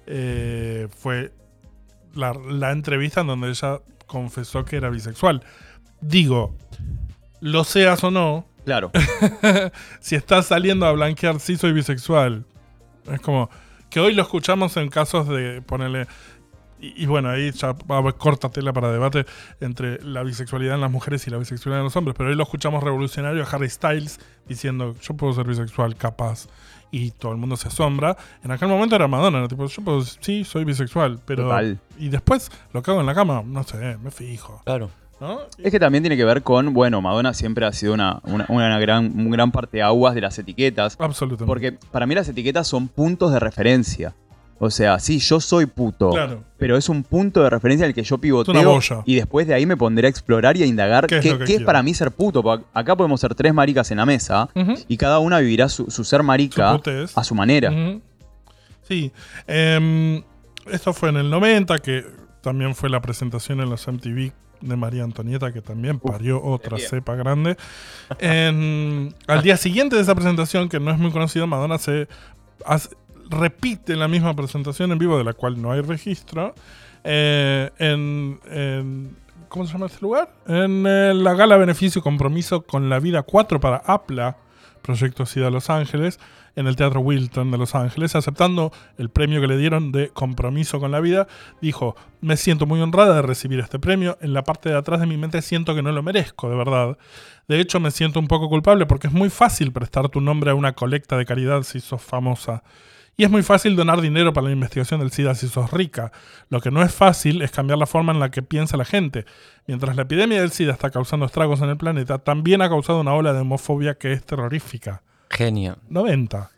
eh, 0.08 0.88
fue 0.98 1.34
la, 2.16 2.34
la 2.34 2.72
entrevista 2.72 3.20
en 3.20 3.28
donde 3.28 3.50
ella 3.50 3.80
confesó 4.08 4.64
que 4.64 4.78
era 4.78 4.90
bisexual. 4.90 5.44
Digo, 6.00 6.56
lo 7.42 7.66
seas 7.66 8.02
o 8.06 8.10
no. 8.12 8.46
Claro. 8.64 8.92
si 10.00 10.16
estás 10.16 10.46
saliendo 10.46 10.86
a 10.86 10.94
blanquear 10.94 11.42
sí 11.42 11.58
soy 11.58 11.74
bisexual. 11.74 12.46
Es 13.12 13.22
como 13.22 13.50
que 13.90 14.00
hoy 14.00 14.14
lo 14.14 14.24
escuchamos 14.24 14.76
en 14.78 14.90
casos 14.90 15.28
de 15.28 15.62
ponerle. 15.62 16.08
Y, 16.80 17.04
y 17.04 17.06
bueno, 17.06 17.30
ahí 17.30 17.52
ya 17.52 17.74
va 17.74 17.96
a 17.96 18.00
haber 18.00 18.16
corta 18.16 18.50
tela 18.50 18.74
para 18.74 18.92
debate 18.92 19.26
entre 19.62 20.02
la 20.04 20.24
bisexualidad 20.24 20.76
en 20.76 20.82
las 20.82 20.92
mujeres 20.92 21.26
y 21.28 21.30
la 21.30 21.38
bisexualidad 21.38 21.80
en 21.80 21.86
los 21.86 21.96
hombres. 21.96 22.16
Pero 22.18 22.30
hoy 22.30 22.36
lo 22.36 22.44
escuchamos 22.44 22.84
revolucionario 22.84 23.44
a 23.44 23.48
Harry 23.48 23.70
Styles 23.70 24.20
diciendo: 24.48 24.96
Yo 25.02 25.14
puedo 25.16 25.34
ser 25.34 25.46
bisexual, 25.46 25.96
capaz. 25.96 26.48
Y 26.92 27.10
todo 27.12 27.32
el 27.32 27.40
mundo 27.40 27.58
se 27.58 27.70
asombra. 27.70 28.16
En 28.44 28.52
aquel 28.52 28.68
momento 28.68 28.96
era 28.96 29.08
Madonna, 29.08 29.40
¿no? 29.40 29.48
tipo, 29.48 29.66
yo 29.66 29.84
puedo, 29.84 30.02
sí, 30.04 30.44
soy 30.44 30.64
bisexual, 30.64 31.20
pero. 31.26 31.44
Total. 31.44 31.80
Y 31.98 32.10
después 32.10 32.52
lo 32.72 32.84
que 32.84 32.92
hago 32.92 33.00
en 33.00 33.08
la 33.08 33.16
cama, 33.16 33.42
no 33.44 33.64
sé, 33.64 33.98
me 33.98 34.12
fijo. 34.12 34.62
Claro. 34.66 34.92
¿No? 35.24 35.40
Es 35.58 35.72
que 35.72 35.80
también 35.80 36.04
tiene 36.04 36.18
que 36.18 36.26
ver 36.26 36.44
con, 36.44 36.74
bueno, 36.74 37.02
Madonna 37.02 37.34
siempre 37.34 37.66
ha 37.66 37.72
sido 37.72 37.94
una, 37.94 38.20
una, 38.26 38.46
una 38.50 38.78
gran, 38.78 39.06
un 39.06 39.30
gran 39.30 39.54
parte 39.54 39.82
aguas 39.82 40.16
de 40.16 40.20
las 40.20 40.38
etiquetas. 40.38 40.98
Absolutamente. 41.00 41.48
Porque 41.48 41.72
para 41.92 42.06
mí 42.06 42.14
las 42.14 42.28
etiquetas 42.28 42.68
son 42.68 42.90
puntos 42.90 43.32
de 43.32 43.40
referencia. 43.40 44.14
O 44.60 44.70
sea, 44.70 45.00
sí, 45.00 45.20
yo 45.20 45.40
soy 45.40 45.66
puto. 45.66 46.10
Claro. 46.10 46.44
Pero 46.58 46.76
es 46.76 46.90
un 46.90 47.04
punto 47.04 47.42
de 47.42 47.50
referencia 47.50 47.88
al 47.88 47.94
que 47.94 48.04
yo 48.04 48.18
pivoteo. 48.18 48.82
Y 49.06 49.16
después 49.16 49.48
de 49.48 49.54
ahí 49.54 49.66
me 49.66 49.78
pondré 49.78 50.08
a 50.08 50.10
explorar 50.10 50.58
y 50.58 50.64
a 50.64 50.66
indagar 50.66 51.08
¿Qué 51.08 51.20
es 51.20 51.22
que 51.22 51.38
qué 51.40 51.56
es 51.56 51.64
para 51.64 51.82
mí 51.82 51.94
ser 51.94 52.12
puto. 52.12 52.44
Porque 52.44 52.66
acá 52.74 52.98
podemos 52.98 53.22
ser 53.22 53.34
tres 53.34 53.54
maricas 53.54 53.92
en 53.92 54.00
la 54.00 54.06
mesa 54.06 54.50
y 54.90 54.98
cada 54.98 55.20
una 55.20 55.40
vivirá 55.40 55.70
su, 55.70 55.90
su 55.90 56.04
ser 56.04 56.22
marica 56.22 56.82
Su 56.84 57.08
a 57.18 57.24
su 57.24 57.34
manera. 57.34 57.72
Sí. 58.82 59.10
Em, 59.48 60.22
esto 60.70 60.92
fue 60.92 61.08
en 61.08 61.16
el 61.16 61.30
90, 61.30 61.80
que 61.80 62.06
también 62.42 62.76
fue 62.76 62.90
la 62.90 63.02
presentación 63.02 63.62
en 63.62 63.70
los 63.70 63.88
MTV 63.88 64.34
de 64.68 64.76
María 64.76 65.04
Antonieta, 65.04 65.52
que 65.52 65.62
también 65.62 66.00
parió 66.00 66.44
otra 66.44 66.78
cepa 66.90 67.16
grande. 67.16 67.58
En- 68.20 69.14
al 69.28 69.42
día 69.42 69.58
siguiente 69.58 69.96
de 69.96 70.02
esa 70.02 70.16
presentación, 70.16 70.70
que 70.70 70.80
no 70.80 70.92
es 70.92 70.98
muy 70.98 71.12
conocida, 71.12 71.46
Madonna 71.46 71.78
se 71.78 72.08
hace- 72.66 72.96
repite 73.30 73.96
la 73.96 74.08
misma 74.08 74.36
presentación 74.36 74.92
en 74.92 74.98
vivo, 75.00 75.18
de 75.18 75.24
la 75.24 75.34
cual 75.34 75.62
no 75.62 75.72
hay 75.72 75.82
registro, 75.82 76.54
eh, 77.04 77.70
en, 77.80 78.40
en- 78.50 79.24
¿Cómo 79.50 79.68
se 79.68 79.74
llama 79.74 79.86
este 79.86 80.00
lugar? 80.02 80.34
En 80.48 80.84
eh, 80.88 81.14
la 81.14 81.36
gala 81.36 81.58
Beneficio 81.58 82.00
y 82.00 82.02
Compromiso 82.02 82.64
con 82.64 82.90
la 82.90 83.00
Vida 83.00 83.22
4 83.22 83.60
para 83.60 83.78
APLA, 83.86 84.36
Proyecto 84.82 85.26
SIDA 85.28 85.52
Los 85.52 85.70
Ángeles, 85.70 86.20
en 86.56 86.68
el 86.68 86.76
Teatro 86.76 87.00
Wilton 87.00 87.52
de 87.52 87.58
Los 87.58 87.76
Ángeles, 87.76 88.16
aceptando 88.16 88.72
el 88.98 89.10
premio 89.10 89.42
que 89.42 89.48
le 89.48 89.58
dieron 89.58 89.92
de 89.92 90.10
Compromiso 90.10 90.80
con 90.80 90.92
la 90.92 91.00
Vida, 91.00 91.28
dijo, 91.62 91.96
me 92.22 92.38
siento 92.38 92.66
muy 92.66 92.82
honrada 92.82 93.16
de 93.16 93.22
recibir 93.22 93.60
este 93.60 93.80
premio, 93.80 94.18
en 94.22 94.34
la 94.34 94.44
parte 94.44 94.70
de 94.70 94.78
atrás 94.78 95.00
de 95.00 95.08
mi 95.08 95.18
mente 95.18 95.42
siento 95.42 95.76
que 95.76 95.82
no 95.82 95.92
lo 95.92 96.04
merezco, 96.04 96.50
de 96.50 96.56
verdad. 96.56 96.98
De 97.48 97.60
hecho, 97.60 97.80
me 97.80 97.92
siento 97.92 98.20
un 98.20 98.28
poco 98.28 98.50
culpable 98.50 98.86
porque 98.86 99.08
es 99.08 99.14
muy 99.14 99.30
fácil 99.30 99.72
prestar 99.72 100.10
tu 100.10 100.22
nombre 100.22 100.52
a 100.52 100.56
una 100.56 100.74
colecta 100.74 101.18
de 101.18 101.26
caridad 101.26 101.64
si 101.64 101.80
sos 101.80 102.02
famosa. 102.02 102.64
Y 103.16 103.24
es 103.24 103.30
muy 103.30 103.44
fácil 103.44 103.76
donar 103.76 104.02
dinero 104.02 104.34
para 104.34 104.48
la 104.48 104.54
investigación 104.54 105.00
del 105.00 105.12
SIDA 105.12 105.36
si 105.36 105.48
sos 105.48 105.72
rica. 105.72 106.12
Lo 106.50 106.62
que 106.62 106.72
no 106.72 106.82
es 106.82 106.94
fácil 106.94 107.44
es 107.44 107.52
cambiar 107.52 107.78
la 107.78 107.86
forma 107.86 108.12
en 108.12 108.20
la 108.20 108.32
que 108.32 108.42
piensa 108.42 108.76
la 108.76 108.86
gente. 108.86 109.26
Mientras 109.68 109.96
la 109.96 110.02
epidemia 110.04 110.42
del 110.42 110.52
SIDA 110.52 110.74
está 110.74 110.90
causando 110.90 111.28
estragos 111.28 111.62
en 111.62 111.70
el 111.70 111.78
planeta, 111.78 112.18
también 112.18 112.64
ha 112.64 112.70
causado 112.70 113.02
una 113.02 113.14
ola 113.14 113.34
de 113.34 113.42
homofobia 113.42 113.96
que 113.96 114.14
es 114.14 114.26
terrorífica. 114.26 115.04
Genio. 115.34 115.78
90. 115.90 116.52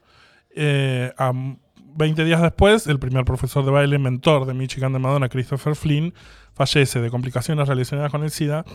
Eh, 0.56 1.12
a 1.18 1.32
20 1.96 2.26
días 2.26 2.42
después, 2.42 2.88
el 2.88 3.00
primer 3.00 3.26
profesor 3.26 3.64
de 3.66 3.72
baile, 3.72 3.98
mentor 3.98 4.46
de 4.46 4.54
Michigan 4.54 4.94
de 4.94 5.00
Madonna, 5.00 5.30
Christopher 5.30 5.76
Flynn, 5.76 6.14
fallece 6.54 7.00
de 7.00 7.10
complicaciones 7.10 7.68
relacionadas 7.68 8.12
con 8.12 8.24
el 8.24 8.32
SIDA. 8.32 8.66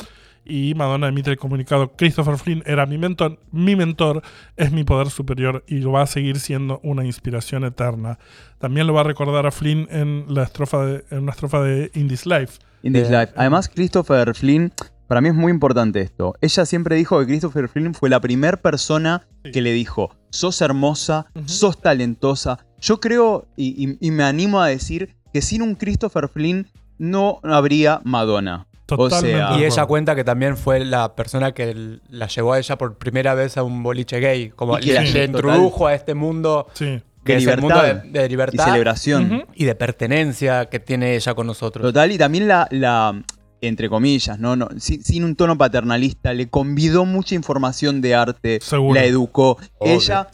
Y 0.43 0.75
Madonna 0.75 1.09
emite 1.09 1.31
el 1.31 1.37
comunicado: 1.37 1.93
Christopher 1.97 2.39
Flynn 2.39 2.63
era 2.65 2.87
mi 2.87 2.97
mentor, 2.97 3.39
mi 3.53 3.77
mentor 3.77 4.23
es 4.57 4.73
mi 4.73 4.85
poder 4.85 5.11
superior 5.11 5.65
y 5.67 5.81
lo 5.81 5.93
va 5.93 6.03
a 6.03 6.07
seguir 6.07 6.41
siendo 6.41 6.81
una 6.83 7.05
inspiración 7.05 7.65
eterna. 7.65 8.19
También 8.59 8.87
lo 8.87 8.95
va 8.95 9.03
a 9.03 9.05
recordar 9.05 9.47
a 9.47 9.51
Flynn 9.51 9.87
en, 9.91 10.25
la 10.29 10.45
estrofa 10.45 10.87
de, 10.87 11.05
en 11.11 11.25
una 11.25 11.33
estrofa 11.33 11.61
de 11.61 11.91
In 11.95 12.09
This 12.09 12.25
Life. 12.25 12.59
In 12.83 12.95
This 12.95 13.11
Life. 13.11 13.35
Además, 13.37 13.69
Christopher 13.69 14.35
Flynn, 14.35 14.73
para 15.11 15.21
mí 15.21 15.29
es 15.29 15.35
muy 15.35 15.51
importante 15.51 16.01
esto. 16.01 16.35
Ella 16.41 16.65
siempre 16.65 16.95
dijo 16.95 17.19
que 17.19 17.27
Christopher 17.27 17.67
Flynn 17.69 17.95
fue 17.95 18.09
la 18.09 18.21
primera 18.21 18.57
persona 18.57 19.27
que 19.53 19.61
le 19.61 19.73
dijo, 19.73 20.15
sos 20.31 20.61
hermosa, 20.61 21.27
sos 21.47 21.81
talentosa. 21.81 22.65
Yo 22.81 23.01
creo 23.01 23.49
y, 23.57 23.75
y- 23.91 23.99
y 24.01 24.11
me 24.13 24.23
animo 24.23 24.61
a 24.61 24.69
decir 24.69 25.17
que 25.35 25.43
sin 25.43 25.63
un 25.63 25.75
Christopher 25.75 26.29
Flynn 26.29 26.69
no 26.97 27.41
habría 27.43 28.01
Madonna. 28.05 28.69
Totalmente 28.87 29.37
sea, 29.37 29.59
Y 29.59 29.65
ella 29.65 29.85
cuenta 29.87 30.15
que 30.15 30.23
también 30.23 30.57
fue 30.57 30.85
la 30.85 31.17
persona 31.17 31.51
que 31.53 31.99
la 32.09 32.29
llevó 32.29 32.53
a 32.53 32.61
ella 32.61 32.79
por 32.79 32.97
primera 32.97 33.35
vez 33.35 33.57
a 33.57 33.65
un 33.65 33.83
boliche 33.83 34.21
gay. 34.21 34.51
Como 34.51 34.79
Y 34.79 34.83
que 34.83 34.93
le, 34.93 35.07
sí, 35.09 35.13
le 35.15 35.27
total. 35.29 35.45
introdujo 35.45 35.87
a 35.89 35.95
este 35.95 36.15
mundo 36.15 36.69
Sí. 36.75 37.03
que 37.25 37.33
De 37.33 37.39
es 37.39 37.47
el 37.49 37.61
mundo 37.61 37.75
libertad 37.83 38.05
de, 38.05 38.21
de 38.21 38.29
libertad 38.29 38.65
y 38.65 38.71
celebración. 38.71 39.45
Y 39.57 39.65
de 39.65 39.75
pertenencia 39.75 40.67
que 40.67 40.79
tiene 40.79 41.17
ella 41.17 41.35
con 41.35 41.49
nosotros. 41.49 41.83
Total, 41.85 42.13
y 42.13 42.17
también 42.19 42.47
la, 42.47 42.69
la 42.71 43.21
entre 43.63 43.89
comillas, 43.89 44.39
¿no? 44.39 44.57
no 44.57 44.69
sin, 44.79 45.03
sin 45.05 45.25
un 45.25 45.37
tono 45.37 45.57
paternalista, 45.59 46.33
le 46.35 46.49
convidó 46.49 47.05
mucha 47.05 47.35
información 47.35 48.01
de 48.01 48.15
arte, 48.15 48.59
Seguro. 48.63 48.95
la 48.95 49.05
educó. 49.05 49.59
Obvio. 49.79 49.95
Ella, 49.95 50.29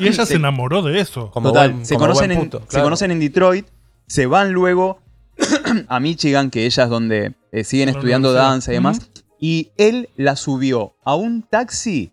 Y 0.00 0.08
ella 0.08 0.24
se 0.24 0.26
Se- 0.32 0.34
enamoró 0.36 0.82
de 0.82 0.98
eso. 1.00 1.30
Como 1.30 1.48
total, 1.50 1.72
buen- 1.72 1.86
se, 1.86 1.94
como 1.94 2.06
conocen 2.06 2.28
buen 2.28 2.38
en, 2.38 2.44
puto, 2.44 2.60
se 2.62 2.66
claro. 2.68 2.84
conocen 2.84 3.10
en 3.10 3.20
Detroit, 3.20 3.66
se 4.06 4.26
van 4.26 4.52
luego 4.52 5.00
a 5.88 6.00
Michigan, 6.00 6.50
que 6.50 6.66
ella 6.66 6.84
es 6.84 6.88
donde 6.90 7.34
eh, 7.52 7.64
siguen 7.64 7.88
estudiando 7.88 8.32
danza 8.32 8.70
y 8.72 8.74
demás, 8.74 9.10
y 9.40 9.70
él 9.76 10.08
la 10.16 10.36
subió 10.36 10.94
a 11.04 11.14
un 11.16 11.42
taxi 11.42 12.12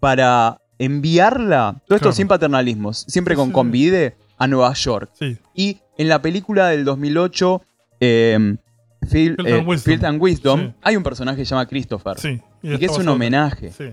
para 0.00 0.60
enviarla, 0.78 1.72
todo 1.86 1.96
esto 1.96 2.04
Claro. 2.08 2.12
sin 2.16 2.28
paternalismos, 2.28 3.04
siempre 3.08 3.34
con 3.34 3.48
sí. 3.48 3.52
convide, 3.52 4.16
a 4.38 4.46
Nueva 4.46 4.72
York. 4.74 5.10
Sí. 5.18 5.38
Y 5.54 5.78
en 5.96 6.08
la 6.08 6.20
película 6.20 6.68
del 6.68 6.84
2008, 6.84 7.62
eh, 8.00 8.56
Phil- 9.02 9.36
Field 9.36 9.46
eh, 9.46 9.58
and 9.58 9.68
Wisdom. 9.68 9.84
Field 9.92 10.04
and 10.04 10.22
Wisdom, 10.22 10.60
Sí. 10.60 10.72
hay 10.82 10.96
un 10.96 11.02
personaje 11.02 11.36
que 11.38 11.44
se 11.44 11.50
llama 11.50 11.66
Christopher. 11.66 12.18
Sí. 12.18 12.40
Y 12.62 12.76
que 12.78 12.86
es 12.86 12.96
un 12.98 13.08
homenaje. 13.08 13.70
Sí. 13.72 13.84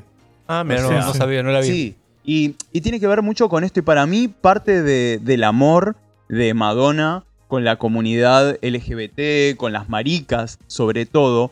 Ah, 0.47 0.63
mira, 0.63 0.81
no, 0.81 0.91
no 0.91 1.13
sabía, 1.13 1.43
no 1.43 1.51
la 1.51 1.61
vi. 1.61 1.67
Sí, 1.67 1.95
y, 2.23 2.55
y 2.71 2.81
tiene 2.81 2.99
que 2.99 3.07
ver 3.07 3.21
mucho 3.21 3.49
con 3.49 3.63
esto. 3.63 3.79
Y 3.79 3.83
para 3.83 4.05
mí, 4.05 4.27
parte 4.27 4.81
de- 4.81 5.19
del 5.21 5.43
amor 5.43 5.95
de 6.29 6.53
Madonna 6.53 7.23
con 7.47 7.63
la 7.63 7.75
comunidad 7.77 8.57
LGBT, 8.61 9.55
con 9.57 9.73
las 9.73 9.87
maricas, 9.89 10.57
sobre 10.67 11.05
todo, 11.05 11.51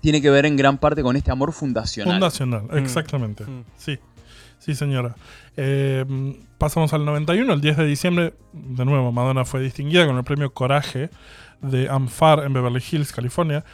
tiene 0.00 0.20
que 0.20 0.30
ver 0.30 0.44
en 0.44 0.56
gran 0.56 0.78
parte 0.78 1.02
con 1.02 1.16
este 1.16 1.30
amor 1.30 1.52
fundacional. 1.52 2.14
Fundacional, 2.14 2.66
exactamente. 2.72 3.44
Mm. 3.44 3.64
Sí, 3.76 3.98
sí, 4.58 4.74
señora. 4.74 5.14
Eh, 5.56 6.04
pasamos 6.58 6.92
al 6.92 7.04
91, 7.04 7.52
el 7.52 7.60
10 7.60 7.76
de 7.76 7.86
diciembre. 7.86 8.34
De 8.52 8.84
nuevo, 8.84 9.12
Madonna 9.12 9.44
fue 9.44 9.60
distinguida 9.60 10.04
con 10.06 10.16
el 10.18 10.24
premio 10.24 10.52
Coraje 10.52 11.10
de 11.70 11.88
AMFAR 11.88 12.44
en 12.44 12.52
Beverly 12.52 12.82
Hills, 12.90 13.12
California. 13.12 13.64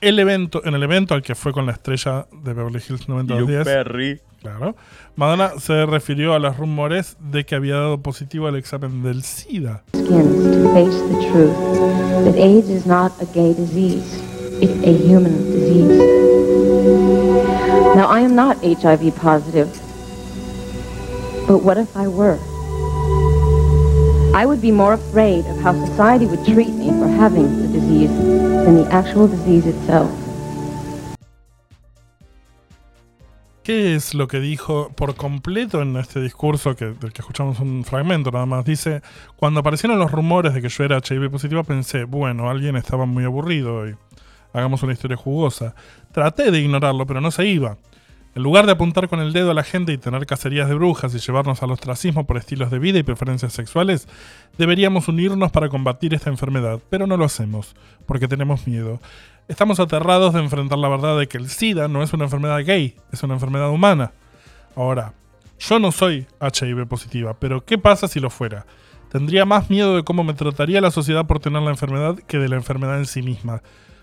El 0.00 0.18
evento, 0.18 0.62
en 0.64 0.74
el 0.74 0.82
evento 0.82 1.12
al 1.14 1.20
que 1.22 1.34
fue 1.34 1.52
con 1.52 1.66
la 1.66 1.72
estrella 1.72 2.26
de 2.32 2.54
Beverly 2.54 2.78
Hills 2.78 3.06
Luke 3.06 3.22
90210, 3.24 3.64
Perry. 3.64 4.20
claro, 4.40 4.74
Madonna 5.16 5.50
se 5.58 5.84
refirió 5.84 6.32
a 6.32 6.38
los 6.38 6.56
rumores 6.56 7.18
de 7.20 7.44
que 7.44 7.54
había 7.54 7.74
dado 7.74 8.00
positivo 8.00 8.46
al 8.48 8.56
examen 8.56 9.02
del 9.02 9.22
SIDA. 9.22 9.82
skins 9.94 10.08
to 10.08 10.72
face 10.72 10.98
the 11.02 11.30
truth 11.30 12.24
that 12.24 12.34
AIDS 12.36 12.70
is 12.70 12.86
not 12.86 13.12
a 13.20 13.26
gay 13.34 13.52
disease, 13.52 14.22
it's 14.62 14.82
a 14.86 14.92
human 15.06 15.36
disease. 15.52 15.98
Now, 17.94 18.08
I 18.08 18.20
am 18.20 18.34
not 18.34 18.56
HIV 18.62 19.14
positive, 19.20 19.68
but 21.46 21.62
what 21.62 21.76
if 21.76 21.94
I 21.94 22.06
were? 22.08 22.38
I 24.32 24.46
would 24.46 24.62
be 24.62 24.70
more 24.70 24.94
afraid 24.94 25.44
of 25.46 25.60
how 25.60 25.72
society 25.86 26.24
would 26.24 26.44
treat 26.44 26.72
me 26.74 26.90
for 26.90 27.08
having 27.08 27.50
the 27.62 27.66
disease 27.66 28.10
than 28.64 28.76
the 28.76 28.88
actual 28.92 29.26
disease 29.26 29.66
itself. 29.66 30.08
¿Qué 33.64 33.96
es 33.96 34.14
lo 34.14 34.28
que 34.28 34.38
dijo 34.38 34.92
por 34.94 35.16
completo 35.16 35.82
en 35.82 35.96
este 35.96 36.20
discurso 36.20 36.76
que, 36.76 36.86
del 36.86 37.12
que 37.12 37.22
escuchamos 37.22 37.58
un 37.58 37.84
fragmento 37.84 38.30
nada 38.30 38.46
más? 38.46 38.64
Dice, 38.64 39.02
cuando 39.34 39.60
aparecieron 39.60 39.98
los 39.98 40.12
rumores 40.12 40.54
de 40.54 40.62
que 40.62 40.68
yo 40.68 40.84
era 40.84 40.98
HIV 40.98 41.28
positivo 41.28 41.64
pensé, 41.64 42.04
bueno, 42.04 42.48
alguien 42.48 42.76
estaba 42.76 43.06
muy 43.06 43.24
aburrido 43.24 43.74
hoy. 43.78 43.96
Hagamos 44.52 44.84
una 44.84 44.92
historia 44.92 45.16
jugosa. 45.16 45.74
Traté 46.12 46.52
de 46.52 46.60
ignorarlo, 46.60 47.04
pero 47.04 47.20
no 47.20 47.32
se 47.32 47.46
iba. 47.46 47.78
En 48.34 48.44
lugar 48.44 48.64
de 48.66 48.72
apuntar 48.72 49.08
con 49.08 49.18
el 49.18 49.32
dedo 49.32 49.50
a 49.50 49.54
la 49.54 49.64
gente 49.64 49.92
y 49.92 49.98
tener 49.98 50.24
cacerías 50.24 50.68
de 50.68 50.74
brujas 50.76 51.12
y 51.14 51.18
llevarnos 51.18 51.64
al 51.64 51.72
ostracismo 51.72 52.26
por 52.26 52.36
estilos 52.36 52.70
de 52.70 52.78
vida 52.78 52.98
y 52.98 53.02
preferencias 53.02 53.52
sexuales, 53.52 54.06
deberíamos 54.56 55.08
unirnos 55.08 55.50
para 55.50 55.68
combatir 55.68 56.14
esta 56.14 56.30
enfermedad, 56.30 56.78
pero 56.90 57.08
no 57.08 57.16
lo 57.16 57.24
hacemos, 57.24 57.74
porque 58.06 58.28
tenemos 58.28 58.68
miedo. 58.68 59.00
Estamos 59.48 59.80
aterrados 59.80 60.32
de 60.32 60.40
enfrentar 60.40 60.78
la 60.78 60.88
verdad 60.88 61.18
de 61.18 61.26
que 61.26 61.38
el 61.38 61.48
SIDA 61.48 61.88
no 61.88 62.04
es 62.04 62.12
una 62.12 62.24
enfermedad 62.24 62.64
gay, 62.64 62.94
es 63.10 63.20
una 63.24 63.34
enfermedad 63.34 63.70
humana. 63.70 64.12
Ahora, 64.76 65.12
yo 65.58 65.80
no 65.80 65.90
soy 65.90 66.28
HIV 66.40 66.86
positiva, 66.86 67.34
pero 67.34 67.64
¿qué 67.64 67.78
pasa 67.78 68.06
si 68.06 68.20
lo 68.20 68.30
fuera? 68.30 68.64
Tendría 69.10 69.44
más 69.44 69.70
miedo 69.70 69.96
de 69.96 70.04
cómo 70.04 70.22
me 70.22 70.34
trataría 70.34 70.80
la 70.80 70.92
sociedad 70.92 71.26
por 71.26 71.40
tener 71.40 71.62
la 71.62 71.70
enfermedad 71.70 72.16
que 72.16 72.38
de 72.38 72.48
la 72.48 72.54
enfermedad 72.54 72.98
en 72.98 73.06
sí 73.06 73.22
misma. 73.22 73.60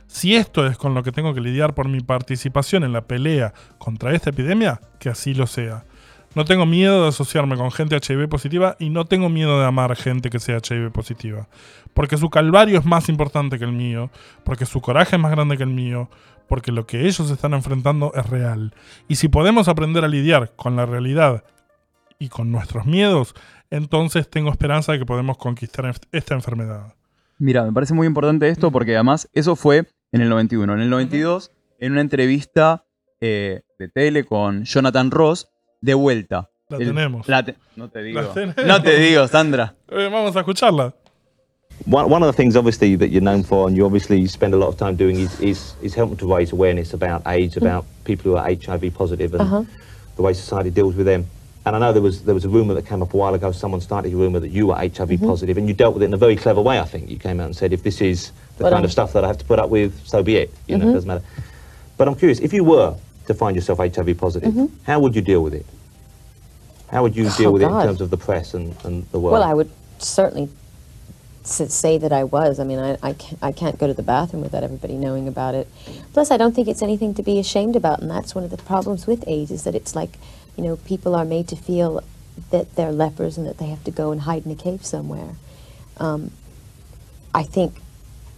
Si 0.08 0.36
esto 0.36 0.66
es 0.66 0.78
con 0.78 0.94
lo 0.94 1.04
que 1.04 1.12
tengo 1.12 1.34
que 1.34 1.42
lidiar 1.42 1.76
por 1.76 1.90
mi 1.90 2.00
participación 2.00 2.84
en 2.84 2.94
la 2.94 3.02
pelea 3.02 3.54
contra 3.78 4.14
esta 4.14 4.30
epidemia, 4.30 4.82
que 5.00 5.10
así 5.10 5.34
lo 5.34 5.48
sea. 5.48 5.86
No 6.34 6.46
tengo 6.46 6.66
miedo 6.66 7.04
de 7.04 7.10
asociarme 7.10 7.58
con 7.58 7.72
gente 7.72 7.96
HIV 7.96 8.30
positiva 8.30 8.76
y 8.80 8.90
no 8.90 9.06
tengo 9.06 9.30
miedo 9.30 9.60
de 9.60 9.66
amar 9.66 9.96
gente 9.96 10.30
que 10.30 10.40
sea 10.40 10.58
HIV 10.58 10.92
positiva. 10.92 11.48
Porque 11.94 12.18
su 12.18 12.30
calvario 12.30 12.80
es 12.80 12.86
más 12.86 13.10
importante 13.10 13.58
que 13.58 13.66
el 13.66 13.72
mío, 13.72 14.12
porque 14.44 14.66
su 14.66 14.82
coraje 14.82 15.16
es 15.16 15.22
más 15.22 15.32
grande 15.32 15.58
que 15.58 15.64
el 15.64 15.70
mío, 15.70 16.10
porque 16.48 16.72
lo 16.72 16.86
que 16.86 17.08
ellos 17.08 17.30
están 17.32 17.54
enfrentando 17.54 18.12
es 18.16 18.30
real. 18.30 18.74
Y 19.08 19.16
si 19.16 19.28
podemos 19.28 19.68
aprender 19.68 20.04
a 20.04 20.08
lidiar 20.08 20.54
con 20.56 20.76
la 20.76 20.86
realidad 20.86 21.44
y 22.20 22.30
con 22.30 22.52
nuestros 22.52 22.86
miedos, 22.86 23.34
entonces 23.70 24.30
tengo 24.30 24.52
esperanza 24.52 24.92
de 24.92 25.00
que 25.00 25.06
podemos 25.06 25.38
conquistar 25.38 25.92
esta 26.12 26.34
enfermedad. 26.36 26.94
Mira, 27.40 27.64
me 27.64 27.72
parece 27.72 27.94
muy 27.94 28.08
importante 28.08 28.50
esto 28.50 28.72
porque 28.72 28.96
además 28.96 29.30
eso 29.34 29.56
fue 29.56 29.88
en 30.18 30.24
el 30.24 30.30
91. 30.30 30.74
En 30.74 30.80
el 30.82 30.90
92, 30.90 31.52
en 31.80 31.92
una 31.94 32.02
entrevista 32.02 32.84
eh, 33.22 33.62
de 33.80 33.88
tele 33.90 34.26
con 34.26 34.64
Jonathan 34.66 35.12
Ross, 35.12 35.48
de 35.82 35.94
vuelta. 35.94 36.50
La 36.70 36.78
El- 36.78 36.88
tenemos. 36.88 37.28
la 37.28 37.44
te- 37.46 37.56
no 37.76 37.90
te 37.90 38.02
digo. 38.04 38.22
No 38.66 38.82
te 38.82 38.98
digo, 39.00 39.28
Sandra. 39.28 39.74
Eh, 39.90 40.10
vamos 40.12 40.36
a 40.36 40.40
escucharla. 40.40 40.94
One, 41.86 42.12
one 42.12 42.24
of 42.24 42.32
the 42.32 42.36
things, 42.36 42.56
obviously, 42.56 42.96
that 42.98 43.10
you're 43.12 43.22
known 43.24 43.44
for, 43.44 43.68
and 43.68 43.78
you 43.78 43.86
obviously 43.86 44.28
spend 44.28 44.54
a 44.54 44.58
lot 44.58 44.68
of 44.68 44.78
time 44.78 44.96
doing, 44.96 45.18
is, 45.20 45.40
is, 45.40 45.76
is 45.84 45.94
helping 45.96 46.18
to 46.18 46.26
raise 46.28 46.52
awareness 46.52 46.94
about 46.94 47.22
AIDS, 47.28 47.56
about 47.56 47.86
people 48.04 48.32
who 48.32 48.36
are 48.38 48.44
HIV 48.52 48.94
positive, 48.96 49.34
and 49.36 49.42
Uh-huh. 49.42 49.64
the 50.16 50.22
way 50.24 50.34
society 50.34 50.72
deals 50.72 50.96
with 50.96 51.06
them. 51.06 51.26
And 51.66 51.76
I 51.76 51.80
know 51.80 51.94
there 51.94 52.02
was 52.02 52.24
there 52.24 52.34
was 52.34 52.46
a 52.46 52.50
rumor 52.50 52.74
that 52.74 52.86
came 52.88 53.04
up 53.04 53.14
a 53.14 53.18
while 53.18 53.36
ago. 53.36 53.52
Someone 53.52 53.82
started 53.82 54.12
a 54.14 54.16
rumor 54.16 54.40
that 54.40 54.50
you 54.52 54.68
were 54.68 54.76
HIV 54.76 55.18
Mhm. 55.20 55.28
positive, 55.28 55.58
and 55.60 55.68
you 55.68 55.76
dealt 55.76 55.94
with 55.94 56.02
it 56.04 56.08
in 56.08 56.14
a 56.14 56.18
very 56.18 56.36
clever 56.36 56.62
way. 56.62 56.80
I 56.80 56.86
think 56.86 57.10
you 57.10 57.18
came 57.20 57.40
out 57.40 57.46
and 57.48 57.56
said, 57.56 57.72
if 57.74 57.84
this 57.84 58.02
is 58.02 58.32
the 58.58 58.64
Well 58.64 58.72
kind 58.72 58.82
done. 58.82 58.86
of 58.86 58.92
stuff 58.92 59.14
that 59.14 59.24
I 59.24 59.28
have 59.28 59.38
to 59.38 59.46
put 59.46 59.60
up 59.60 59.70
with, 59.70 59.94
so 60.06 60.24
be 60.24 60.36
it. 60.38 60.54
You 60.68 60.78
know, 60.78 60.86
Mhm. 60.86 60.90
it 60.90 60.94
doesn't 60.94 61.08
matter. 61.08 61.24
But 61.98 62.08
I'm 62.08 62.16
curious, 62.16 62.40
if 62.40 62.54
you 62.54 62.64
were 62.64 62.96
to 63.28 63.34
find 63.34 63.56
yourself 63.56 63.80
HIV 63.80 64.14
positive, 64.16 64.54
Mhm. 64.54 64.70
how 64.84 65.00
would 65.00 65.16
you 65.16 65.22
deal 65.22 65.42
with 65.42 65.54
it? 65.54 65.66
How 66.88 67.04
would 67.04 67.16
you 67.16 67.30
deal 67.38 67.50
Oh, 67.50 67.52
with 67.54 67.62
it 67.62 67.66
in 67.66 67.72
terms 67.72 68.02
of 68.02 68.10
the 68.10 68.18
press 68.18 68.54
and, 68.54 68.76
and 68.84 69.06
the 69.12 69.20
world? 69.20 69.34
Well, 69.34 69.44
I 69.44 69.54
would 69.54 69.70
certainly 70.00 70.50
say 71.44 71.98
that 71.98 72.12
I 72.12 72.24
was. 72.24 72.60
I 72.60 72.64
mean, 72.64 72.80
I, 72.80 72.98
I, 73.04 73.14
can't, 73.14 73.38
I 73.42 73.52
can't 73.52 73.78
go 73.78 73.88
to 73.88 73.94
the 73.94 74.04
bathroom 74.04 74.42
without 74.44 74.64
everybody 74.64 74.96
knowing 74.96 75.28
about 75.28 75.56
it. 75.56 75.68
Plus, 76.14 76.30
I 76.32 76.38
don't 76.38 76.54
think 76.56 76.68
it's 76.68 76.82
anything 76.82 77.14
to 77.16 77.24
be 77.24 77.40
ashamed 77.40 77.76
about, 77.76 78.00
and 78.00 78.10
that's 78.10 78.34
one 78.36 78.44
of 78.44 78.50
the 78.52 78.58
problems 78.58 79.08
with 79.08 79.24
AIDS 79.28 79.52
is 79.52 79.64
that 79.64 79.76
it's 79.76 79.96
like, 79.96 80.18
you 80.58 80.64
know, 80.64 80.76
people 80.78 81.16
are 81.16 81.26
made 81.26 81.48
to 81.50 81.56
feel 81.56 82.02
that 82.52 82.76
they're 82.76 82.92
lepers 82.92 83.38
and 83.38 83.46
that 83.48 83.58
they 83.60 83.68
have 83.68 83.84
to 83.86 83.92
go 83.92 84.12
and 84.12 84.22
hide 84.22 84.46
in 84.46 84.52
a 84.52 84.56
cave 84.56 84.86
somewhere. 84.86 85.36
Um, 85.98 86.32
I 87.34 87.44
think 87.44 87.74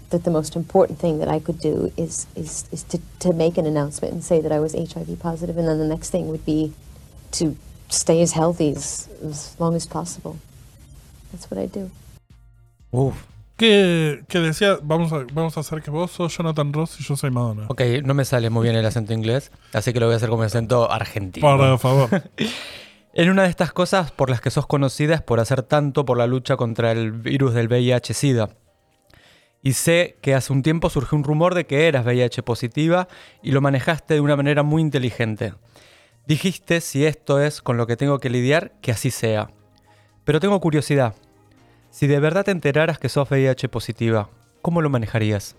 that 0.10 0.24
the 0.24 0.32
most 0.32 0.56
important 0.56 1.00
thing 1.00 1.20
that 1.20 1.28
I 1.28 1.40
could 1.40 1.60
do 1.60 1.92
is 1.98 2.28
is, 2.36 2.66
is 2.72 2.84
to, 2.84 3.00
to 3.20 3.34
make 3.34 3.58
an 3.58 3.66
announcement 3.66 4.14
and 4.14 4.24
say 4.24 4.42
that 4.42 4.52
I 4.52 4.60
was 4.60 4.74
HIV 4.74 5.20
positive, 5.20 5.58
and 5.58 5.68
then 5.68 5.78
the 5.78 5.88
next 5.88 6.10
thing 6.10 6.28
would 6.28 6.46
be 6.46 6.74
to 7.32 7.56
stay 7.90 8.22
as 8.22 8.34
healthy 8.34 8.72
as, 8.72 9.10
as 9.24 9.56
long 9.60 9.76
as 9.76 9.86
possible. 9.88 10.38
That's 11.32 11.50
what 11.50 11.60
I 11.60 11.68
do. 11.68 11.90
Uf. 12.92 13.26
Que, 13.58 14.24
que 14.30 14.40
decía, 14.40 14.80
vamos 14.82 15.12
a, 15.12 15.26
vamos 15.34 15.58
a 15.58 15.60
hacer 15.60 15.82
que 15.82 15.92
vos 15.92 16.12
sos 16.12 16.38
Jonathan 16.38 16.72
Ross 16.72 16.98
y 17.02 17.04
yo 17.04 17.18
soy 17.18 17.30
Madonna. 17.30 17.66
Ok, 17.68 17.82
no 18.06 18.14
me 18.14 18.24
sale 18.24 18.50
muy 18.50 18.64
bien 18.64 18.78
el 18.78 18.86
acento 18.86 19.14
inglés, 19.14 19.52
así 19.74 19.92
que 19.92 20.00
lo 20.00 20.06
voy 20.06 20.14
a 20.14 20.16
hacer 20.16 20.30
con 20.30 20.40
mi 20.40 20.46
acento 20.46 20.90
argentino. 20.90 21.58
Por 21.58 21.80
favor. 21.80 22.10
En 23.14 23.30
una 23.30 23.44
de 23.44 23.50
estas 23.50 23.74
cosas 23.74 24.12
por 24.12 24.30
las 24.30 24.40
que 24.40 24.52
sos 24.52 24.68
conocida 24.68 25.16
es 25.16 25.22
por 25.22 25.40
hacer 25.40 25.64
tanto 25.64 26.06
por 26.06 26.18
la 26.18 26.28
lucha 26.28 26.58
contra 26.58 26.92
el 26.92 27.12
virus 27.12 27.56
del 27.56 27.68
VIH-Sida. 27.68 28.50
Y 29.62 29.74
sé 29.74 30.18
que 30.22 30.36
hace 30.36 30.54
un 30.54 30.64
tiempo 30.64 30.90
surgió 30.90 31.18
un 31.18 31.24
rumor 31.24 31.54
de 31.54 31.66
que 31.66 31.88
eras 31.88 32.06
VIH 32.06 32.44
positiva 32.44 33.08
y 33.44 33.52
lo 33.52 33.62
manejaste 33.62 34.14
de 34.14 34.22
una 34.22 34.36
manera 34.36 34.64
muy 34.64 34.82
inteligente. 34.82 35.54
Dijiste, 36.28 36.80
si 36.82 37.06
esto 37.06 37.42
es 37.42 37.62
con 37.62 37.78
lo 37.78 37.88
que 37.88 37.98
tengo 37.98 38.20
que 38.20 38.30
lidiar, 38.30 38.74
que 38.82 38.92
así 38.92 39.12
sea. 39.12 39.50
Pero 40.24 40.40
tengo 40.40 40.60
curiosidad. 40.60 41.16
Si 41.90 42.08
de 42.08 42.20
verdad 42.20 42.46
te 42.46 42.52
enteraras 42.52 43.00
que 43.00 43.10
sos 43.10 43.30
VIH 43.30 43.68
positiva, 43.68 44.30
¿cómo 44.62 44.82
lo 44.82 44.90
manejarías? 44.90 45.56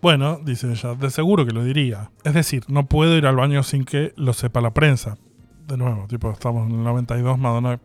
Bueno, 0.00 0.40
dice 0.42 0.70
ella, 0.70 0.94
de 0.94 1.10
seguro 1.10 1.46
que 1.46 1.52
lo 1.52 1.64
diría. 1.64 2.10
Es 2.24 2.34
decir, 2.34 2.64
no 2.68 2.86
puedo 2.86 3.16
ir 3.16 3.26
al 3.26 3.36
baño 3.36 3.62
sin 3.62 3.84
que 3.84 4.12
lo 4.16 4.32
sepa 4.32 4.60
la 4.60 4.72
prensa. 4.72 5.16
De 5.66 5.76
nuevo, 5.76 6.06
tipo, 6.06 6.30
estamos 6.30 6.68
en 6.68 6.76
el 6.76 6.84
92, 6.84 7.38
Madonna 7.38 7.80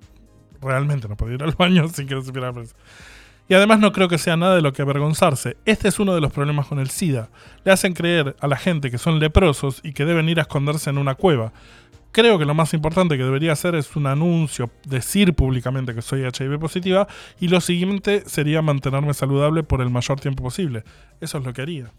realmente 0.62 1.08
no 1.08 1.18
podía 1.18 1.36
ir 1.36 1.44
al 1.44 1.52
baño 1.54 1.88
sin 1.94 2.08
que 2.08 2.16
lo 2.16 2.24
supiera 2.24 2.48
la 2.48 2.54
prensa. 2.54 2.76
Y 3.50 3.56
además 3.56 3.80
no 3.80 3.92
creo 3.92 4.08
que 4.08 4.18
sea 4.18 4.38
nada 4.38 4.56
de 4.56 4.62
lo 4.62 4.72
que 4.72 4.82
avergonzarse. 4.82 5.58
Este 5.66 5.90
es 5.90 6.00
uno 6.00 6.16
de 6.16 6.22
los 6.22 6.32
problemas 6.32 6.68
con 6.68 6.80
el 6.80 6.90
SIDA. 6.90 7.30
Le 7.66 7.72
hacen 7.72 7.94
creer 7.94 8.36
a 8.40 8.48
la 8.48 8.56
gente 8.56 8.90
que 8.90 8.98
son 8.98 9.20
leprosos 9.20 9.82
y 9.84 9.94
que 9.94 10.06
deben 10.06 10.30
ir 10.30 10.40
a 10.40 10.44
esconderse 10.44 10.90
en 10.90 10.98
una 10.98 11.16
cueva. 11.16 11.52
Creo 12.14 12.38
que 12.38 12.46
lo 12.46 12.54
más 12.54 12.74
importante 12.76 13.18
que 13.18 13.24
debería 13.24 13.54
hacer 13.54 13.74
es 13.74 13.96
un 13.96 14.06
anuncio, 14.06 14.70
decir 14.88 15.34
públicamente 15.34 15.96
que 15.96 16.04
soy 16.04 16.22
HIV 16.22 16.60
positiva 16.60 17.08
y 17.40 17.48
lo 17.48 17.60
siguiente 17.60 18.24
sería 18.28 18.62
mantenerme 18.62 19.16
saludable 19.16 19.64
por 19.64 19.82
el 19.82 19.90
mayor 19.90 20.20
tiempo 20.20 20.44
posible. 20.44 20.84
Eso 21.20 21.40
es 21.40 21.44
lo 21.44 21.54
que 21.54 21.64
haría. 21.64 21.92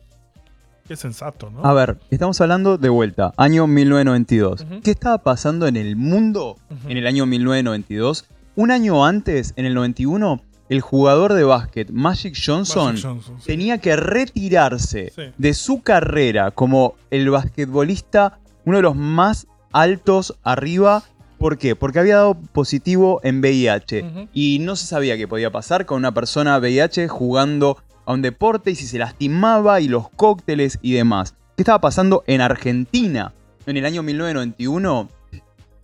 Qué 0.86 0.96
sensato, 0.96 1.50
¿no? 1.50 1.64
A 1.64 1.72
ver, 1.72 1.98
estamos 2.10 2.40
hablando 2.40 2.78
de 2.78 2.90
vuelta, 2.90 3.32
año 3.36 3.66
1992. 3.66 4.66
¿Qué 4.84 4.92
estaba 4.92 5.18
pasando 5.18 5.66
en 5.66 5.76
el 5.76 5.96
mundo 5.96 6.58
en 6.86 6.96
el 6.96 7.06
año 7.06 7.26
1992? 7.26 8.26
Un 8.54 8.70
año 8.70 9.04
antes, 9.04 9.52
en 9.56 9.64
el 9.64 9.74
91, 9.74 10.42
el 10.68 10.80
jugador 10.80 11.34
de 11.34 11.44
básquet 11.44 11.90
Magic 11.90 12.34
Johnson, 12.34 12.86
Magic 12.94 13.04
Johnson, 13.04 13.36
sí. 13.40 13.46
tenía 13.46 13.78
que 13.78 13.96
retirarse 13.96 15.12
Sí. 15.14 15.22
de 15.36 15.54
su 15.54 15.82
carrera 15.82 16.50
como 16.50 16.94
el 17.10 17.28
basquetbolista, 17.30 18.38
uno 18.64 18.78
de 18.78 18.82
los 18.82 18.96
más 18.96 19.46
altos 19.72 20.34
arriba. 20.42 21.02
¿Por 21.38 21.58
qué? 21.58 21.76
Porque 21.76 21.98
había 21.98 22.16
dado 22.16 22.34
positivo 22.34 23.20
en 23.22 23.40
VIH 23.40 24.28
y 24.32 24.58
no 24.60 24.76
se 24.76 24.86
sabía 24.86 25.16
qué 25.18 25.28
podía 25.28 25.50
pasar 25.50 25.84
con 25.84 25.98
una 25.98 26.14
persona 26.14 26.56
VIH 26.58 27.08
jugando 27.08 27.76
a 28.06 28.12
un 28.12 28.22
deporte 28.22 28.70
y 28.70 28.74
si 28.74 28.86
se 28.86 28.98
lastimaba 28.98 29.80
y 29.80 29.88
los 29.88 30.08
cócteles 30.10 30.78
y 30.80 30.92
demás. 30.92 31.34
¿Qué 31.56 31.62
estaba 31.62 31.80
pasando 31.80 32.24
en 32.26 32.40
Argentina 32.40 33.32
en 33.66 33.76
el 33.76 33.84
año 33.84 34.02
1991? 34.02 35.08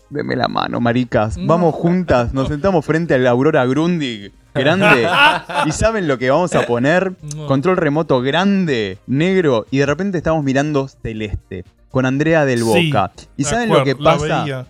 Deme 0.08 0.34
la 0.34 0.48
mano, 0.48 0.80
maricas. 0.80 1.36
Vamos 1.40 1.74
juntas, 1.74 2.32
nos 2.34 2.48
sentamos 2.48 2.84
frente 2.84 3.14
a 3.14 3.18
la 3.18 3.30
Aurora 3.30 3.64
Grundig, 3.66 4.32
grande. 4.54 5.08
¿Y 5.66 5.72
saben 5.72 6.08
lo 6.08 6.18
que 6.18 6.30
vamos 6.30 6.54
a 6.54 6.66
poner? 6.66 7.12
Control 7.46 7.76
remoto 7.76 8.20
grande, 8.20 8.98
negro, 9.06 9.66
y 9.70 9.78
de 9.78 9.86
repente 9.86 10.18
estamos 10.18 10.44
mirando 10.44 10.88
celeste, 10.88 11.64
con 11.90 12.06
Andrea 12.06 12.44
del 12.44 12.60
Sí, 12.60 12.90
Boca. 12.92 13.12
¿Y 13.36 13.44
saben 13.44 13.68
lo 13.68 13.84
que 13.84 13.96
pasa? 13.96 14.66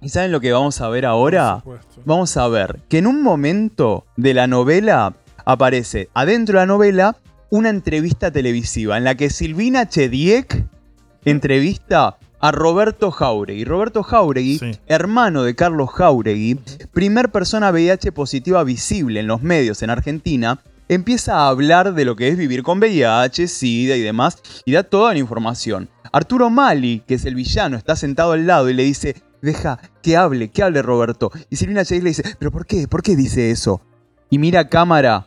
¿Y 0.00 0.10
saben 0.10 0.30
lo 0.30 0.40
que 0.40 0.52
vamos 0.52 0.80
a 0.80 0.88
ver 0.88 1.06
ahora? 1.06 1.62
Vamos 2.04 2.36
a 2.36 2.46
ver 2.48 2.80
que 2.88 2.98
en 2.98 3.06
un 3.06 3.22
momento 3.22 4.04
de 4.16 4.34
la 4.34 4.46
novela 4.46 5.14
aparece 5.44 6.08
adentro 6.14 6.58
de 6.58 6.66
la 6.66 6.66
novela 6.66 7.16
una 7.50 7.70
entrevista 7.70 8.30
televisiva 8.30 8.96
en 8.96 9.04
la 9.04 9.14
que 9.14 9.30
Silvina 9.30 9.88
Chediek 9.88 10.66
entrevista 11.24 12.16
a 12.40 12.50
Roberto 12.52 13.10
Jauregui. 13.10 13.64
Roberto 13.64 14.02
Jauregui, 14.02 14.60
hermano 14.86 15.42
de 15.42 15.54
Carlos 15.54 15.90
Jauregui, 15.90 16.58
primer 16.92 17.30
persona 17.30 17.70
VIH 17.70 18.12
positiva 18.12 18.64
visible 18.64 19.20
en 19.20 19.26
los 19.26 19.42
medios 19.42 19.82
en 19.82 19.90
Argentina, 19.90 20.60
empieza 20.88 21.36
a 21.36 21.48
hablar 21.48 21.94
de 21.94 22.04
lo 22.04 22.16
que 22.16 22.28
es 22.28 22.36
vivir 22.36 22.62
con 22.62 22.78
VIH, 22.78 23.48
SIDA 23.48 23.96
y 23.96 24.00
demás, 24.00 24.38
y 24.64 24.72
da 24.72 24.82
toda 24.82 25.12
la 25.12 25.18
información. 25.18 25.88
Arturo 26.12 26.50
Mali, 26.50 27.02
que 27.06 27.14
es 27.14 27.24
el 27.24 27.34
villano, 27.34 27.76
está 27.76 27.96
sentado 27.96 28.32
al 28.32 28.46
lado 28.46 28.70
y 28.70 28.74
le 28.74 28.84
dice, 28.84 29.16
deja, 29.42 29.78
que 30.02 30.16
hable, 30.16 30.48
que 30.48 30.62
hable 30.62 30.82
Roberto. 30.82 31.30
Y 31.50 31.56
Silvina 31.56 31.84
Chediek 31.84 32.02
le 32.02 32.10
dice, 32.10 32.36
pero 32.38 32.50
¿por 32.50 32.66
qué? 32.66 32.88
¿Por 32.88 33.02
qué 33.02 33.16
dice 33.16 33.50
eso? 33.50 33.82
Y 34.30 34.38
mira 34.38 34.60
a 34.60 34.68
cámara, 34.68 35.26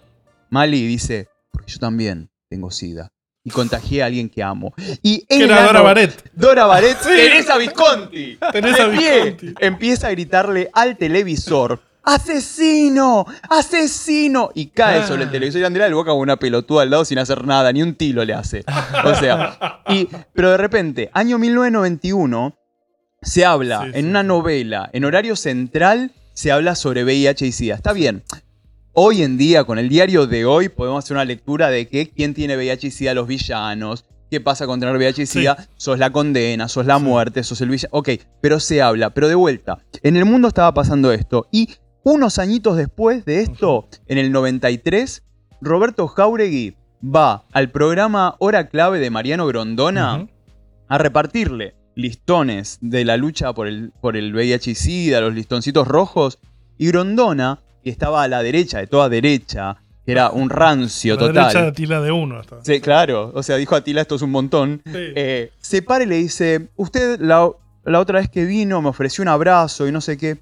Mali 0.50 0.86
dice, 0.86 1.28
porque 1.52 1.72
yo 1.72 1.80
también 1.80 2.30
tengo 2.50 2.72
SIDA. 2.72 3.12
Y 3.44 3.50
contagié 3.50 4.04
a 4.04 4.06
alguien 4.06 4.30
que 4.30 4.44
amo. 4.44 4.74
Y 5.02 5.26
el 5.28 5.44
era 5.44 5.64
Dora 5.64 5.82
Baret. 5.82 6.32
Dora 6.34 6.66
Baret, 6.66 6.98
Sí. 7.02 7.10
Teresa 7.10 7.58
Visconti. 7.58 8.38
Teresa 8.52 8.88
De 8.88 8.98
pie, 8.98 9.24
Visconti. 9.32 9.54
Empieza 9.66 10.08
a 10.08 10.12
gritarle 10.12 10.70
al 10.74 10.96
televisor. 10.98 11.82
¡Asesino! 12.04 13.26
¡Asesino! 13.50 14.50
Y 14.56 14.68
cae 14.68 15.00
Ah. 15.02 15.08
sobre 15.08 15.24
el 15.24 15.32
televisor 15.32 15.62
y 15.62 15.66
Andrea 15.66 15.86
del 15.86 15.94
Boca 15.94 16.12
con 16.12 16.20
una 16.20 16.38
pelotuda 16.38 16.84
al 16.84 16.90
lado 16.90 17.06
sin 17.06 17.20
hacer 17.20 17.46
nada, 17.46 17.72
ni 17.72 17.82
un 17.84 17.96
tilo 17.96 18.24
le 18.26 18.34
hace. 18.34 18.64
O 19.06 19.14
sea, 19.16 19.82
y, 19.90 20.08
pero 20.34 20.52
de 20.52 20.58
repente, 20.58 21.10
año 21.14 21.38
1991, 21.38 22.56
se 23.22 23.46
habla 23.46 23.88
en 23.94 24.08
una 24.10 24.24
novela, 24.24 24.90
en 24.94 25.06
horario 25.06 25.36
central, 25.36 26.12
se 26.34 26.52
habla 26.52 26.74
sobre 26.76 27.04
VIH 27.04 27.46
y 27.46 27.52
SIDA. 27.52 27.76
Está 27.76 27.94
bien. 27.94 28.24
Hoy 28.94 29.24
en 29.24 29.38
día, 29.38 29.64
con 29.64 29.80
el 29.80 29.88
diario 29.88 30.28
de 30.28 30.44
hoy, 30.44 30.68
podemos 30.68 31.06
hacer 31.06 31.16
una 31.16 31.24
lectura 31.24 31.70
de 31.70 31.88
que 31.88 32.10
quién 32.10 32.34
tiene 32.34 32.58
VIH 32.58 32.88
y 32.88 32.92
SIDA, 32.92 33.14
los 33.14 33.26
villanos. 33.26 34.04
¿Qué 34.30 34.42
pasa 34.42 34.66
con 34.68 34.82
tener 34.82 34.98
VIH 34.98 35.22
y 35.22 35.26
SIDA? 35.28 35.66
Sos 35.78 35.98
la 35.98 36.12
condena, 36.12 36.68
sos 36.68 36.86
la 36.86 37.00
muerte, 37.00 37.42
sos 37.44 37.62
el 37.62 37.70
villano. 37.70 37.90
Ok, 37.94 38.10
pero 38.42 38.60
se 38.60 38.82
habla. 38.82 39.12
Pero 39.12 39.30
de 39.30 39.36
vuelta, 39.36 39.78
en 40.04 40.18
el 40.18 40.26
mundo 40.26 40.50
estaba 40.50 40.74
pasando 40.74 41.14
esto. 41.14 41.48
Y 41.54 41.70
unos 42.04 42.38
añitos 42.38 42.76
después 42.76 43.24
de 43.24 43.40
esto, 43.40 43.88
en 44.08 44.18
el 44.18 44.34
93, 44.34 45.24
Roberto 45.62 46.10
Jauregui 46.10 46.76
va 47.02 47.46
al 47.54 47.72
programa 47.72 48.36
Hora 48.40 48.68
Clave 48.68 49.00
de 49.00 49.10
Mariano 49.10 49.48
Grondona 49.48 50.28
a 50.90 50.98
repartirle 50.98 51.76
listones 51.96 52.78
de 52.82 53.06
la 53.06 53.16
lucha 53.16 53.54
por 53.54 53.68
el, 53.68 53.94
por 54.02 54.18
el 54.18 54.34
VIH 54.34 54.72
y 54.72 54.76
SIDA, 54.76 55.22
los 55.22 55.34
listoncitos 55.34 55.88
rojos, 55.88 56.40
y 56.78 56.88
Grondona, 56.88 57.62
que 57.84 57.90
estaba 57.90 58.24
a 58.24 58.28
la 58.28 58.42
derecha, 58.44 58.80
de 58.80 58.88
toda 58.88 59.10
derecha, 59.10 59.78
que 60.06 60.12
era 60.12 60.30
un 60.32 60.50
rancio 60.50 61.14
La 61.16 61.20
total. 61.20 61.34
derecha 61.36 61.62
de 61.62 61.68
Atila 61.68 62.02
de 62.02 62.12
uno. 62.12 62.40
hasta. 62.40 62.64
Sí, 62.64 62.80
claro. 62.82 63.32
O 63.36 63.44
sea, 63.44 63.58
dijo 63.58 63.76
Atila, 63.76 64.02
esto 64.02 64.16
es 64.16 64.22
un 64.22 64.32
montón. 64.32 64.82
Eh, 64.86 65.52
se 65.60 65.82
para 65.82 66.04
y 66.04 66.08
le 66.08 66.16
dice, 66.16 66.70
usted 66.76 67.20
la, 67.20 67.50
la 67.86 68.00
otra 68.00 68.20
vez 68.20 68.30
que 68.30 68.46
vino 68.46 68.82
me 68.82 68.90
ofreció 68.90 69.22
un 69.22 69.28
abrazo 69.28 69.88
y 69.88 69.92
no 69.92 70.02
sé 70.02 70.18
qué. 70.18 70.40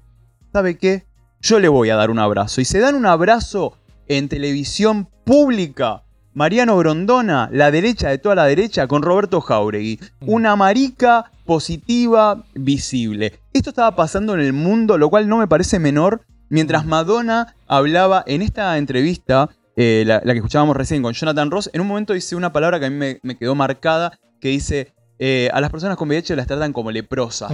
¿Sabe 0.52 0.78
qué? 0.78 1.04
Yo 1.40 1.58
le 1.60 1.68
voy 1.68 1.90
a 1.90 1.96
dar 1.96 2.10
un 2.10 2.18
abrazo. 2.18 2.60
Y 2.60 2.64
se 2.64 2.80
dan 2.80 2.94
un 2.94 3.06
abrazo 3.06 3.76
en 4.08 4.28
televisión 4.28 5.08
pública. 5.24 6.02
Mariano 6.32 6.76
Grondona, 6.78 7.48
la 7.52 7.70
derecha 7.70 8.08
de 8.08 8.18
toda 8.18 8.34
la 8.36 8.44
derecha, 8.44 8.86
con 8.86 9.02
Roberto 9.02 9.40
Jauregui. 9.40 9.98
Una 10.20 10.54
marica 10.56 11.30
positiva 11.44 12.44
visible. 12.54 13.34
Esto 13.52 13.70
estaba 13.70 13.94
pasando 13.96 14.34
en 14.34 14.40
el 14.40 14.52
mundo, 14.52 14.96
lo 14.96 15.10
cual 15.10 15.28
no 15.28 15.38
me 15.38 15.48
parece 15.48 15.78
menor. 15.78 16.22
Mientras 16.50 16.84
Madonna 16.84 17.54
hablaba 17.66 18.22
en 18.26 18.42
esta 18.42 18.76
entrevista, 18.76 19.48
eh, 19.76 20.04
la, 20.06 20.20
la 20.24 20.32
que 20.32 20.38
escuchábamos 20.40 20.76
recién 20.76 21.02
con 21.02 21.14
Jonathan 21.14 21.50
Ross, 21.50 21.70
en 21.72 21.80
un 21.80 21.86
momento 21.86 22.12
dice 22.12 22.36
una 22.36 22.52
palabra 22.52 22.78
que 22.78 22.86
a 22.86 22.90
mí 22.90 22.96
me, 22.96 23.18
me 23.22 23.36
quedó 23.36 23.54
marcada, 23.54 24.18
que 24.40 24.48
dice, 24.48 24.92
eh, 25.18 25.48
a 25.52 25.60
las 25.60 25.70
personas 25.70 25.96
con 25.96 26.08
VIH 26.08 26.36
las 26.36 26.46
tratan 26.46 26.72
como 26.72 26.90
leprosas. 26.90 27.52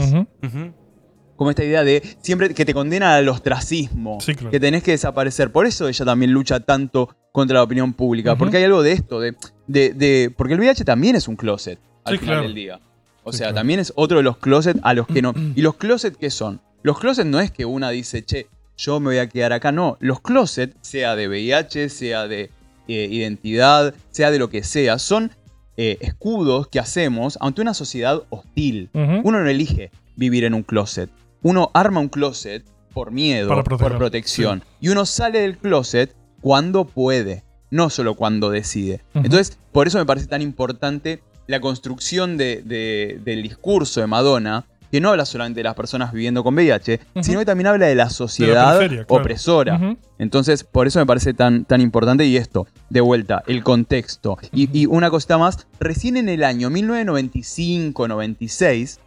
Como 1.37 1.51
esta 1.51 1.63
idea 1.65 1.85
de 1.85 2.03
siempre 2.23 2.55
que 2.55 2.65
te 2.65 2.73
condena 2.73 3.15
al 3.17 3.29
ostracismo, 3.29 4.17
claro. 4.25 4.51
que 4.51 4.59
tenés 4.59 4.83
que 4.83 4.93
desaparecer. 4.93 5.53
Por 5.53 5.67
eso 5.67 5.87
ella 5.87 6.05
también 6.07 6.33
lucha 6.33 6.61
tanto 6.61 7.15
contra 7.31 7.57
la 7.59 7.63
opinión 7.63 7.93
pública, 7.93 8.37
porque 8.37 8.57
hay 8.57 8.65
algo 8.65 8.83
de 8.83 8.93
esto, 8.93 9.21
de, 9.21 9.37
de- 9.67 9.93
de- 9.93 10.33
porque 10.35 10.55
el 10.55 10.61
VIH 10.61 10.85
también 10.87 11.15
es 11.15 11.29
un 11.29 11.37
closet 11.37 11.79
al 12.05 12.15
Sí, 12.15 12.19
final 12.21 12.35
claro. 12.37 12.43
del 12.45 12.55
día. 12.55 12.81
O 13.25 13.33
sea, 13.35 13.53
también 13.53 13.81
es 13.81 13.93
otro 13.97 14.17
de 14.17 14.23
los 14.23 14.39
closets 14.39 14.81
a 14.83 14.95
los 14.95 15.07
que 15.09 15.21
no. 15.21 15.35
¿Y 15.55 15.61
los 15.61 15.75
closets 15.75 16.17
qué 16.17 16.31
son? 16.31 16.63
Los 16.83 16.99
closets 16.99 17.29
no 17.29 17.39
es 17.41 17.51
que 17.51 17.67
una 17.67 17.91
dice, 17.91 18.25
che, 18.25 18.47
yo 18.77 19.01
me 19.01 19.07
voy 19.07 19.19
a 19.19 19.29
quedar 19.29 19.53
acá. 19.53 19.73
No, 19.73 19.97
los 20.01 20.21
closets, 20.21 20.77
sea 20.83 21.17
de 21.17 21.29
VIH, 21.29 21.89
sea 21.89 22.27
de 22.29 22.51
eh, 22.89 23.09
identidad, 23.11 23.95
sea 24.11 24.31
de 24.31 24.39
lo 24.39 24.49
que 24.51 24.63
sea, 24.63 24.99
son 24.99 25.33
eh, 25.77 25.99
escudos 26.01 26.69
que 26.69 26.79
hacemos 26.79 27.37
ante 27.41 27.61
una 27.61 27.75
sociedad 27.75 28.23
hostil. 28.31 28.89
Uno 29.25 29.41
no 29.43 29.49
elige 29.49 29.91
vivir 30.17 30.45
en 30.45 30.55
un 30.55 30.63
closet. 30.63 31.11
Uno 31.43 31.71
arma 31.75 32.01
un 32.01 32.09
closet 32.09 32.65
por 32.95 33.11
miedo, 33.11 33.49
por 33.79 33.99
protección. 33.99 34.63
Y 34.81 34.89
uno 34.89 35.05
sale 35.05 35.41
del 35.41 35.59
closet 35.59 36.15
cuando 36.41 36.85
puede, 36.87 37.45
no 37.71 37.91
solo 37.91 38.15
cuando 38.15 38.51
decide. 38.51 39.03
Entonces, 39.15 39.59
por 39.73 39.87
eso 39.87 39.99
me 39.99 40.07
parece 40.07 40.27
tan 40.29 40.41
importante 40.43 41.21
la 41.47 41.61
construcción 41.61 42.37
de- 42.39 42.63
de- 42.65 43.21
del 43.25 43.43
discurso 43.43 44.01
de 44.01 44.07
Madonna, 44.07 44.65
que 44.91 45.01
no 45.01 45.11
habla 45.11 45.25
solamente 45.25 45.61
de 45.61 45.65
las 45.65 45.75
personas 45.75 46.13
viviendo 46.13 46.45
con 46.45 46.55
VIH, 46.55 47.01
sino 47.21 47.41
que 47.41 47.45
también 47.45 47.67
habla 47.67 47.87
de 47.87 47.95
la 47.95 48.09
sociedad 48.11 48.79
claro. 48.79 49.05
opresora. 49.09 49.97
Entonces, 50.19 50.65
por 50.65 50.87
eso 50.87 50.99
me 50.99 51.07
parece 51.07 51.35
tan, 51.35 51.65
tan 51.65 51.81
importante. 51.81 52.27
Y 52.27 52.37
esto, 52.37 52.67
de 52.91 53.01
vuelta, 53.01 53.43
el 53.47 53.63
contexto. 53.63 54.37
Y, 54.53 54.69
y 54.79 54.87
una 54.87 55.11
cosita 55.11 55.39
más, 55.39 55.67
recién 55.81 56.17
en 56.17 56.29
el 56.29 56.45
año 56.45 56.71
1995-96, 56.71 58.99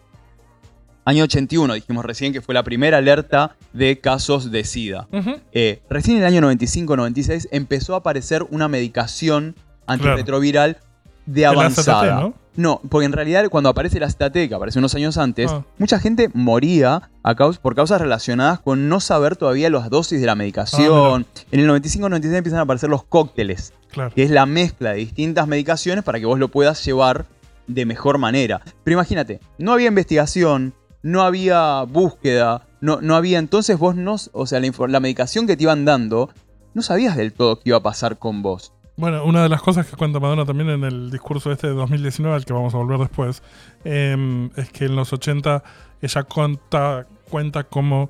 año 1.10 1.24
81, 1.24 1.74
dijimos 1.74 2.06
recién 2.06 2.34
que 2.34 2.42
fue 2.42 2.54
la 2.54 2.64
primera 2.64 2.98
alerta 2.98 3.56
de 3.74 4.00
casos 4.00 4.52
de 4.52 4.64
SIDA. 4.64 5.08
Eh, 5.52 5.82
recién 5.90 6.18
en 6.18 6.24
el 6.24 6.28
año 6.28 6.42
95-96 6.42 7.48
empezó 7.52 7.96
a 7.96 7.98
aparecer 7.98 8.44
una 8.50 8.68
medicación 8.68 9.56
antirretroviral 9.88 10.78
de 11.26 11.46
avanzada. 11.46 12.32
¿No? 12.60 12.82
Porque 12.90 13.06
en 13.06 13.14
realidad 13.14 13.46
cuando 13.50 13.70
aparece 13.70 14.02
la 14.02 14.08
AZT, 14.08 14.34
que 14.50 14.54
apareció 14.54 14.80
unos 14.80 14.94
años 14.94 15.18
antes, 15.18 15.50
Ah. 15.50 15.64
mucha 15.78 15.98
gente 15.98 16.30
moría 16.34 17.10
a 17.24 17.36
por 17.58 17.74
causas 17.74 18.02
relacionadas 18.02 18.60
con 18.60 18.90
no 18.90 19.00
saber 19.00 19.38
todavía 19.38 19.70
las 19.70 19.90
dosis 19.90 20.20
de 20.20 20.26
la 20.28 20.36
medicación. 20.36 21.26
en 21.52 21.60
el 21.62 21.68
95-96 21.68 22.36
empiezan 22.38 22.60
a 22.60 22.64
aparecer 22.64 22.90
los 22.90 23.04
cócteles, 23.06 23.72
Claro. 23.92 24.12
que 24.14 24.24
es 24.24 24.30
la 24.30 24.46
mezcla 24.46 24.90
de 24.92 24.98
distintas 24.98 25.48
medicaciones 25.48 26.04
para 26.04 26.20
que 26.20 26.26
vos 26.26 26.38
lo 26.38 26.50
puedas 26.50 26.84
llevar 26.86 27.28
de 27.68 27.86
mejor 27.86 28.18
manera. 28.18 28.62
Pero 28.84 28.96
imagínate, 28.96 29.40
no 29.58 29.72
había 29.72 29.88
investigación, 29.88 30.74
no 31.02 31.22
había 31.22 31.84
búsqueda, 31.84 32.68
no, 32.82 33.00
no 33.00 33.16
había 33.16 33.40
entonces 33.40 33.78
vos 33.80 33.96
no, 33.96 34.18
o 34.34 34.46
sea, 34.46 34.60
la 34.60 35.00
medicación 35.00 35.48
que 35.48 35.56
te 35.56 35.64
iban 35.64 35.86
dando 35.86 36.30
no 36.74 36.82
sabías 36.82 37.16
del 37.16 37.32
todo 37.32 37.56
qué 37.56 37.70
iba 37.70 37.78
a 37.78 37.84
pasar 37.84 38.18
con 38.20 38.42
vos. 38.42 38.74
Bueno, 39.00 39.24
una 39.24 39.44
de 39.44 39.48
las 39.50 39.62
cosas 39.62 39.88
que 39.88 39.96
cuenta 39.96 40.20
Madonna 40.20 40.44
también 40.46 40.70
en 40.72 40.84
el 40.84 41.10
discurso 41.10 41.54
este 41.54 41.68
de 41.68 41.74
2019, 41.74 42.36
al 42.36 42.44
que 42.44 42.52
vamos 42.52 42.74
a 42.74 42.78
volver 42.78 43.00
después, 43.00 43.42
eh, 43.86 44.50
es 44.58 44.70
que 44.72 44.86
en 44.86 44.96
los 44.98 45.14
80 45.14 45.64
ella 46.02 46.24
cuenta, 46.24 47.08
cuenta 47.30 47.64
cómo 47.64 48.10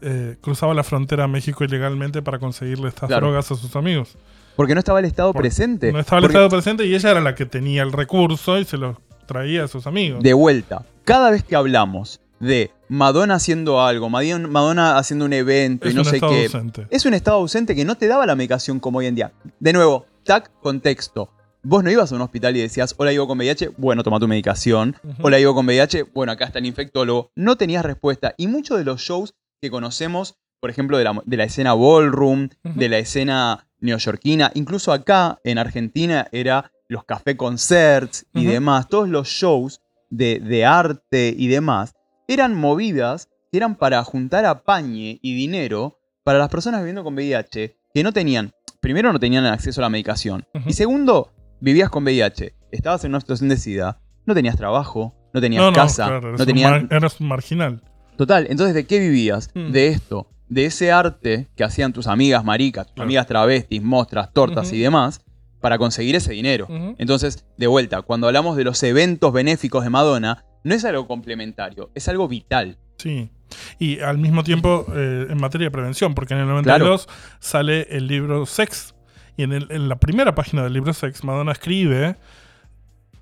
eh, 0.00 0.36
cruzaba 0.40 0.72
la 0.72 0.82
frontera 0.82 1.24
a 1.24 1.28
México 1.28 1.62
ilegalmente 1.62 2.22
para 2.22 2.38
conseguirle 2.38 2.88
estas 2.88 3.08
Claro. 3.08 3.26
drogas 3.26 3.50
a 3.52 3.54
sus 3.54 3.76
amigos. 3.76 4.16
Porque 4.56 4.72
no 4.74 4.78
estaba 4.78 4.98
el 5.00 5.04
Estado 5.04 5.34
presente. 5.34 5.92
No 5.92 5.98
estaba 6.00 6.20
el 6.20 6.22
Porque- 6.22 6.36
Estado 6.38 6.48
presente 6.48 6.86
y 6.86 6.94
ella 6.94 7.10
era 7.10 7.20
la 7.20 7.34
que 7.34 7.44
tenía 7.44 7.82
el 7.82 7.92
recurso 7.92 8.58
y 8.58 8.64
se 8.64 8.78
los 8.78 8.96
traía 9.26 9.64
a 9.64 9.68
sus 9.68 9.86
amigos. 9.86 10.22
De 10.22 10.32
vuelta, 10.32 10.86
cada 11.04 11.30
vez 11.30 11.44
que 11.44 11.54
hablamos 11.54 12.18
de 12.38 12.70
Madonna 12.88 13.34
haciendo 13.34 13.82
algo, 13.82 14.08
Madonna 14.08 14.96
haciendo 14.96 15.26
un 15.26 15.34
evento 15.34 15.86
Es 15.86 15.92
y 15.92 15.96
no 15.96 16.00
un 16.00 16.04
sé 16.06 16.16
estado 16.16 16.32
qué, 16.32 16.44
ausente. 16.44 16.86
es 16.88 17.04
un 17.04 17.12
estado 17.12 17.36
ausente 17.36 17.74
que 17.74 17.84
no 17.84 17.96
te 17.96 18.08
daba 18.08 18.24
la 18.24 18.34
medicación 18.34 18.80
como 18.80 19.00
hoy 19.00 19.06
en 19.06 19.14
día. 19.16 19.32
De 19.58 19.74
nuevo, 19.74 20.06
tac, 20.24 20.50
contexto. 20.60 21.30
Vos 21.62 21.84
no 21.84 21.90
ibas 21.90 22.10
a 22.10 22.14
un 22.14 22.22
hospital 22.22 22.56
y 22.56 22.60
decías, 22.60 22.94
hola, 22.96 23.12
iba 23.12 23.26
con 23.26 23.38
VIH, 23.38 23.72
bueno, 23.76 24.02
toma 24.02 24.18
tu 24.18 24.26
medicación. 24.26 24.96
Hola, 25.22 25.38
iba 25.38 25.52
con 25.52 25.66
VIH, 25.66 26.04
bueno, 26.14 26.32
acá 26.32 26.46
está 26.46 26.58
el 26.58 26.66
infectólogo. 26.66 27.32
No 27.34 27.56
tenías 27.56 27.84
respuesta. 27.84 28.34
Y 28.38 28.46
muchos 28.46 28.78
de 28.78 28.84
los 28.84 29.02
shows 29.02 29.34
que 29.60 29.70
conocemos, 29.70 30.36
por 30.60 30.70
ejemplo, 30.70 30.96
de 30.96 31.04
la, 31.04 31.20
de 31.24 31.36
la 31.36 31.44
escena 31.44 31.74
ballroom, 31.74 32.48
de 32.62 32.88
la 32.88 32.98
escena 32.98 33.68
neoyorquina, 33.80 34.52
incluso 34.54 34.92
acá 34.92 35.38
en 35.44 35.58
Argentina 35.58 36.28
era 36.32 36.72
los 36.88 37.04
café 37.04 37.36
concerts 37.36 38.26
y 38.34 38.46
demás, 38.46 38.88
todos 38.88 39.08
los 39.08 39.28
shows 39.28 39.80
de, 40.08 40.40
de 40.40 40.64
arte 40.64 41.34
y 41.36 41.48
demás, 41.48 41.94
eran 42.26 42.54
movidas 42.54 43.28
que 43.50 43.58
eran 43.58 43.76
para 43.76 44.02
juntar 44.02 44.44
apañe 44.44 45.18
y 45.22 45.34
dinero 45.34 45.98
para 46.24 46.38
las 46.38 46.48
personas 46.48 46.80
viviendo 46.80 47.04
con 47.04 47.14
VIH 47.14 47.76
que 47.92 48.02
no 48.02 48.12
tenían, 48.12 48.52
primero 48.80 49.12
no 49.12 49.18
tenían 49.20 49.44
acceso 49.46 49.80
a 49.80 49.82
la 49.82 49.88
medicación, 49.90 50.44
y 50.66 50.72
segundo, 50.72 51.32
vivías 51.60 51.90
con 51.90 52.04
VIH, 52.04 52.54
estabas 52.72 53.04
en 53.04 53.10
una 53.12 53.20
situación 53.20 53.48
de 53.48 53.56
SIDA, 53.56 54.00
no 54.26 54.34
tenías 54.34 54.56
trabajo, 54.56 55.14
no 55.32 55.40
tenías 55.40 55.62
no, 55.62 55.70
no, 55.70 55.76
casa, 55.76 56.06
claro, 56.06 56.32
no 56.32 56.36
un 56.38 56.46
tenías... 56.46 56.70
mar- 56.90 57.10
un 57.20 57.28
marginal. 57.28 57.82
Total, 58.16 58.46
entonces 58.50 58.74
¿de 58.74 58.86
qué 58.86 58.98
vivías? 58.98 59.50
Mm. 59.54 59.70
De 59.72 59.88
esto, 59.88 60.28
de 60.48 60.66
ese 60.66 60.92
arte 60.92 61.48
que 61.56 61.64
hacían 61.64 61.92
tus 61.92 62.06
amigas 62.06 62.44
maricas, 62.44 62.86
tus 62.92 63.02
amigas 63.02 63.26
travestis, 63.26 63.82
mostras, 63.82 64.32
tortas 64.32 64.72
y 64.72 64.78
demás, 64.80 65.22
para 65.60 65.78
conseguir 65.78 66.16
ese 66.16 66.32
dinero. 66.32 66.66
Entonces, 66.98 67.44
de 67.56 67.66
vuelta, 67.66 68.02
cuando 68.02 68.26
hablamos 68.26 68.56
de 68.56 68.64
los 68.64 68.82
eventos 68.82 69.32
benéficos 69.32 69.84
de 69.84 69.90
Madonna, 69.90 70.44
no 70.64 70.74
es 70.74 70.84
algo 70.84 71.06
complementario, 71.06 71.90
es 71.94 72.08
algo 72.08 72.28
vital. 72.28 72.78
Sí. 72.98 73.30
Y 73.78 74.00
al 74.00 74.18
mismo 74.18 74.42
tiempo, 74.44 74.86
eh, 74.94 75.26
en 75.30 75.40
materia 75.40 75.66
de 75.66 75.70
prevención, 75.70 76.14
porque 76.14 76.34
en 76.34 76.40
el 76.40 76.46
92 76.46 77.08
sale 77.38 77.86
el 77.90 78.06
libro 78.06 78.46
Sex. 78.46 78.94
Y 79.36 79.42
en, 79.44 79.52
el- 79.52 79.68
en 79.70 79.88
la 79.88 79.96
primera 79.96 80.34
página 80.34 80.62
del 80.62 80.72
libro 80.72 80.92
Sex, 80.92 81.24
Madonna 81.24 81.52
escribe: 81.52 82.16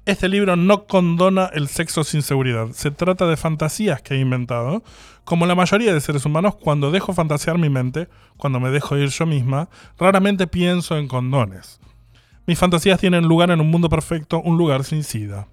Este 0.04 0.28
libro 0.28 0.56
no 0.56 0.86
condona 0.86 1.50
el 1.52 1.68
sexo 1.68 2.02
sin 2.02 2.22
seguridad. 2.22 2.68
Se 2.72 2.90
trata 2.90 3.26
de 3.26 3.36
fantasías 3.36 4.00
que 4.02 4.14
he 4.14 4.18
inventado. 4.20 4.82
Como 5.24 5.44
la 5.44 5.54
mayoría 5.54 5.92
de 5.92 6.00
seres 6.00 6.24
humanos, 6.24 6.54
cuando 6.56 6.90
dejo 6.90 7.12
fantasear 7.12 7.58
mi 7.58 7.68
mente, 7.68 8.08
cuando 8.38 8.58
me 8.60 8.70
dejo 8.70 8.96
ir 8.96 9.10
yo 9.10 9.26
misma, 9.26 9.68
raramente 9.98 10.46
pienso 10.46 10.96
en 10.96 11.06
condones. 11.08 11.78
Mis 12.46 12.58
fantasías 12.58 12.98
tienen 12.98 13.28
lugar 13.28 13.50
en 13.50 13.60
un 13.60 13.70
mundo 13.70 13.90
perfecto, 13.90 14.40
un 14.40 14.56
lugar 14.56 14.84
sin 14.84 15.04
sida. 15.04 15.46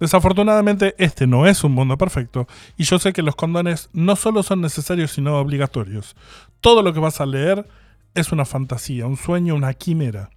Desafortunadamente, 0.00 0.94
este 0.98 1.26
no 1.26 1.46
es 1.46 1.62
un 1.62 1.72
mundo 1.72 1.96
perfecto, 1.98 2.48
y 2.76 2.84
yo 2.84 2.98
sé 2.98 3.12
que 3.12 3.22
los 3.22 3.36
condones 3.36 3.90
no 3.92 4.16
solo 4.16 4.42
son 4.42 4.60
necesarios, 4.62 5.12
sino 5.12 5.38
obligatorios. 5.38 6.16
Todo 6.60 6.82
lo 6.82 6.92
que 6.92 7.00
vas 7.00 7.20
a 7.20 7.26
leer 7.26 7.66
es 8.14 8.32
una 8.32 8.44
fantasía, 8.44 9.06
un 9.06 9.16
sueño, 9.16 9.54
una 9.54 9.72
quimera. 9.74 10.30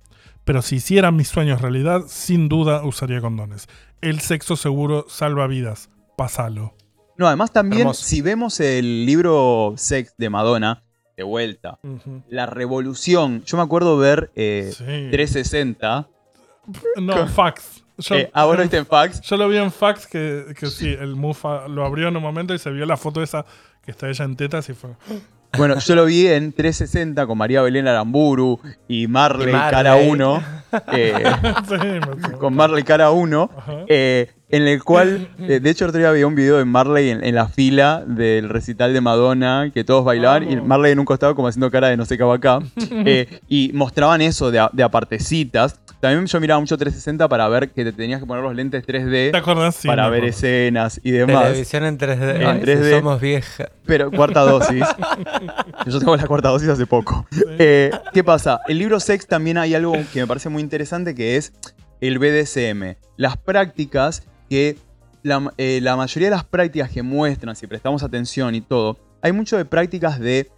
Pero 0.43 0.61
si 0.61 0.75
hicieran 0.75 1.15
mis 1.15 1.29
sueños 1.29 1.61
realidad, 1.61 2.01
sin 2.07 2.49
duda 2.49 2.83
usaría 2.83 3.21
condones. 3.21 3.67
El 4.01 4.19
sexo 4.19 4.57
seguro 4.57 5.05
salva 5.07 5.47
vidas. 5.47 5.89
Pásalo. 6.17 6.75
No, 7.17 7.27
además 7.27 7.51
también, 7.53 7.81
Hermoso. 7.81 8.03
si 8.03 8.21
vemos 8.21 8.59
el 8.59 9.05
libro 9.05 9.73
Sex 9.77 10.13
de 10.17 10.29
Madonna, 10.29 10.83
de 11.15 11.23
vuelta, 11.23 11.79
la 12.27 12.47
revolución, 12.47 13.43
yo 13.45 13.55
me 13.57 13.63
acuerdo 13.63 13.97
ver 13.97 14.31
eh, 14.35 14.71
Sí. 14.75 14.83
360. 15.11 16.09
No, 16.99 17.13
Con- 17.15 17.29
fax. 17.29 17.82
Yo- 17.97 18.15
Eh, 18.15 18.29
ah, 18.33 18.45
¿vos 18.45 18.55
lo 18.55 18.61
viste 18.63 18.77
en 18.77 18.85
fax? 18.85 19.21
Yo 19.29 19.37
lo 19.37 19.47
vi 19.49 19.57
en 19.57 19.71
fax 19.71 20.07
que, 20.07 20.53
que 20.59 20.67
sí, 20.67 20.87
el 20.99 21.15
Mufa 21.15 21.67
lo 21.67 21.85
abrió 21.85 22.07
en 22.07 22.17
un 22.17 22.23
momento 22.23 22.53
y 22.53 22.59
se 22.59 22.69
vio 22.71 22.85
la 22.85 22.97
foto 22.97 23.21
esa 23.21 23.45
que 23.85 23.91
está 23.91 24.09
ella 24.09 24.25
en 24.25 24.35
tetas 24.35 24.67
y 24.69 24.73
fue. 24.73 24.91
Bueno, 25.55 25.77
yo 25.77 25.93
lo 25.93 26.05
vi 26.05 26.25
en 26.25 26.51
360 26.51 27.27
con 27.27 27.37
María 27.37 27.61
Belén 27.61 27.87
Aramburu 27.87 28.59
y 28.87 29.05
Marley, 29.05 29.49
Y 29.49 29.51
Marley. 29.51 29.71
cara 29.71 29.95
1. 29.97 30.43
eh, 30.93 31.13
Sí, 31.69 31.75
me- 32.31 32.37
con 32.39 32.55
Marley 32.55 32.81
cara 32.81 33.11
1. 33.11 33.51
eh, 33.87 34.31
en 34.55 34.67
el 34.67 34.83
cual, 34.83 35.27
eh, 35.39 35.59
de 35.59 35.69
hecho, 35.69 35.85
el 35.85 35.89
otro 35.89 35.99
día 35.99 36.09
había 36.09 36.27
un 36.27 36.35
video 36.35 36.57
de 36.57 36.65
Marley 36.65 37.09
en, 37.09 37.23
en 37.23 37.35
la 37.35 37.47
fila 37.47 38.03
del 38.05 38.49
recital 38.49 38.93
de 38.93 39.01
Madonna, 39.01 39.71
que 39.73 39.83
todos 39.83 40.05
bailaban, 40.05 40.49
y 40.49 40.55
Marley 40.57 40.91
en 40.91 40.99
un 40.99 41.05
costado 41.05 41.33
como 41.35 41.47
haciendo 41.47 41.69
cara 41.71 41.87
de 41.89 41.97
no 41.97 42.05
sé 42.05 42.17
qué 42.17 42.23
va 42.23 42.35
acá. 42.35 42.59
eh, 42.91 43.39
y 43.49 43.71
mostraban 43.73 44.21
eso 44.21 44.51
de, 44.51 44.59
a- 44.59 44.69
de 44.71 44.83
apartecitas. 44.83 45.79
También 45.99 46.25
yo 46.25 46.39
miraba 46.41 46.59
mucho 46.59 46.77
360 46.77 47.27
para 47.29 47.47
ver 47.47 47.69
que 47.71 47.83
te 47.85 47.93
tenías 47.93 48.19
que 48.19 48.25
poner 48.25 48.43
los 48.43 48.53
lentes 48.53 48.85
3D 48.85 49.31
¿Te 49.31 49.37
acordás? 49.37 49.75
Sí, 49.75 49.87
para 49.87 50.03
me 50.05 50.09
ver 50.11 50.25
escenas 50.25 50.99
y 51.01 51.11
demás. 51.11 51.45
Televisión 51.45 51.85
en 51.85 51.97
3D. 51.97 52.35
En 52.41 52.45
Ay, 52.47 52.59
si 52.59 52.65
3D. 52.65 52.97
somos 52.99 53.21
viejas. 53.21 53.69
Pero 53.85 54.11
cuarta 54.11 54.41
dosis. 54.41 54.83
Yo 55.87 55.99
tengo 55.99 56.15
la 56.17 56.27
cuarta 56.27 56.49
dosis 56.49 56.67
hace 56.69 56.85
poco. 56.85 57.25
Eh, 57.57 57.89
¿Qué 58.13 58.23
pasa? 58.23 58.59
El 58.67 58.79
libro 58.79 58.99
Sex 58.99 59.27
también 59.27 59.57
hay 59.57 59.75
algo 59.75 59.93
que 60.11 60.19
me 60.19 60.27
parece 60.27 60.49
muy 60.49 60.61
interesante 60.61 61.15
que 61.15 61.37
es 61.37 61.53
el 62.01 62.19
BDSM. 62.19 62.95
Las 63.15 63.37
prácticas 63.37 64.23
que 64.53 64.77
la, 65.23 65.51
eh, 65.57 65.79
la 65.81 65.95
mayoría 65.95 66.27
de 66.29 66.35
las 66.35 66.43
prácticas 66.43 66.91
que 66.91 67.01
muestran, 67.01 67.55
si 67.55 67.65
prestamos 67.65 68.03
atención 68.03 68.53
y 68.53 68.61
todo, 68.61 68.99
hay 69.23 69.31
mucho 69.31 69.57
de 69.57 69.65
prácticas 69.65 70.19
de 70.19 70.51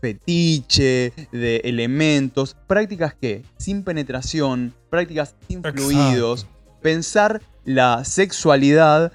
fetiche, 0.00 1.12
de 1.32 1.56
elementos, 1.64 2.56
prácticas 2.66 3.12
que 3.14 3.42
sin 3.58 3.82
penetración, 3.82 4.72
prácticas 4.88 5.34
sin 5.46 5.58
Exacto. 5.58 5.82
fluidos, 5.82 6.46
pensar 6.80 7.42
la 7.66 8.02
sexualidad 8.04 9.12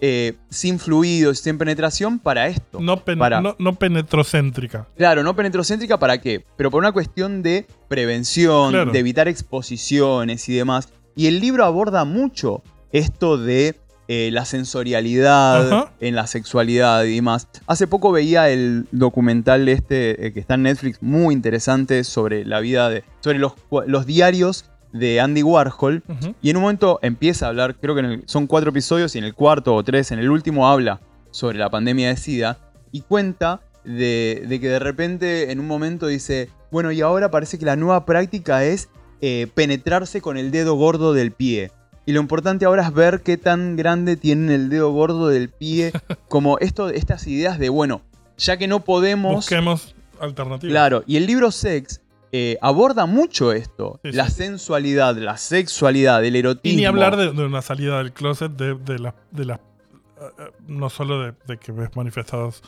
eh, 0.00 0.34
sin 0.50 0.78
fluidos, 0.78 1.38
sin 1.38 1.56
penetración 1.56 2.18
para 2.18 2.48
esto. 2.48 2.80
No, 2.80 3.02
pen- 3.02 3.18
para, 3.18 3.40
no, 3.40 3.56
no 3.58 3.74
penetrocéntrica. 3.76 4.86
Claro, 4.98 5.22
no 5.22 5.34
penetrocéntrica 5.34 5.98
para 5.98 6.18
qué, 6.20 6.44
pero 6.58 6.70
por 6.70 6.80
una 6.80 6.92
cuestión 6.92 7.42
de 7.42 7.66
prevención, 7.88 8.72
Claro. 8.72 8.92
de 8.92 8.98
evitar 8.98 9.28
exposiciones 9.28 10.46
y 10.50 10.54
demás. 10.54 10.90
Y 11.16 11.28
el 11.28 11.40
libro 11.40 11.64
aborda 11.64 12.04
mucho 12.04 12.62
esto 12.94 13.36
de 13.36 13.74
eh, 14.06 14.30
la 14.32 14.44
sensorialidad 14.44 15.72
Ajá. 15.72 15.92
en 16.00 16.14
la 16.14 16.26
sexualidad 16.26 17.04
y 17.04 17.16
demás. 17.16 17.48
Hace 17.66 17.86
poco 17.86 18.12
veía 18.12 18.48
el 18.50 18.86
documental 18.92 19.68
este 19.68 20.26
eh, 20.26 20.32
que 20.32 20.40
está 20.40 20.54
en 20.54 20.62
Netflix, 20.62 21.02
muy 21.02 21.34
interesante 21.34 22.04
sobre 22.04 22.44
la 22.44 22.60
vida 22.60 22.88
de. 22.88 23.02
sobre 23.20 23.38
los, 23.38 23.54
los 23.86 24.06
diarios 24.06 24.66
de 24.92 25.20
Andy 25.20 25.42
Warhol. 25.42 26.02
Y 26.40 26.50
en 26.50 26.56
un 26.56 26.62
momento 26.62 27.00
empieza 27.02 27.46
a 27.46 27.48
hablar, 27.48 27.74
creo 27.76 27.94
que 27.94 28.00
en 28.00 28.06
el- 28.06 28.22
son 28.26 28.46
cuatro 28.46 28.70
episodios 28.70 29.14
y 29.16 29.18
en 29.18 29.24
el 29.24 29.34
cuarto 29.34 29.74
o 29.74 29.82
tres, 29.82 30.12
en 30.12 30.18
el 30.20 30.30
último 30.30 30.68
habla 30.68 31.00
sobre 31.32 31.58
la 31.58 31.68
pandemia 31.70 32.08
de 32.10 32.16
SIDA 32.16 32.58
y 32.92 33.00
cuenta 33.00 33.60
de, 33.84 34.44
de 34.48 34.60
que 34.60 34.68
de 34.68 34.78
repente 34.78 35.50
en 35.50 35.58
un 35.60 35.66
momento 35.66 36.06
dice, 36.06 36.48
bueno, 36.70 36.92
y 36.92 37.00
ahora 37.00 37.30
parece 37.30 37.58
que 37.58 37.64
la 37.64 37.74
nueva 37.74 38.04
práctica 38.06 38.64
es 38.64 38.88
eh, 39.20 39.48
penetrarse 39.54 40.20
con 40.20 40.36
el 40.36 40.50
dedo 40.52 40.74
gordo 40.74 41.12
del 41.12 41.32
pie. 41.32 41.72
Y 42.06 42.12
lo 42.12 42.20
importante 42.20 42.64
ahora 42.66 42.82
es 42.82 42.92
ver 42.92 43.22
qué 43.22 43.36
tan 43.36 43.76
grande 43.76 44.16
tienen 44.16 44.50
el 44.50 44.68
dedo 44.68 44.90
gordo 44.92 45.28
del 45.28 45.48
pie, 45.48 45.92
como 46.28 46.58
esto, 46.58 46.88
estas 46.90 47.26
ideas 47.26 47.58
de, 47.58 47.68
bueno, 47.70 48.02
ya 48.36 48.56
que 48.56 48.66
no 48.68 48.80
podemos... 48.84 49.34
Busquemos 49.34 49.94
alternativas. 50.20 50.70
Claro, 50.72 51.02
y 51.06 51.16
el 51.16 51.26
libro 51.26 51.50
Sex 51.50 52.00
eh, 52.32 52.58
aborda 52.60 53.06
mucho 53.06 53.52
esto, 53.52 54.00
Sí, 54.02 54.12
la 54.12 54.28
sí. 54.28 54.32
sensualidad, 54.42 55.16
la 55.16 55.36
sexualidad, 55.36 56.24
el 56.24 56.36
erotismo. 56.36 56.74
Y 56.74 56.76
ni 56.80 56.84
hablar 56.84 57.16
de, 57.16 57.32
de 57.32 57.44
una 57.44 57.62
salida 57.62 57.98
del 57.98 58.12
closet 58.12 58.52
de, 58.52 58.74
de 58.74 58.98
las. 58.98 59.14
De 59.30 59.44
las 59.44 59.58
eh, 59.58 60.50
no 60.66 60.90
solo 60.90 61.20
de, 61.22 61.34
de 61.46 61.58
que 61.58 61.70
ves 61.72 61.90
manifestados 61.96 62.62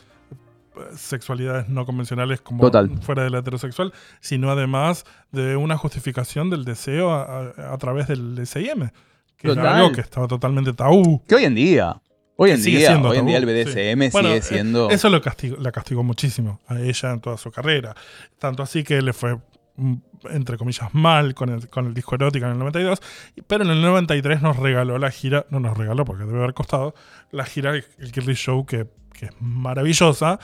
eh, 0.77 0.79
sexualidades 0.95 1.67
no 1.69 1.85
convencionales 1.85 2.39
como 2.41 2.61
Total. 2.63 2.89
fuera 3.01 3.23
de 3.23 3.29
la 3.29 3.39
heterosexual, 3.39 3.93
sino 4.19 4.51
además 4.51 5.05
de 5.31 5.55
una 5.57 5.75
justificación 5.77 6.49
del 6.49 6.63
deseo 6.65 7.11
a, 7.11 7.23
a- 7.57 7.73
a 7.73 7.77
través 7.77 8.07
del 8.07 8.45
SIM, 8.47 8.89
que 9.37 9.49
Total. 9.49 9.65
era 9.65 9.77
algo 9.77 9.91
que 9.91 10.01
estaba 10.01 10.27
totalmente 10.27 10.73
tabú. 10.73 11.23
Que 11.27 11.35
hoy 11.35 11.45
en 11.45 11.55
día, 11.55 12.01
hoy 12.35 12.51
en 12.51 12.61
día, 12.61 12.89
siendo 12.89 13.09
hoy 13.09 13.17
en 13.17 13.25
día 13.27 13.37
el 13.37 13.45
BDSM 13.45 14.01
sí. 14.01 14.11
Sigue 14.11 14.37
eh, 14.37 14.41
siendo... 14.41 14.89
Eso 14.89 15.09
lo 15.09 15.21
castigó, 15.21 15.57
la 15.57 15.71
castigó 15.71 16.03
muchísimo 16.03 16.59
a 16.67 16.79
ella 16.79 17.11
en 17.11 17.21
toda 17.21 17.37
su 17.37 17.51
carrera. 17.51 17.95
Tanto 18.39 18.63
así 18.63 18.83
que 18.83 19.01
le 19.01 19.13
fue, 19.13 19.37
mm, 19.75 19.93
entre 20.31 20.57
comillas, 20.57 20.93
mal 20.93 21.35
con 21.35 21.49
el, 21.49 21.69
con 21.69 21.85
el 21.85 21.93
disco 21.93 22.15
erótica 22.15 22.47
en 22.47 22.53
el 22.53 22.59
92. 22.59 22.99
Pero 23.45 23.63
en 23.63 23.69
el 23.69 23.81
93 23.81 24.41
nos 24.41 24.57
regaló 24.57 24.97
la 24.97 25.11
gira, 25.11 25.45
no 25.49 25.59
nos 25.59 25.77
regaló 25.77 26.03
porque 26.03 26.25
debe 26.25 26.39
haber 26.39 26.53
costado, 26.53 26.95
la 27.31 27.45
gira, 27.45 27.73
el 27.73 28.11
Girly 28.11 28.33
Show, 28.33 28.65
que, 28.65 28.87
que 29.13 29.27
es 29.27 29.31
maravillosa. 29.39 30.39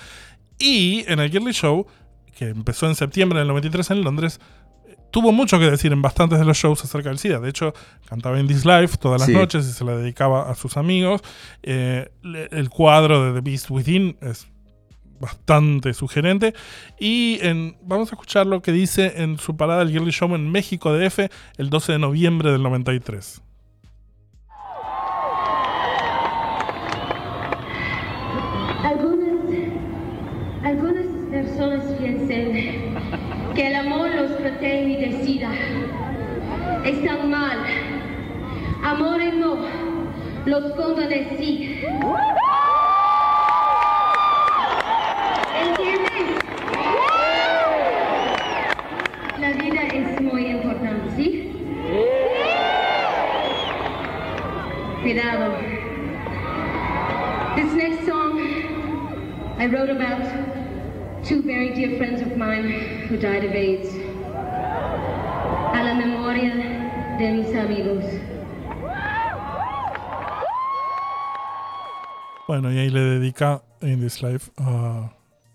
Y 0.59 1.03
en 1.07 1.19
el 1.19 1.31
Girly 1.31 1.51
Show 1.51 1.87
que 2.33 2.49
empezó 2.49 2.87
en 2.87 2.95
septiembre 2.95 3.39
del 3.39 3.47
93 3.47 3.91
en 3.91 4.03
Londres, 4.03 4.39
tuvo 5.13 5.31
mucho 5.31 5.59
que 5.59 5.69
decir 5.69 5.93
en 5.93 6.01
bastantes 6.01 6.39
de 6.39 6.45
los 6.45 6.57
shows 6.57 6.83
acerca 6.83 7.09
del 7.09 7.19
SIDA. 7.19 7.39
De 7.39 7.47
hecho, 7.49 7.71
cantaba 8.09 8.39
In 8.39 8.47
This 8.47 8.65
Life 8.65 8.97
todas 8.97 9.21
las 9.21 9.27
Sí. 9.27 9.33
noches 9.33 9.65
y 9.67 9.71
se 9.71 9.85
la 9.85 9.95
dedicaba 9.95 10.49
a 10.49 10.55
sus 10.55 10.75
amigos. 10.75 11.21
Eh, 11.61 12.09
el 12.51 12.69
cuadro 12.69 13.23
de 13.31 13.39
The 13.39 13.47
Beast 13.49 13.69
Within 13.69 14.17
es 14.21 14.47
bastante 15.19 15.93
sugerente. 15.93 16.53
Y 16.99 17.37
en- 17.41 17.77
vamos 17.83 18.09
a 18.11 18.15
escuchar 18.15 18.47
lo 18.47 18.61
que 18.63 18.71
dice 18.71 19.21
en 19.21 19.37
su 19.37 19.55
parada 19.55 19.85
del 19.85 19.91
Girly 19.91 20.11
Show 20.11 20.33
en 20.35 20.51
México 20.51 20.91
DF 20.91 21.29
el 21.57 21.69
12 21.69 21.91
de 21.93 21.99
noviembre 21.99 22.51
del 22.51 22.63
93. 22.63 23.41
Los 40.45 40.73
muy 50.21 50.47
importante, 50.47 51.15
¿sí? 51.15 51.49
This 57.55 57.73
next 57.73 58.05
song 58.05 58.39
I 59.59 59.67
wrote 59.67 59.89
about 59.89 60.23
two 61.23 61.41
very 61.43 61.69
dear 61.73 61.97
friends 61.97 62.21
of 62.21 62.35
mine 62.35 63.07
who 63.07 63.17
died 63.17 63.45
of 63.45 63.53
AIDS. 63.53 63.89
A 65.73 65.83
la 65.83 65.93
memoria 65.93 66.53
de 67.19 67.31
mis 67.31 67.55
amigos. 67.55 68.32
Bueno, 72.47 72.71
y 72.71 72.77
ahí 72.77 72.89
le 72.89 72.99
dedica 73.01 73.61
In 73.81 74.01
This 74.01 74.21
Life 74.21 74.51
a, 74.57 75.11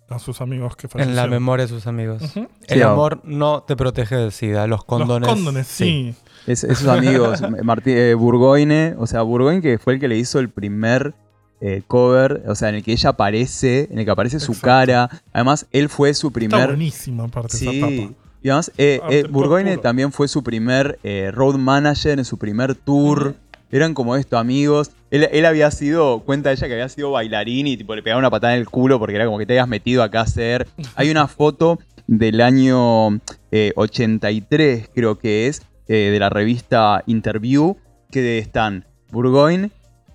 a 0.08 0.18
sus 0.18 0.40
amigos 0.40 0.74
que 0.76 0.86
En 0.86 0.90
fallecieron. 0.90 1.16
la 1.16 1.26
memoria 1.26 1.66
de 1.66 1.68
sus 1.68 1.86
amigos. 1.86 2.22
El 2.36 2.48
Sí, 2.68 2.82
amor 2.82 3.20
no 3.24 3.62
te 3.62 3.76
protege 3.76 4.16
del 4.16 4.32
SIDA, 4.32 4.66
los 4.66 4.84
condones. 4.84 5.28
condones, 5.28 5.66
sí. 5.66 6.14
Es- 6.46 6.64
esos 6.64 6.88
amigos, 6.88 7.42
Martí, 7.62 7.90
eh, 7.92 8.14
Burgoyne, 8.14 8.94
o 8.98 9.06
sea, 9.06 9.22
Burgoyne 9.22 9.60
que 9.60 9.78
fue 9.78 9.94
el 9.94 10.00
que 10.00 10.08
le 10.08 10.16
hizo 10.16 10.38
el 10.38 10.48
primer 10.48 11.14
eh, 11.60 11.82
cover, 11.86 12.44
o 12.46 12.54
sea, 12.54 12.68
en 12.68 12.76
el 12.76 12.82
que 12.84 12.92
ella 12.92 13.10
aparece, 13.10 13.88
en 13.90 13.98
el 13.98 14.04
que 14.04 14.10
aparece 14.12 14.38
su 14.40 14.58
cara. 14.60 15.10
Además, 15.32 15.66
él 15.72 15.88
fue 15.88 16.14
su 16.14 16.28
Está 16.28 16.34
primer... 16.34 16.68
buenísima 16.68 17.24
aparte 17.24 17.56
esa 17.56 17.70
Sí. 17.70 17.80
tapa. 17.80 18.14
Y 18.40 18.48
además, 18.50 18.70
eh, 18.78 19.00
eh, 19.10 19.24
Burgoyne 19.28 19.76
también 19.78 20.12
fue 20.12 20.28
su 20.28 20.44
primer 20.44 21.00
eh, 21.02 21.32
road 21.34 21.56
manager 21.56 22.18
en 22.20 22.24
su 22.24 22.38
primer 22.38 22.76
tour. 22.76 23.34
Eran 23.70 23.94
como 23.94 24.16
esto, 24.16 24.38
amigos. 24.38 24.90
Él, 25.10 25.28
él 25.30 25.44
había 25.46 25.70
sido, 25.70 26.20
cuenta 26.20 26.52
ella 26.52 26.66
que 26.66 26.72
había 26.72 26.88
sido 26.88 27.10
bailarín 27.10 27.66
y 27.66 27.76
tipo 27.76 27.94
le 27.94 28.02
pegaba 28.02 28.18
una 28.18 28.30
patada 28.30 28.54
en 28.54 28.60
el 28.60 28.68
culo 28.68 28.98
porque 28.98 29.16
era 29.16 29.24
como 29.26 29.38
que 29.38 29.46
te 29.46 29.52
habías 29.54 29.68
metido 29.68 30.02
acá 30.02 30.20
a 30.20 30.24
hacer. 30.24 30.66
Hay 30.96 31.10
una 31.10 31.28
foto 31.28 31.78
del 32.06 32.40
año 32.40 33.16
eh, 33.52 33.72
83, 33.76 34.88
creo 34.94 35.18
que 35.18 35.46
es, 35.48 35.62
eh, 35.88 36.10
de 36.12 36.18
la 36.18 36.30
revista 36.30 37.02
Interview, 37.06 37.76
que 38.10 38.38
están 38.38 38.86
Burgoyne, 39.10 39.70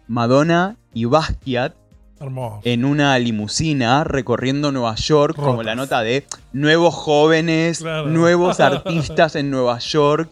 Madonna 0.07 0.75
y 0.93 1.05
Basquiat 1.05 1.73
Hermoso. 2.19 2.61
en 2.63 2.85
una 2.85 3.17
limusina 3.19 4.03
recorriendo 4.03 4.71
Nueva 4.71 4.95
York, 4.95 5.35
como 5.35 5.61
la 5.63 5.75
nota 5.75 6.01
de 6.01 6.25
nuevos 6.53 6.93
jóvenes, 6.95 7.79
Claro. 7.79 8.07
nuevos 8.07 8.59
artistas 8.59 9.35
en 9.35 9.49
Nueva 9.51 9.77
York. 9.79 10.29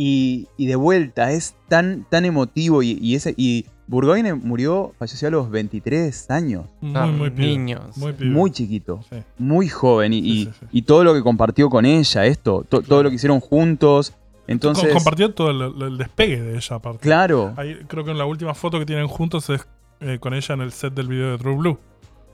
Y, 0.00 0.46
y 0.56 0.66
de 0.66 0.76
vuelta, 0.76 1.32
es 1.32 1.56
tan, 1.68 2.06
tan 2.08 2.24
emotivo. 2.24 2.84
Y, 2.84 2.98
y 3.02 3.16
ese, 3.16 3.34
y 3.36 3.66
Burgoyne 3.88 4.34
murió, 4.34 4.92
falleció 4.96 5.26
a 5.26 5.30
los 5.32 5.50
23 5.50 6.30
años. 6.30 6.66
Muy, 6.80 6.92
Ah, 6.94 7.06
muy 7.06 7.30
niños. 7.32 7.96
Muy. 7.96 8.12
Muy 8.20 8.50
chiquito, 8.52 9.00
Sí. 9.10 9.16
muy 9.38 9.68
joven. 9.68 10.12
Y, 10.12 10.20
Sí, 10.22 10.28
y- 10.28 10.44
sí, 10.44 10.50
sí. 10.60 10.66
y 10.70 10.82
todo 10.82 11.02
lo 11.02 11.14
que 11.14 11.22
compartió 11.22 11.68
con 11.68 11.84
ella, 11.84 12.26
esto, 12.26 12.64
to- 12.68 12.82
todo 12.82 13.02
lo 13.02 13.08
que 13.10 13.16
hicieron 13.16 13.40
juntos. 13.40 14.12
Entonces, 14.46 14.84
Com- 14.84 14.94
compartió 14.98 15.34
todo 15.34 15.50
el, 15.50 15.82
el 15.82 15.98
despegue 15.98 16.40
de 16.40 16.54
ella 16.56 16.76
aparte. 16.76 17.00
claro, 17.00 17.52
Ahí, 17.56 17.76
creo 17.88 18.04
que 18.04 18.12
en 18.12 18.18
la 18.18 18.24
última 18.24 18.54
foto 18.54 18.78
que 18.78 18.86
tienen 18.86 19.08
juntos 19.08 19.50
es 19.50 19.66
eh, 20.00 20.18
con 20.20 20.32
ella 20.32 20.54
en 20.54 20.60
el 20.60 20.70
set 20.70 20.94
del 20.94 21.08
video 21.08 21.32
de 21.32 21.38
True 21.38 21.56
Blue. 21.56 21.78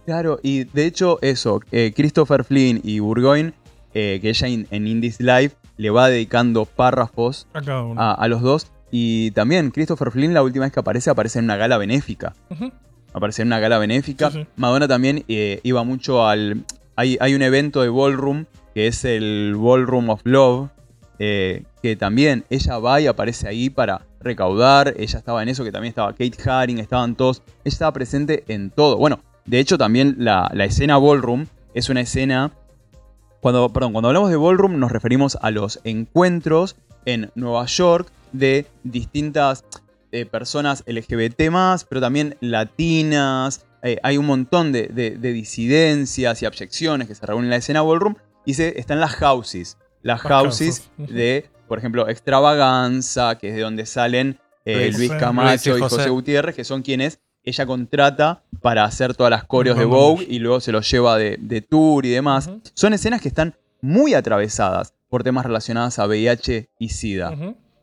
Claro, 0.05 0.39
y 0.43 0.65
de 0.65 0.85
hecho 0.85 1.19
eso, 1.23 1.61
eh, 1.73 1.95
Christopher 1.97 2.45
Flynn 2.45 2.81
y 2.85 2.99
Burgoyne, 2.99 3.55
eh, 3.95 4.19
que 4.21 4.29
ella 4.29 4.49
in- 4.49 4.67
en 4.71 4.87
Indies 4.87 5.19
Live 5.19 5.53
le 5.77 5.91
va 5.91 6.09
dedicando 6.09 6.65
párrafos 6.67 7.47
A 7.53 7.61
cada 7.61 7.83
uno. 7.83 8.01
a, 8.01 8.13
a 8.13 8.29
los 8.29 8.43
dos. 8.43 8.71
Y 8.91 9.33
también 9.33 9.71
Christopher 9.73 10.13
Flynn 10.13 10.35
la 10.35 10.43
última 10.43 10.65
vez 10.67 10.73
que 10.73 10.79
aparece 10.81 11.11
aparece 11.11 11.41
en 11.41 11.47
una 11.47 11.57
gala 11.57 11.79
benéfica. 11.79 12.35
Aparece 13.13 13.43
en 13.43 13.49
una 13.49 13.59
gala 13.59 13.79
benéfica. 13.79 14.31
Sí, 14.31 14.43
sí. 14.43 14.47
Madonna 14.57 14.87
también 14.87 15.25
eh, 15.29 15.61
iba 15.65 15.83
mucho 15.83 16.27
al... 16.27 16.65
Hay, 16.97 17.17
hay 17.21 17.35
un 17.35 17.43
evento 17.43 17.83
de 17.83 17.89
Ballroom, 17.89 18.45
que 18.73 18.87
es 18.87 19.05
el 19.05 19.57
Ballroom 19.59 20.11
of 20.11 20.21
Love, 20.23 20.69
eh, 21.19 21.65
que 21.83 21.97
también 21.97 22.45
ella 22.51 22.79
va 22.79 23.01
y 23.01 23.09
aparece 23.09 23.49
ahí 23.49 23.69
para 23.69 24.03
recaudar. 24.21 24.95
Ella 24.97 25.19
estaba 25.19 25.43
en 25.43 25.49
eso, 25.49 25.65
que 25.65 25.73
también 25.73 25.91
estaba 25.91 26.13
Kate 26.13 26.49
Haring, 26.49 26.79
estaban 26.79 27.17
todos. 27.17 27.43
Ella 27.65 27.73
estaba 27.73 27.93
presente 27.93 28.45
en 28.47 28.71
todo. 28.71 28.97
Bueno, 28.97 29.19
de 29.45 29.59
hecho 29.59 29.77
también 29.77 30.15
la, 30.19 30.49
la 30.55 30.65
escena 30.67 30.99
Ballroom 30.99 31.47
es 31.75 31.89
una 31.89 32.01
escena... 32.03 32.53
Cuando, 33.45 33.69
perdón, 33.75 33.93
cuando 33.93 34.09
hablamos 34.09 34.31
de 34.31 34.37
Ballroom 34.37 34.79
nos 34.79 34.91
referimos 34.91 35.37
a 35.43 35.51
los 35.51 35.79
encuentros 35.85 36.77
en 37.05 37.31
Nueva 37.35 37.67
York 37.67 38.11
de 38.33 38.67
distintas 38.85 39.67
eh, 40.13 40.25
personas 40.25 40.83
LGBT 40.87 41.51
pero 41.87 42.01
también 42.01 42.39
latinas. 42.41 43.67
Eh, 43.83 43.99
hay 44.03 44.17
un 44.17 44.25
montón 44.25 44.73
de, 44.73 44.87
de- 44.87 45.19
de 45.19 45.33
disidencias 45.35 46.41
y 46.41 46.47
abyecciones 46.47 47.07
que 47.07 47.15
se 47.15 47.27
reúnen 47.27 47.45
en 47.45 47.51
la 47.51 47.57
escena 47.57 47.83
ballroom. 47.83 48.15
Y 48.47 48.55
se, 48.55 48.81
están 48.81 48.99
las 48.99 49.13
houses. 49.17 49.77
Las 50.01 50.23
houses 50.23 50.89
de, 50.97 51.51
por 51.69 51.79
ejemplo, 51.79 52.09
Extravaganza, 52.09 53.37
que 53.37 53.51
es 53.51 53.57
de 53.57 53.61
donde 53.61 53.85
salen 53.85 54.39
eh, 54.65 54.91
Luis- 54.97 55.11
Camacho 55.13 55.75
y 55.75 55.81
y 55.81 55.83
José. 55.83 55.97
José. 55.97 56.09
Gutiérrez, 56.09 56.55
que 56.57 56.65
son 56.65 56.81
quienes 56.81 57.21
ella 57.45 57.67
contrata 57.67 58.43
para 58.61 58.85
hacer 58.85 59.15
todas 59.15 59.31
las 59.31 59.45
coreos 59.45 59.79
de. 59.79 59.85
Vogue 59.85 60.27
y 60.29 60.39
luego 60.39 60.61
se 60.61 60.73
los 60.73 60.91
lleva 60.91 61.17
de, 61.19 61.37
de 61.41 61.61
tour 61.61 62.05
y 62.07 62.11
demás. 62.11 62.51
Son 62.75 62.93
escenas 62.95 63.21
que 63.21 63.29
están 63.29 63.55
muy 63.81 64.15
atravesadas 64.15 64.95
por 65.09 65.23
temas 65.23 65.45
relacionados 65.45 65.99
a 65.99 66.07
VIH 66.07 66.71
y 66.79 66.89
SIDA. 66.89 67.35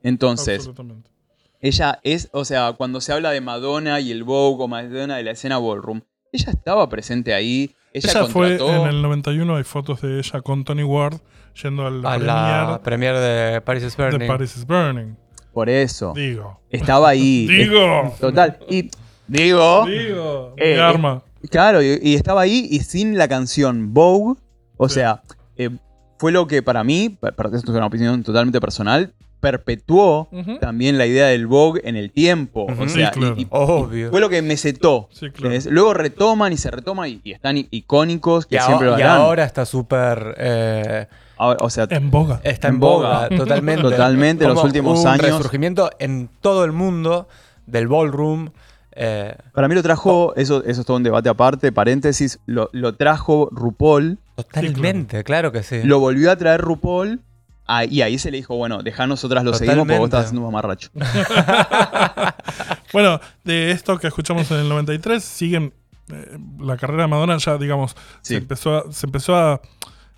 Entonces, 0.04 0.70
ella 1.60 2.00
es, 2.04 2.30
o 2.34 2.44
sea, 2.44 2.74
cuando 2.74 3.02
se 3.02 3.14
habla 3.14 3.32
de 3.32 3.40
Madonna 3.42 4.00
y 4.00 4.12
el 4.12 4.24
Vogue 4.24 4.64
o 4.64 4.68
Madonna 4.68 5.18
de 5.18 5.24
la 5.24 5.32
escena 5.32 5.60
ballroom, 5.60 6.02
ella 6.32 6.52
estaba 6.52 6.90
presente 6.90 7.34
ahí. 7.34 7.76
Ella, 7.94 8.10
Ella 8.12 8.26
fue 8.26 8.56
en 8.56 8.88
el 8.88 9.02
91, 9.02 9.56
hay 9.58 9.64
fotos 9.64 10.02
de 10.02 10.18
ella 10.20 10.42
con 10.42 10.64
Tony 10.64 10.84
Ward 10.84 11.20
yendo 11.62 11.86
al 11.86 12.06
A 12.06 12.18
la 12.18 12.80
premier 12.84 13.16
de 13.16 13.62
Paris 13.62 13.84
is 13.84 13.96
premier 13.96 14.14
Burning. 14.14 14.28
de 14.28 14.34
Paris 14.34 14.58
is 14.58 14.66
Burning. 14.66 15.18
Por 15.54 15.70
eso. 15.70 16.14
Digo. 16.16 16.62
Estaba 16.70 17.10
ahí. 17.10 17.46
Digo. 17.50 18.16
Total. 18.20 18.58
Y 18.70 18.90
digo. 19.32 19.86
Digo. 19.86 20.54
Eh, 20.58 20.76
mi 20.76 20.80
arma. 20.80 21.24
Claro, 21.50 21.82
y, 21.82 22.00
y 22.02 22.16
estaba 22.16 22.42
ahí 22.42 22.68
y 22.70 22.80
sin 22.82 23.18
la 23.18 23.28
canción 23.28 23.94
Vogue. 23.94 24.40
O 24.78 24.90
Sí. 24.90 24.96
sea, 24.96 25.22
eh, 25.58 25.70
fue 26.18 26.32
lo 26.32 26.48
que 26.48 26.62
para 26.62 26.84
mí, 26.84 27.10
pa- 27.10 27.32
para 27.32 27.50
esto 27.56 27.72
es 27.72 27.78
una 27.78 27.86
opinión 27.88 28.24
totalmente 28.24 28.60
personal, 28.62 29.14
perpetuó 29.40 30.30
también 30.60 31.00
la 31.00 31.08
idea 31.08 31.26
del 31.28 31.48
Vogue 31.48 31.82
en 31.84 31.96
el 31.96 32.12
tiempo. 32.12 32.66
Ujú. 32.72 32.84
O 32.84 32.88
Sí, 32.88 32.96
sea, 33.00 33.12
y- 33.16 33.20
claro. 33.20 33.36
y, 33.38 33.48
Obvio. 33.50 34.12
fue 34.12 34.20
lo 34.22 34.30
que 34.30 34.42
me 34.44 34.56
setó. 34.56 35.08
Sí, 35.12 35.22
claro. 35.32 35.36
¿entendés? 35.54 35.66
Luego 35.66 35.94
retoman 35.96 36.54
y 36.54 36.58
se 36.58 36.70
retoman 36.70 37.10
y, 37.10 37.22
y 37.24 37.32
están 37.32 37.58
icónicos 37.72 38.46
que 38.46 38.58
Y, 38.58 38.60
siempre 38.60 38.86
lo 38.88 38.94
ahora, 38.94 39.06
y 39.06 39.08
ahora 39.10 39.44
está 39.46 39.66
súper. 39.66 40.36
eh, 40.38 41.08
o 41.38 41.70
sea, 41.72 41.88
En 41.90 42.12
boga. 42.12 42.40
está 42.44 42.68
en 42.68 42.76
En 42.76 42.80
boga, 42.80 43.24
boga. 43.28 43.36
totalmente. 43.36 43.82
Totalmente, 43.90 44.46
los 44.46 44.54
Como 44.56 44.66
últimos 44.68 45.00
un 45.00 45.08
años. 45.08 45.22
resurgimiento 45.26 45.90
en 45.98 46.30
todo 46.42 46.64
el 46.64 46.72
mundo 46.72 47.28
del 47.66 47.88
ballroom. 47.88 48.50
Eh, 49.02 49.36
para 49.54 49.68
mí 49.68 49.76
lo 49.76 49.84
trajo, 49.84 50.34
eso, 50.36 50.64
eso 50.64 50.82
es 50.82 50.86
todo 50.88 50.98
un 50.98 51.04
debate 51.04 51.28
aparte, 51.30 51.72
paréntesis, 51.72 52.40
lo, 52.46 52.70
lo 52.74 52.94
trajo 52.96 53.50
RuPaul, 53.52 54.18
totalmente, 54.36 55.24
claro 55.24 55.52
que 55.52 55.64
sí. 55.64 55.82
lo 55.84 56.00
volvió 56.00 56.32
a 56.32 56.36
traer 56.36 56.62
RuPaul. 56.62 57.20
ah, 57.68 57.86
y 57.86 58.02
ahí 58.02 58.18
se 58.20 58.32
le 58.32 58.38
dijo, 58.38 58.56
bueno, 58.56 58.84
dejá 58.84 59.08
nosotras 59.08 59.44
lo 59.44 59.54
seguimos 59.54 59.86
porque 59.88 59.98
vos 59.98 60.08
estás 60.08 60.26
haciendo 60.26 60.42
un 60.46 60.52
mamarracho. 60.54 60.90
Bueno, 62.94 63.20
de 63.46 63.72
esto 63.72 63.98
que 63.98 64.08
escuchamos 64.08 64.52
en 64.52 64.58
el 64.60 64.70
93, 64.70 65.24
siguen 65.24 65.74
eh, 66.12 66.38
la 66.60 66.76
carrera 66.78 67.04
de 67.04 67.08
Madonna 67.08 67.38
ya, 67.38 67.58
digamos, 67.58 67.96
Sí. 68.22 68.34
se 68.34 68.38
empezó 68.38 68.78
a, 68.78 68.92
se 68.92 69.06
empezó 69.06 69.36
a, 69.36 69.62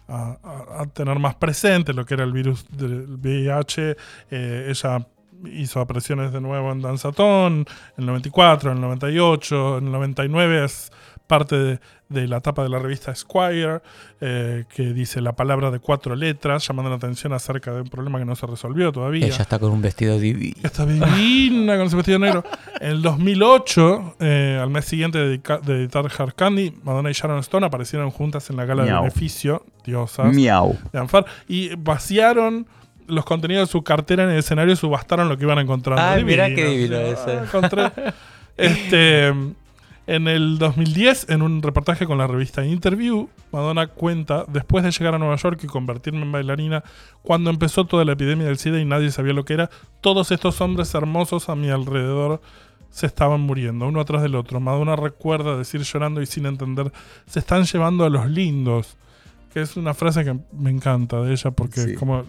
a- 0.08 0.38
a- 0.44 0.82
a 0.82 0.86
tener 0.88 1.20
más 1.20 1.36
presente 1.36 1.94
lo 1.94 2.04
que 2.06 2.16
era 2.16 2.24
el 2.24 2.32
virus 2.34 2.66
del 2.76 3.06
VIH. 3.22 3.96
eh, 4.32 4.68
ella 4.70 5.06
hizo 5.52 5.80
apariciones 5.80 6.32
de 6.32 6.42
nuevo 6.42 6.72
en 6.72 6.82
Danzatón, 6.82 7.66
en 7.98 7.98
el 7.98 8.06
94, 8.06 8.72
en 8.72 8.78
el 8.78 8.82
98, 8.82 9.78
en 9.78 9.86
el 9.86 9.92
99 9.92 10.66
es 10.66 10.92
parte 11.28 11.58
de, 11.58 11.80
de 12.14 12.28
la 12.28 12.40
tapa 12.42 12.64
de 12.64 12.70
la 12.70 12.80
revista 12.80 13.12
Esquire, 13.12 13.82
eh, 14.22 14.66
que 14.74 14.94
dice 14.94 15.20
la 15.20 15.34
palabra 15.34 15.72
de 15.72 15.80
cuatro 15.80 16.16
letras, 16.16 16.66
llamando 16.68 16.90
la 16.90 16.98
atención 16.98 17.34
acerca 17.34 17.74
de 17.74 17.82
un 17.82 17.90
problema 17.90 18.20
que 18.20 18.26
no 18.26 18.36
se 18.36 18.46
resolvió 18.46 18.92
todavía. 18.92 19.26
Ella 19.26 19.42
está 19.42 19.60
con 19.60 19.72
un 19.72 19.82
vestido 19.82 20.20
divino. 20.20 20.56
Está 20.64 20.86
divina 20.86 21.78
con 21.78 21.88
ese 21.88 21.96
vestido 21.96 22.20
negro. 22.20 22.44
En 22.84 22.92
el 22.92 23.02
2008, 23.02 24.16
eh, 24.20 24.60
al 24.62 24.70
mes 24.70 24.84
siguiente 24.84 25.18
de, 25.18 25.36
editar 25.36 26.06
Hard 26.18 26.34
Candy, 26.36 26.74
Madonna 26.84 27.10
y 27.10 27.14
Sharon 27.14 27.40
Stone 27.40 27.66
aparecieron 27.66 28.12
juntas 28.12 28.50
en 28.50 28.58
la 28.58 28.66
gala 28.66 28.84
de 28.84 28.92
beneficio, 28.92 29.66
diosas, 29.86 30.34
Miau. 30.34 30.78
de 30.92 31.00
Anfar, 31.00 31.26
y 31.48 31.74
vaciaron 31.76 32.68
los 33.08 33.26
contenidos 33.26 33.68
de 33.68 33.72
su 33.72 33.84
cartera 33.84 34.24
en 34.24 34.32
el 34.32 34.40
escenario 34.40 34.76
subastaron 34.76 35.30
lo 35.30 35.38
que 35.38 35.44
iban 35.44 35.60
encontrando. 35.60 36.04
Ay, 36.04 36.24
mirá 36.24 36.48
qué 36.48 36.66
Divino, 36.66 36.98
divino 36.98 37.16
sí. 37.16 37.22
ese. 37.22 37.32
Ah, 37.32 37.44
encontré. 37.44 37.92
Este, 38.56 39.34
en 40.06 40.28
el 40.28 40.60
2010, 40.60 41.30
en 41.30 41.42
un 41.42 41.62
reportaje 41.62 42.06
con 42.06 42.18
la 42.18 42.28
revista 42.28 42.66
Interview, 42.66 43.30
Madonna 43.52 43.88
cuenta, 43.88 44.46
después 44.48 44.84
de 44.84 44.92
llegar 44.92 45.16
a 45.16 45.18
Nueva 45.18 45.38
York 45.38 45.62
y 45.64 45.68
convertirme 45.68 46.22
en 46.22 46.32
bailarina, 46.32 46.84
cuando 47.22 47.50
empezó 47.50 47.86
toda 47.86 48.04
la 48.04 48.12
epidemia 48.12 48.46
del 48.46 48.58
SIDA 48.58 48.80
y 48.80 48.86
nadie 48.86 49.12
sabía 49.12 49.34
lo 49.34 49.46
que 49.46 49.54
era, 49.54 49.70
todos 50.02 50.32
estos 50.32 50.60
hombres 50.60 50.94
hermosos 50.94 51.48
a 51.50 51.56
mi 51.56 51.70
alrededor 51.70 52.42
se 52.90 53.08
estaban 53.08 53.42
muriendo, 53.42 53.88
uno 53.88 54.02
atrás 54.02 54.22
del 54.22 54.36
otro. 54.36 54.60
Madonna 54.60 54.96
recuerda 54.96 55.58
decir 55.58 55.82
llorando 55.82 56.22
y 56.22 56.26
sin 56.26 56.46
entender, 56.46 56.92
se 57.26 57.40
están 57.40 57.64
llevando 57.64 58.04
a 58.06 58.10
los 58.10 58.30
lindos. 58.30 58.98
Que 59.54 59.62
es 59.62 59.78
una 59.78 59.94
frase 59.94 60.24
que 60.26 60.36
me 60.52 60.72
encanta 60.72 61.22
de 61.22 61.32
ella 61.34 61.52
porque 61.52 61.82
es 61.82 61.98
como 62.00 62.24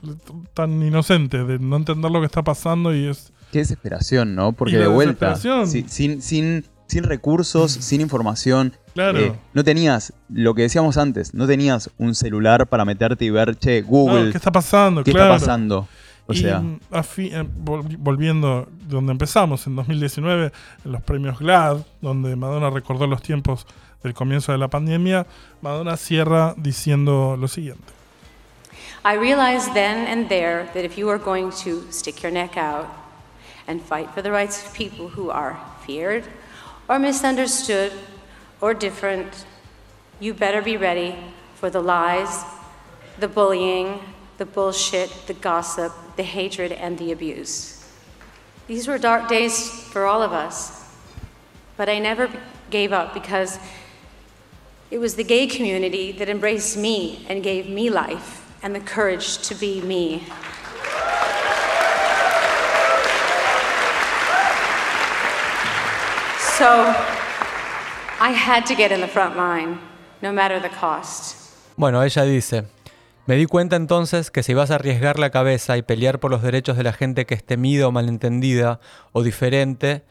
tan 0.53 0.83
inocente 0.83 1.43
de 1.45 1.59
no 1.59 1.77
entender 1.77 2.11
lo 2.11 2.21
que 2.21 2.27
está 2.27 2.43
pasando 2.43 2.95
y 2.95 3.07
es 3.07 3.33
Qué 3.51 3.61
desesperación, 3.61 4.35
¿no? 4.35 4.53
Porque 4.53 4.77
de 4.77 4.87
vuelta, 4.89 5.37
sin, 5.37 5.89
sin, 5.89 6.65
sin 6.87 7.03
recursos, 7.05 7.71
sin 7.81 8.01
información, 8.01 8.75
Claro. 8.95 9.19
eh, 9.19 9.33
no 9.55 9.65
tenías, 9.65 10.13
lo 10.29 10.55
que 10.55 10.63
decíamos 10.63 10.99
antes, 10.99 11.35
no 11.35 11.47
tenías 11.47 11.91
un 11.99 12.15
celular 12.15 12.67
para 12.69 12.85
meterte 12.85 13.25
y 13.25 13.31
ver, 13.31 13.57
che, 13.57 13.83
Google, 13.83 14.27
No, 14.27 14.31
¿qué 14.33 14.37
está 14.37 14.53
pasando? 14.53 15.03
¿qué 15.03 15.13
Claro. 15.13 15.35
está 15.35 15.47
pasando? 15.47 15.89
O 16.27 16.33
y 16.33 16.37
sea, 16.37 16.63
eh, 16.63 17.45
vol- 17.65 17.97
volviendo 17.99 18.67
de 18.87 18.87
donde 18.95 19.13
empezamos, 19.13 19.67
en 19.67 19.77
2019, 19.77 20.53
en 20.85 20.93
los 20.93 21.03
premios 21.03 21.39
GLAD, 21.39 21.79
donde 22.01 22.35
Madonna 22.37 22.71
recordó 22.71 23.07
los 23.07 23.21
tiempos 23.23 23.67
del 24.05 24.15
comienzo 24.15 24.53
de 24.53 24.59
la 24.59 24.69
pandemia, 24.69 25.27
Madonna 25.63 25.97
cierra 25.97 26.55
diciendo 26.57 27.37
lo 27.39 27.49
siguiente. 27.49 27.93
I 29.05 29.15
realized 29.15 29.75
then 29.75 30.07
and 30.07 30.29
there 30.29 30.69
that 30.75 30.85
if 30.85 30.97
you 30.97 31.09
are 31.09 31.19
going 31.19 31.51
to 31.65 31.91
stick 31.91 32.23
your 32.23 32.31
neck 32.31 32.57
out 32.57 32.87
and 33.67 33.83
fight 33.83 34.11
for 34.11 34.23
the 34.23 34.31
rights 34.31 34.65
of 34.65 34.73
people 34.75 35.09
who 35.09 35.31
are 35.31 35.59
feared 35.87 36.25
or 36.89 36.99
misunderstood 36.99 37.93
or 38.61 38.75
different, 38.75 39.47
you 40.21 40.35
better 40.35 40.63
be 40.63 40.77
ready 40.77 41.17
for 41.55 41.71
the 41.71 41.81
lies, 41.81 42.45
the 43.19 43.29
bullying, 43.29 44.01
the 44.37 44.47
bullshit, 44.47 45.11
the 45.27 45.35
gossip, 45.35 45.93
the 46.17 46.23
hatred, 46.23 46.73
and 46.73 46.99
the 46.99 47.11
abuse. 47.11 47.87
These 48.67 48.87
were 48.87 48.99
dark 48.99 49.29
days 49.29 49.71
for 49.71 50.07
all 50.07 50.23
of 50.23 50.33
us, 50.33 50.91
but 51.77 51.89
I 51.89 51.99
never 51.99 52.31
gave 52.71 52.93
up 52.93 53.13
because 53.13 53.59
it 54.95 55.01
was 55.01 55.17
the 55.17 55.25
gay 55.25 55.49
community 55.49 56.13
that 56.13 56.29
embraced 56.29 56.77
me 56.77 57.19
and 57.29 57.43
gave 57.43 57.69
me 57.69 57.91
life 57.91 58.47
and 58.63 58.77
the 58.77 58.81
courage 58.81 59.39
to 59.39 59.53
be 59.57 59.81
me. 59.81 60.23
So 66.39 66.95
I 68.21 68.31
had 68.31 68.67
to 68.67 68.77
get 68.77 68.93
in 68.93 69.01
the 69.01 69.09
front 69.09 69.37
line, 69.37 69.81
no 70.23 70.33
matter 70.33 70.61
the 70.61 70.71
cost. 70.71 71.35
Bueno, 71.77 72.05
ella 72.05 72.23
dice, 72.23 72.63
me 73.27 73.35
di 73.35 73.47
cuenta 73.47 73.75
entonces 73.75 74.31
que 74.31 74.45
si 74.45 74.55
vas 74.55 74.71
a 74.71 74.77
arriesgar 74.77 75.19
la 75.19 75.31
cabeza 75.31 75.77
y 75.77 75.83
pelear 75.83 76.21
por 76.21 76.31
los 76.31 76.41
derechos 76.41 76.77
de 76.77 76.85
la 76.85 76.93
gente 76.93 77.27
que 77.27 77.35
es 77.35 77.43
temida 77.43 77.89
o 77.89 77.91
malentendida 77.91 78.79
o 79.11 79.25
diferente, 79.25 80.05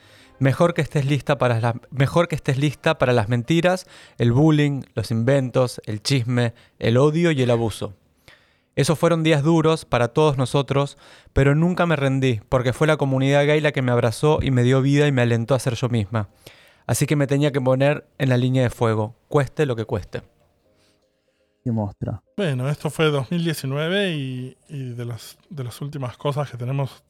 mejor 0.44 0.74
que 0.74 0.82
estés 0.82 1.06
lista 1.06 1.38
para 1.38 1.60
la- 1.62 1.80
mejor 1.90 2.28
que 2.28 2.36
estés 2.36 2.58
lista 2.58 2.98
para 2.98 3.14
las 3.14 3.30
mentiras, 3.30 3.88
el 4.18 4.32
bullying, 4.34 4.82
los 4.94 5.10
inventos, 5.10 5.82
el 5.86 6.04
chisme, 6.04 6.54
el 6.80 6.98
odio 6.98 7.32
y 7.32 7.42
el 7.42 7.50
abuso. 7.50 7.94
Esos 8.76 9.00
fueron 9.00 9.24
días 9.24 9.42
duros 9.44 9.86
para 9.86 10.10
todos 10.10 10.38
nosotros, 10.38 10.98
pero 11.32 11.56
nunca 11.56 11.86
me 11.86 11.96
rendí, 11.96 12.42
porque 12.50 12.74
fue 12.74 12.88
la 12.88 12.98
comunidad 12.98 13.46
gay 13.46 13.62
la 13.62 13.72
que 13.72 13.82
me 13.82 13.92
abrazó 13.92 14.40
y 14.42 14.52
me 14.52 14.64
dio 14.64 14.82
vida 14.82 15.08
y 15.08 15.12
me 15.12 15.22
alentó 15.22 15.56
a 15.56 15.60
ser 15.60 15.76
yo 15.76 15.90
misma. 15.90 16.30
Así 16.86 17.06
que 17.06 17.16
me 17.16 17.28
tenía 17.28 17.52
que 17.52 17.62
poner 17.62 18.06
en 18.18 18.30
la 18.30 18.38
línea 18.38 18.64
de 18.64 18.70
fuego, 18.70 19.16
cueste 19.30 19.66
lo 19.66 19.76
que 19.76 19.86
cueste. 19.86 20.22
qué 21.64 21.72
mostra. 21.72 22.22
Bueno, 22.36 22.68
esto 22.68 22.90
fue 22.90 23.06
2019 23.12 24.12
y, 24.12 24.58
y 24.68 24.90
de, 24.94 25.06
las, 25.06 25.38
de 25.50 25.64
las 25.64 25.80
últimas 25.80 26.18
cosas 26.18 26.50
que 26.52 26.58
tenemos. 26.58 27.04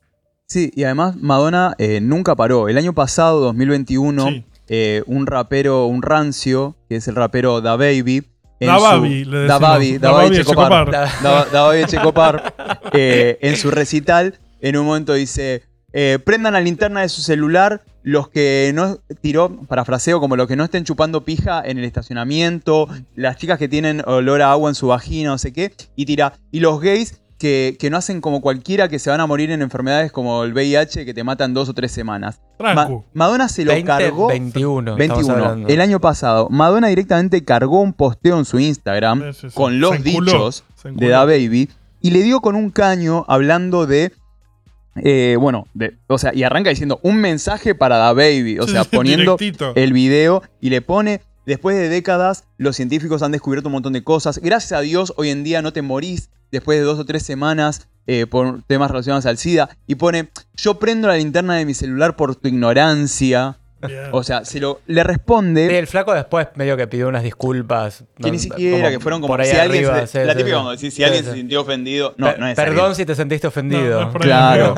Sí, 0.53 0.71
y 0.75 0.83
además 0.83 1.15
Madonna 1.15 1.73
eh, 1.79 1.99
nunca 1.99 2.35
paró. 2.35 2.69
El 2.69 2.77
año 2.77 2.93
pasado, 2.93 3.39
2021, 3.39 4.27
Sí. 4.27 4.43
eh, 4.69 5.01
un 5.07 5.25
rapero, 5.25 5.87
un 5.87 6.03
rancio, 6.03 6.75
que 6.87 6.97
es 6.97 7.07
el 7.07 7.15
rapero 7.15 7.59
Da 7.59 7.75
Baby. 7.75 8.21
en 8.59 8.67
Da 8.67 8.77
su- 8.77 9.03
le 9.03 9.25
Da 9.25 9.41
decimos. 9.41 9.59
Baby, 9.61 9.97
Da 9.97 10.07
Da 10.09 10.13
Baby 10.13 10.29
Baby 10.29 10.37
Checopar. 10.37 10.85
Checopar. 10.85 11.23
Da 11.23 11.45
Da 11.51 11.63
Baby 11.63 11.85
Checopar, 11.85 12.53
eh, 12.93 13.39
en 13.41 13.57
su 13.57 13.71
recital, 13.71 14.37
en 14.61 14.77
un 14.77 14.85
momento 14.85 15.13
dice, 15.15 15.63
eh, 15.91 16.19
prendan 16.23 16.53
la 16.53 16.61
linterna 16.61 17.01
de 17.01 17.09
su 17.09 17.23
celular 17.23 17.81
los 18.03 18.29
que 18.29 18.71
no, 18.75 18.99
tiró, 19.21 19.49
parafraseo, 19.67 20.19
como 20.19 20.35
los 20.35 20.47
que 20.47 20.55
no 20.55 20.65
estén 20.65 20.83
chupando 20.83 21.25
pija 21.25 21.63
en 21.65 21.77
el 21.79 21.83
estacionamiento, 21.85 22.87
las 23.15 23.37
chicas 23.37 23.57
que 23.57 23.67
tienen 23.69 24.03
olor 24.05 24.41
a 24.43 24.51
agua 24.51 24.69
en 24.69 24.75
su 24.75 24.87
vagina, 24.87 25.29
no 25.31 25.37
sé 25.39 25.51
qué, 25.51 25.73
y 25.95 26.05
tira, 26.05 26.33
y 26.51 26.59
los 26.59 26.79
gays 26.79 27.21
que, 27.43 27.75
que 27.77 27.89
no 27.89 27.97
hacen 27.97 28.21
como 28.21 28.39
cualquiera, 28.39 28.87
que 28.87 28.99
se 28.99 29.09
van 29.09 29.19
a 29.19 29.27
morir 29.27 29.51
en 29.51 29.61
enfermedades 29.61 30.13
como 30.13 30.45
el 30.45 30.53
VIH, 30.53 31.03
que 31.03 31.13
te 31.13 31.25
matan 31.25 31.53
dos 31.53 31.67
o 31.67 31.73
tres 31.73 31.91
semanas. 31.91 32.39
Trancu. 32.57 33.03
Madonna 33.13 33.49
se 33.49 33.65
lo 33.65 33.73
20, 33.73 33.85
cargó. 33.85 34.27
21, 34.29 34.91
estamos 34.97 34.97
21. 35.27 35.33
hablando. 35.43 35.67
El 35.67 35.81
año 35.81 35.99
pasado, 35.99 36.47
Madonna 36.49 36.87
directamente 36.87 37.43
cargó 37.43 37.81
un 37.81 37.91
posteo 37.91 38.39
en 38.39 38.45
su 38.45 38.59
Instagram 38.59 39.21
Sí, 39.33 39.33
sí, 39.41 39.49
sí. 39.49 39.55
con 39.55 39.81
los 39.81 40.01
dichos 40.01 40.63
de. 40.85 41.09
Da 41.09 41.25
Baby 41.25 41.69
y 41.99 42.11
le 42.11 42.21
dio 42.23 42.39
con 42.39 42.55
un 42.55 42.69
caño 42.69 43.25
hablando 43.27 43.85
de. 43.87 44.13
eh, 44.95 45.35
bueno, 45.39 45.65
de- 45.73 45.97
o 46.07 46.17
sea, 46.17 46.33
y 46.33 46.43
arranca 46.43 46.69
diciendo 46.69 46.99
un 47.03 47.17
mensaje 47.17 47.75
para 47.75 47.97
Da 47.97 48.13
Baby, 48.13 48.59
o 48.59 48.65
Sí, 48.67 48.71
sea, 48.71 48.83
sí, 48.85 48.89
poniendo 48.95 49.35
directito. 49.37 49.73
el 49.75 49.91
video 49.91 50.43
y 50.61 50.69
le 50.69 50.81
pone. 50.81 51.19
Después 51.45 51.75
de 51.77 51.89
décadas, 51.89 52.45
los 52.57 52.75
científicos 52.75 53.21
han 53.23 53.31
descubierto 53.31 53.69
un 53.69 53.73
montón 53.73 53.93
de 53.93 54.03
cosas. 54.03 54.39
Gracias 54.39 54.71
a 54.71 54.81
Dios, 54.81 55.13
hoy 55.17 55.29
en 55.29 55.43
día 55.43 55.61
no 55.61 55.73
te 55.73 55.81
morís 55.81 56.29
después 56.51 56.77
de 56.79 56.85
dos 56.85 56.99
o 56.99 57.05
tres 57.05 57.23
semanas 57.23 57.87
eh, 58.07 58.25
por 58.27 58.61
temas 58.63 58.91
relacionados 58.91 59.25
al 59.25 59.37
SIDA. 59.37 59.69
Y 59.87 59.95
pone, 59.95 60.29
yo 60.55 60.79
prendo 60.79 61.07
la 61.07 61.15
linterna 61.17 61.55
de 61.55 61.65
mi 61.65 61.73
celular 61.73 62.15
por 62.15 62.35
tu 62.35 62.47
ignorancia. 62.47 63.57
O 64.13 64.23
sea, 64.23 64.45
se 64.45 64.61
lo, 64.61 64.79
le 64.87 65.03
responde... 65.03 65.67
Sí, 65.67 65.75
el 65.75 65.87
flaco 65.87 66.13
después 66.13 66.47
medio 66.55 66.77
que 66.77 66.87
pidió 66.87 67.09
unas 67.09 67.21
disculpas. 67.21 68.05
Que 68.17 68.31
ni 68.31 68.39
siquiera, 68.39 68.89
que 68.89 69.01
fueron 69.01 69.19
como 69.19 69.33
por 69.33 69.41
ahí 69.41 69.49
si 69.49 69.57
alguien 69.57 69.83
se- 69.85 70.07
sí, 70.07 70.17
la 70.25 70.31
sí, 70.31 70.37
típica 70.37 70.55
sí. 70.57 70.63
cuando 70.63 70.77
si 70.77 70.91
Sí, 70.91 71.03
alguien 71.03 71.23
sí. 71.25 71.29
se 71.31 71.35
sintió 71.35 71.59
ofendido. 71.61 72.13
No, 72.15 72.27
Per- 72.27 72.39
no 72.39 72.47
es 72.47 72.55
Perdón 72.55 72.95
si 72.95 73.05
te 73.05 73.13
sentiste 73.13 73.45
ofendido. 73.47 74.09
Claro. 74.13 74.75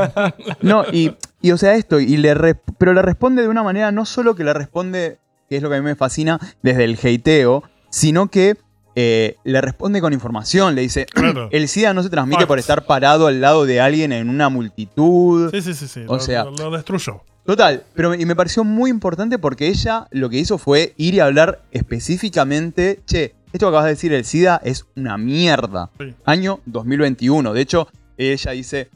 No, 0.61 0.85
y, 0.91 1.15
y, 1.39 1.51
o 1.51 1.57
sea, 1.59 1.75
esto, 1.75 1.99
y 1.99 2.17
le 2.17 2.33
re- 2.33 2.55
pero 2.79 2.93
le 2.93 3.03
responde 3.03 3.43
de 3.43 3.47
una 3.47 3.61
manera, 3.61 3.91
no 3.91 4.05
solo 4.05 4.33
que 4.33 4.43
le 4.43 4.55
responde, 4.55 5.19
que 5.49 5.57
es 5.57 5.63
lo 5.63 5.69
que 5.69 5.75
a 5.75 5.79
mí 5.79 5.85
me 5.85 5.95
fascina, 5.95 6.39
desde 6.61 6.83
el 6.85 6.97
hateo, 7.01 7.63
sino 7.89 8.27
que 8.27 8.57
eh, 8.95 9.35
le 9.43 9.59
responde 9.61 9.99
con 10.01 10.13
información. 10.13 10.73
Le 10.75 10.81
dice, 10.81 11.05
Claro. 11.05 11.49
el 11.51 11.67
SIDA 11.67 11.93
no 11.93 12.01
se 12.03 12.09
transmite 12.09 12.37
Facts. 12.41 12.47
por 12.47 12.59
estar 12.59 12.85
parado 12.85 13.27
al 13.27 13.41
lado 13.41 13.65
de 13.65 13.81
alguien 13.81 14.11
en 14.13 14.29
una 14.29 14.49
multitud. 14.49 15.51
Sí, 15.51 15.61
sí, 15.61 15.73
sí, 15.73 15.87
sí. 15.87 16.01
O 16.07 16.13
lo, 16.15 16.19
sea, 16.19 16.45
lo- 16.45 16.71
destruyó. 16.71 17.21
Total, 17.45 17.83
pero 17.93 18.15
y 18.15 18.25
me 18.25 18.35
pareció 18.35 18.63
muy 18.63 18.89
importante 18.89 19.37
porque 19.37 19.67
ella 19.67 20.07
lo 20.09 20.29
que 20.31 20.37
hizo 20.37 20.57
fue 20.57 20.93
ir 20.97 21.13
y 21.13 21.19
hablar 21.19 21.61
específicamente, 21.71 23.01
che, 23.05 23.35
esto 23.53 23.65
que 23.65 23.67
acabas 23.67 23.85
de 23.85 23.89
decir, 23.91 24.13
el 24.13 24.25
SIDA 24.25 24.59
es 24.63 24.85
una 24.95 25.17
mierda. 25.17 25.89
Sí. 25.99 26.13
Año 26.25 26.59
2021. 26.65 27.53
De 27.53 27.61
hecho, 27.61 27.87
ella 28.17 28.51
dice, 28.51 28.89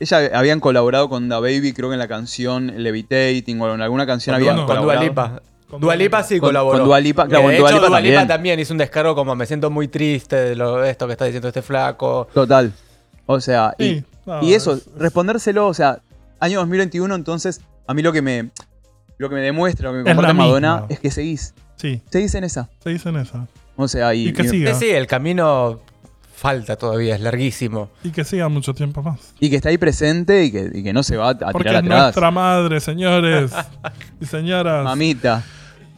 ella 0.00 0.30
habían 0.38 0.60
colaborado 0.60 1.08
con 1.08 1.28
Da 1.28 1.40
Baby, 1.40 1.72
creo 1.72 1.88
que 1.90 1.94
en 1.94 1.98
la 1.98 2.08
canción 2.08 2.72
Levitating 2.82 3.60
o 3.60 3.74
en 3.74 3.82
alguna 3.82 4.06
canción 4.06 4.34
habían 4.36 4.56
Dua- 4.56 4.66
con 4.66 4.66
colaborado. 4.68 5.00
Dua 5.00 5.08
Lipa. 5.08 5.42
Dua 5.80 5.96
Lipa 5.96 6.22
sí 6.22 6.38
Con- 6.38 6.48
colaboró. 6.50 6.78
con 6.78 6.86
Dua 6.86 7.00
Lipa, 7.00 7.26
claro, 7.26 7.40
Eh, 7.40 7.44
con 7.44 7.50
de 7.52 7.58
Dua 7.58 7.68
hecho, 7.70 7.76
Lipa 7.78 7.88
Dua 7.88 8.00
Lipa 8.00 8.14
también. 8.20 8.28
también 8.28 8.60
hizo 8.60 8.72
un 8.74 8.78
descargo 8.78 9.14
como 9.14 9.34
me 9.34 9.46
siento 9.46 9.70
muy 9.70 9.88
triste 9.88 10.36
de 10.36 10.54
lo, 10.56 10.76
de 10.76 10.90
esto 10.90 11.06
que 11.06 11.12
está 11.12 11.24
diciendo 11.24 11.48
este 11.48 11.62
flaco. 11.62 12.28
Total. 12.32 12.72
O 13.26 13.40
sea, 13.40 13.74
y, 13.78 14.04
no, 14.24 14.42
y 14.42 14.54
eso, 14.54 14.74
es- 14.74 14.88
respondérselo, 14.96 15.66
o 15.66 15.74
sea, 15.74 15.98
año 16.38 16.58
2021, 16.60 17.14
entonces, 17.14 17.60
a 17.86 17.94
mí 17.94 18.02
lo 18.02 18.12
que 18.12 18.22
me, 18.22 18.50
lo 19.18 19.28
que 19.28 19.34
me 19.34 19.40
demuestra, 19.40 19.90
lo 19.90 20.04
que 20.04 20.14
me 20.14 20.22
la 20.22 20.32
Madonna, 20.34 20.72
misma. 20.74 20.86
es 20.90 21.00
que 21.00 21.10
seguís. 21.10 21.54
Sí. 21.76 22.00
Seguís 22.10 22.34
en 22.36 22.44
esa. 22.44 22.68
Se 22.82 22.90
dice 22.90 23.08
en 23.08 23.16
esa. 23.16 23.46
O 23.76 23.88
sea, 23.88 24.14
y, 24.14 24.28
Y 24.28 24.32
que 24.32 24.42
y- 24.44 24.48
siga. 24.48 24.74
Sí, 24.74 24.88
el 24.88 25.06
camino 25.06 25.80
falta 26.36 26.76
todavía, 26.76 27.14
es 27.16 27.20
larguísimo. 27.20 27.88
Y 28.04 28.10
que 28.10 28.22
siga 28.24 28.48
mucho 28.48 28.74
tiempo 28.74 29.02
más. 29.02 29.34
y 29.40 29.50
que 29.50 29.56
está 29.56 29.70
ahí 29.70 29.78
presente 29.78 30.44
y 30.44 30.52
que, 30.52 30.70
y 30.72 30.82
que 30.84 30.92
no 30.92 31.02
se 31.02 31.16
va 31.16 31.30
a 31.30 31.34
Porque 31.50 31.68
tirar 31.70 31.82
es 31.84 31.90
atrás. 31.90 32.02
nuestra 32.04 32.30
madre, 32.30 32.80
señores 32.80 33.52
y 34.20 34.26
señoras. 34.26 34.84
Mamita. 34.84 35.42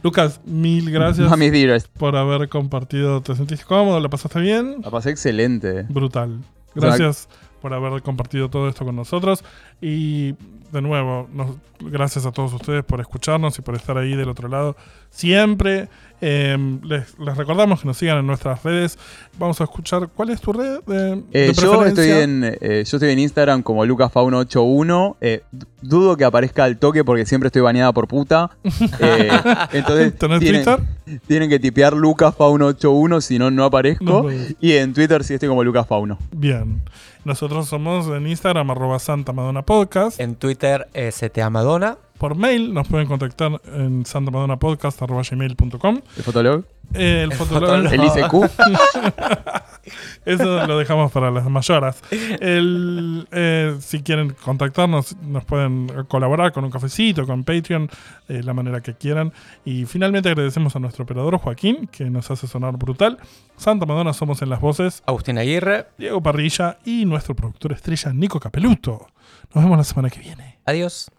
Lucas, 0.03 0.41
mil 0.45 0.91
gracias 0.93 1.28
Mami 1.28 1.51
dearest. 1.51 1.89
por 1.89 2.14
haber 2.16 2.49
compartido. 2.49 3.20
¿Te 3.20 3.34
sentiste 3.34 3.64
cómodo? 3.64 3.99
¿La 4.01 4.09
pasaste 4.09 4.39
bien? 4.41 4.76
La 4.82 4.91
pasé 4.91 5.11
excelente. 5.11 5.82
Brutal. 5.89 6.39
O 6.76 6.80
sea, 6.80 6.91
Gracias 6.91 7.28
por 7.61 7.74
haber 7.74 8.01
compartido 8.03 8.49
todo 8.49 8.68
esto 8.68 8.84
con 8.84 8.95
nosotros. 8.95 9.43
Y 9.82 10.34
de 10.73 10.83
nuevo, 10.83 11.29
nos- 11.33 11.57
gracias 11.81 12.27
a 12.27 12.33
todos 12.33 12.53
ustedes 12.53 12.85
por 12.85 13.01
escucharnos 13.01 13.59
y 13.59 13.62
por 13.62 13.75
estar 13.77 13.97
ahí 13.99 14.14
del 14.16 14.29
otro 14.29 14.49
lado 14.49 14.77
siempre. 15.11 15.89
Eh, 16.21 16.57
les, 16.83 17.16
les 17.21 17.37
recordamos 17.37 17.81
que 17.81 17.87
nos 17.87 17.97
sigan 17.97 18.19
en 18.19 18.27
nuestras 18.27 18.61
redes. 18.64 18.99
Vamos 19.39 19.61
a 19.61 19.64
escuchar. 19.64 20.09
¿Cuál 20.09 20.31
es 20.31 20.41
tu 20.41 20.53
red? 20.53 20.81
De, 20.85 21.23
Eh, 21.33 21.47
de 21.47 21.53
yo, 21.53 21.85
estoy 21.85 21.95
preferencia? 21.95 22.23
en, 22.25 22.45
eh, 22.61 22.85
yo 22.85 22.97
estoy 22.97 23.11
en 23.12 23.21
Instagram 23.21 23.62
como 23.62 23.85
lucasfaun81. 23.87 25.16
Eh, 25.21 25.43
dudo 25.81 26.16
que 26.16 26.25
aparezca 26.25 26.64
al 26.64 26.77
toque 26.79 27.05
porque 27.05 27.25
siempre 27.25 27.47
estoy 27.47 27.62
baneada 27.62 27.93
por 27.93 28.09
puta. 28.09 28.51
Eh, 29.01 29.31
entonces 29.73 30.19
¿Tenés 30.19 30.41
tienen, 30.41 30.64
Twitter? 30.64 30.81
tienen 31.29 31.49
que 31.49 31.61
tipear 31.61 31.93
lucasfaun81 31.95 33.21
si 33.21 33.39
no, 33.39 33.51
no 33.53 33.64
aparezco. 33.64 34.05
No 34.05 34.25
y 34.61 34.73
en 34.73 34.93
Twitter 34.95 35.23
sí 35.23 35.35
estoy 35.35 35.49
como 35.49 35.62
lucasfauno. 35.62 36.19
Bien. 36.33 36.83
Nosotros 37.29 37.68
somos 37.68 38.07
en 38.09 38.26
Instagram, 38.26 38.70
arroba 38.70 38.99
Santa 38.99 39.35
Madonna 39.35 39.61
Podcast. 39.61 40.18
En 40.18 40.35
Twitter, 40.35 40.89
eh, 40.95 41.12
CTA 41.12 41.51
Madonna. 41.51 41.99
Por 42.16 42.35
mail 42.37 42.72
nos 42.72 42.89
pueden 42.89 43.07
contactar 43.07 43.61
en 43.66 44.07
santamadonapodcast.gmail.com. 44.07 46.01
¿El 46.16 46.22
fotolog? 46.24 46.64
Eh, 46.95 47.24
el 47.24 47.33
El 47.33 47.37
fotolog. 47.37 47.68
fotolog. 47.68 47.93
El 47.93 48.05
ICQ. 48.05 48.51
Eso 50.24 50.66
lo 50.66 50.79
dejamos 50.79 51.12
para 51.12 51.31
las 51.31 51.47
mayoras. 51.49 52.03
El, 52.41 53.26
eh, 53.31 53.76
si 53.81 54.03
quieren 54.03 54.35
contactarnos, 54.43 55.16
nos 55.18 55.45
pueden 55.45 55.89
colaborar 56.09 56.53
con 56.53 56.64
un 56.64 56.70
cafecito, 56.70 57.26
con 57.26 57.45
Patreon, 57.45 57.91
de 58.29 58.43
la 58.43 58.55
manera 58.55 58.81
que 58.81 58.95
quieran. 58.95 59.33
Y 59.64 59.87
finalmente 59.87 60.29
agradecemos 60.29 60.76
a 60.76 60.79
nuestro 60.79 61.05
operador 61.05 61.39
Joaquín, 61.39 61.89
que 61.91 62.11
nos 62.11 62.31
hace 62.31 62.47
sonar 62.47 62.76
brutal. 62.76 63.18
Santa 63.57 63.87
Madonna 63.87 64.12
somos 64.12 64.43
en 64.43 64.51
las 64.51 64.61
voces. 64.61 65.03
Agustín 65.07 65.39
Aguirre. 65.39 65.87
Diego 65.99 66.22
Parrilla 66.22 66.79
y 66.85 67.05
nuestro 67.05 67.35
productor 67.35 67.72
estrella 67.72 68.12
Nico 68.12 68.41
Capeluto. 68.41 69.07
Nos 69.55 69.64
vemos 69.64 69.79
la 69.79 69.85
semana 69.85 70.11
que 70.11 70.20
viene. 70.20 70.59
Adiós. 70.64 71.11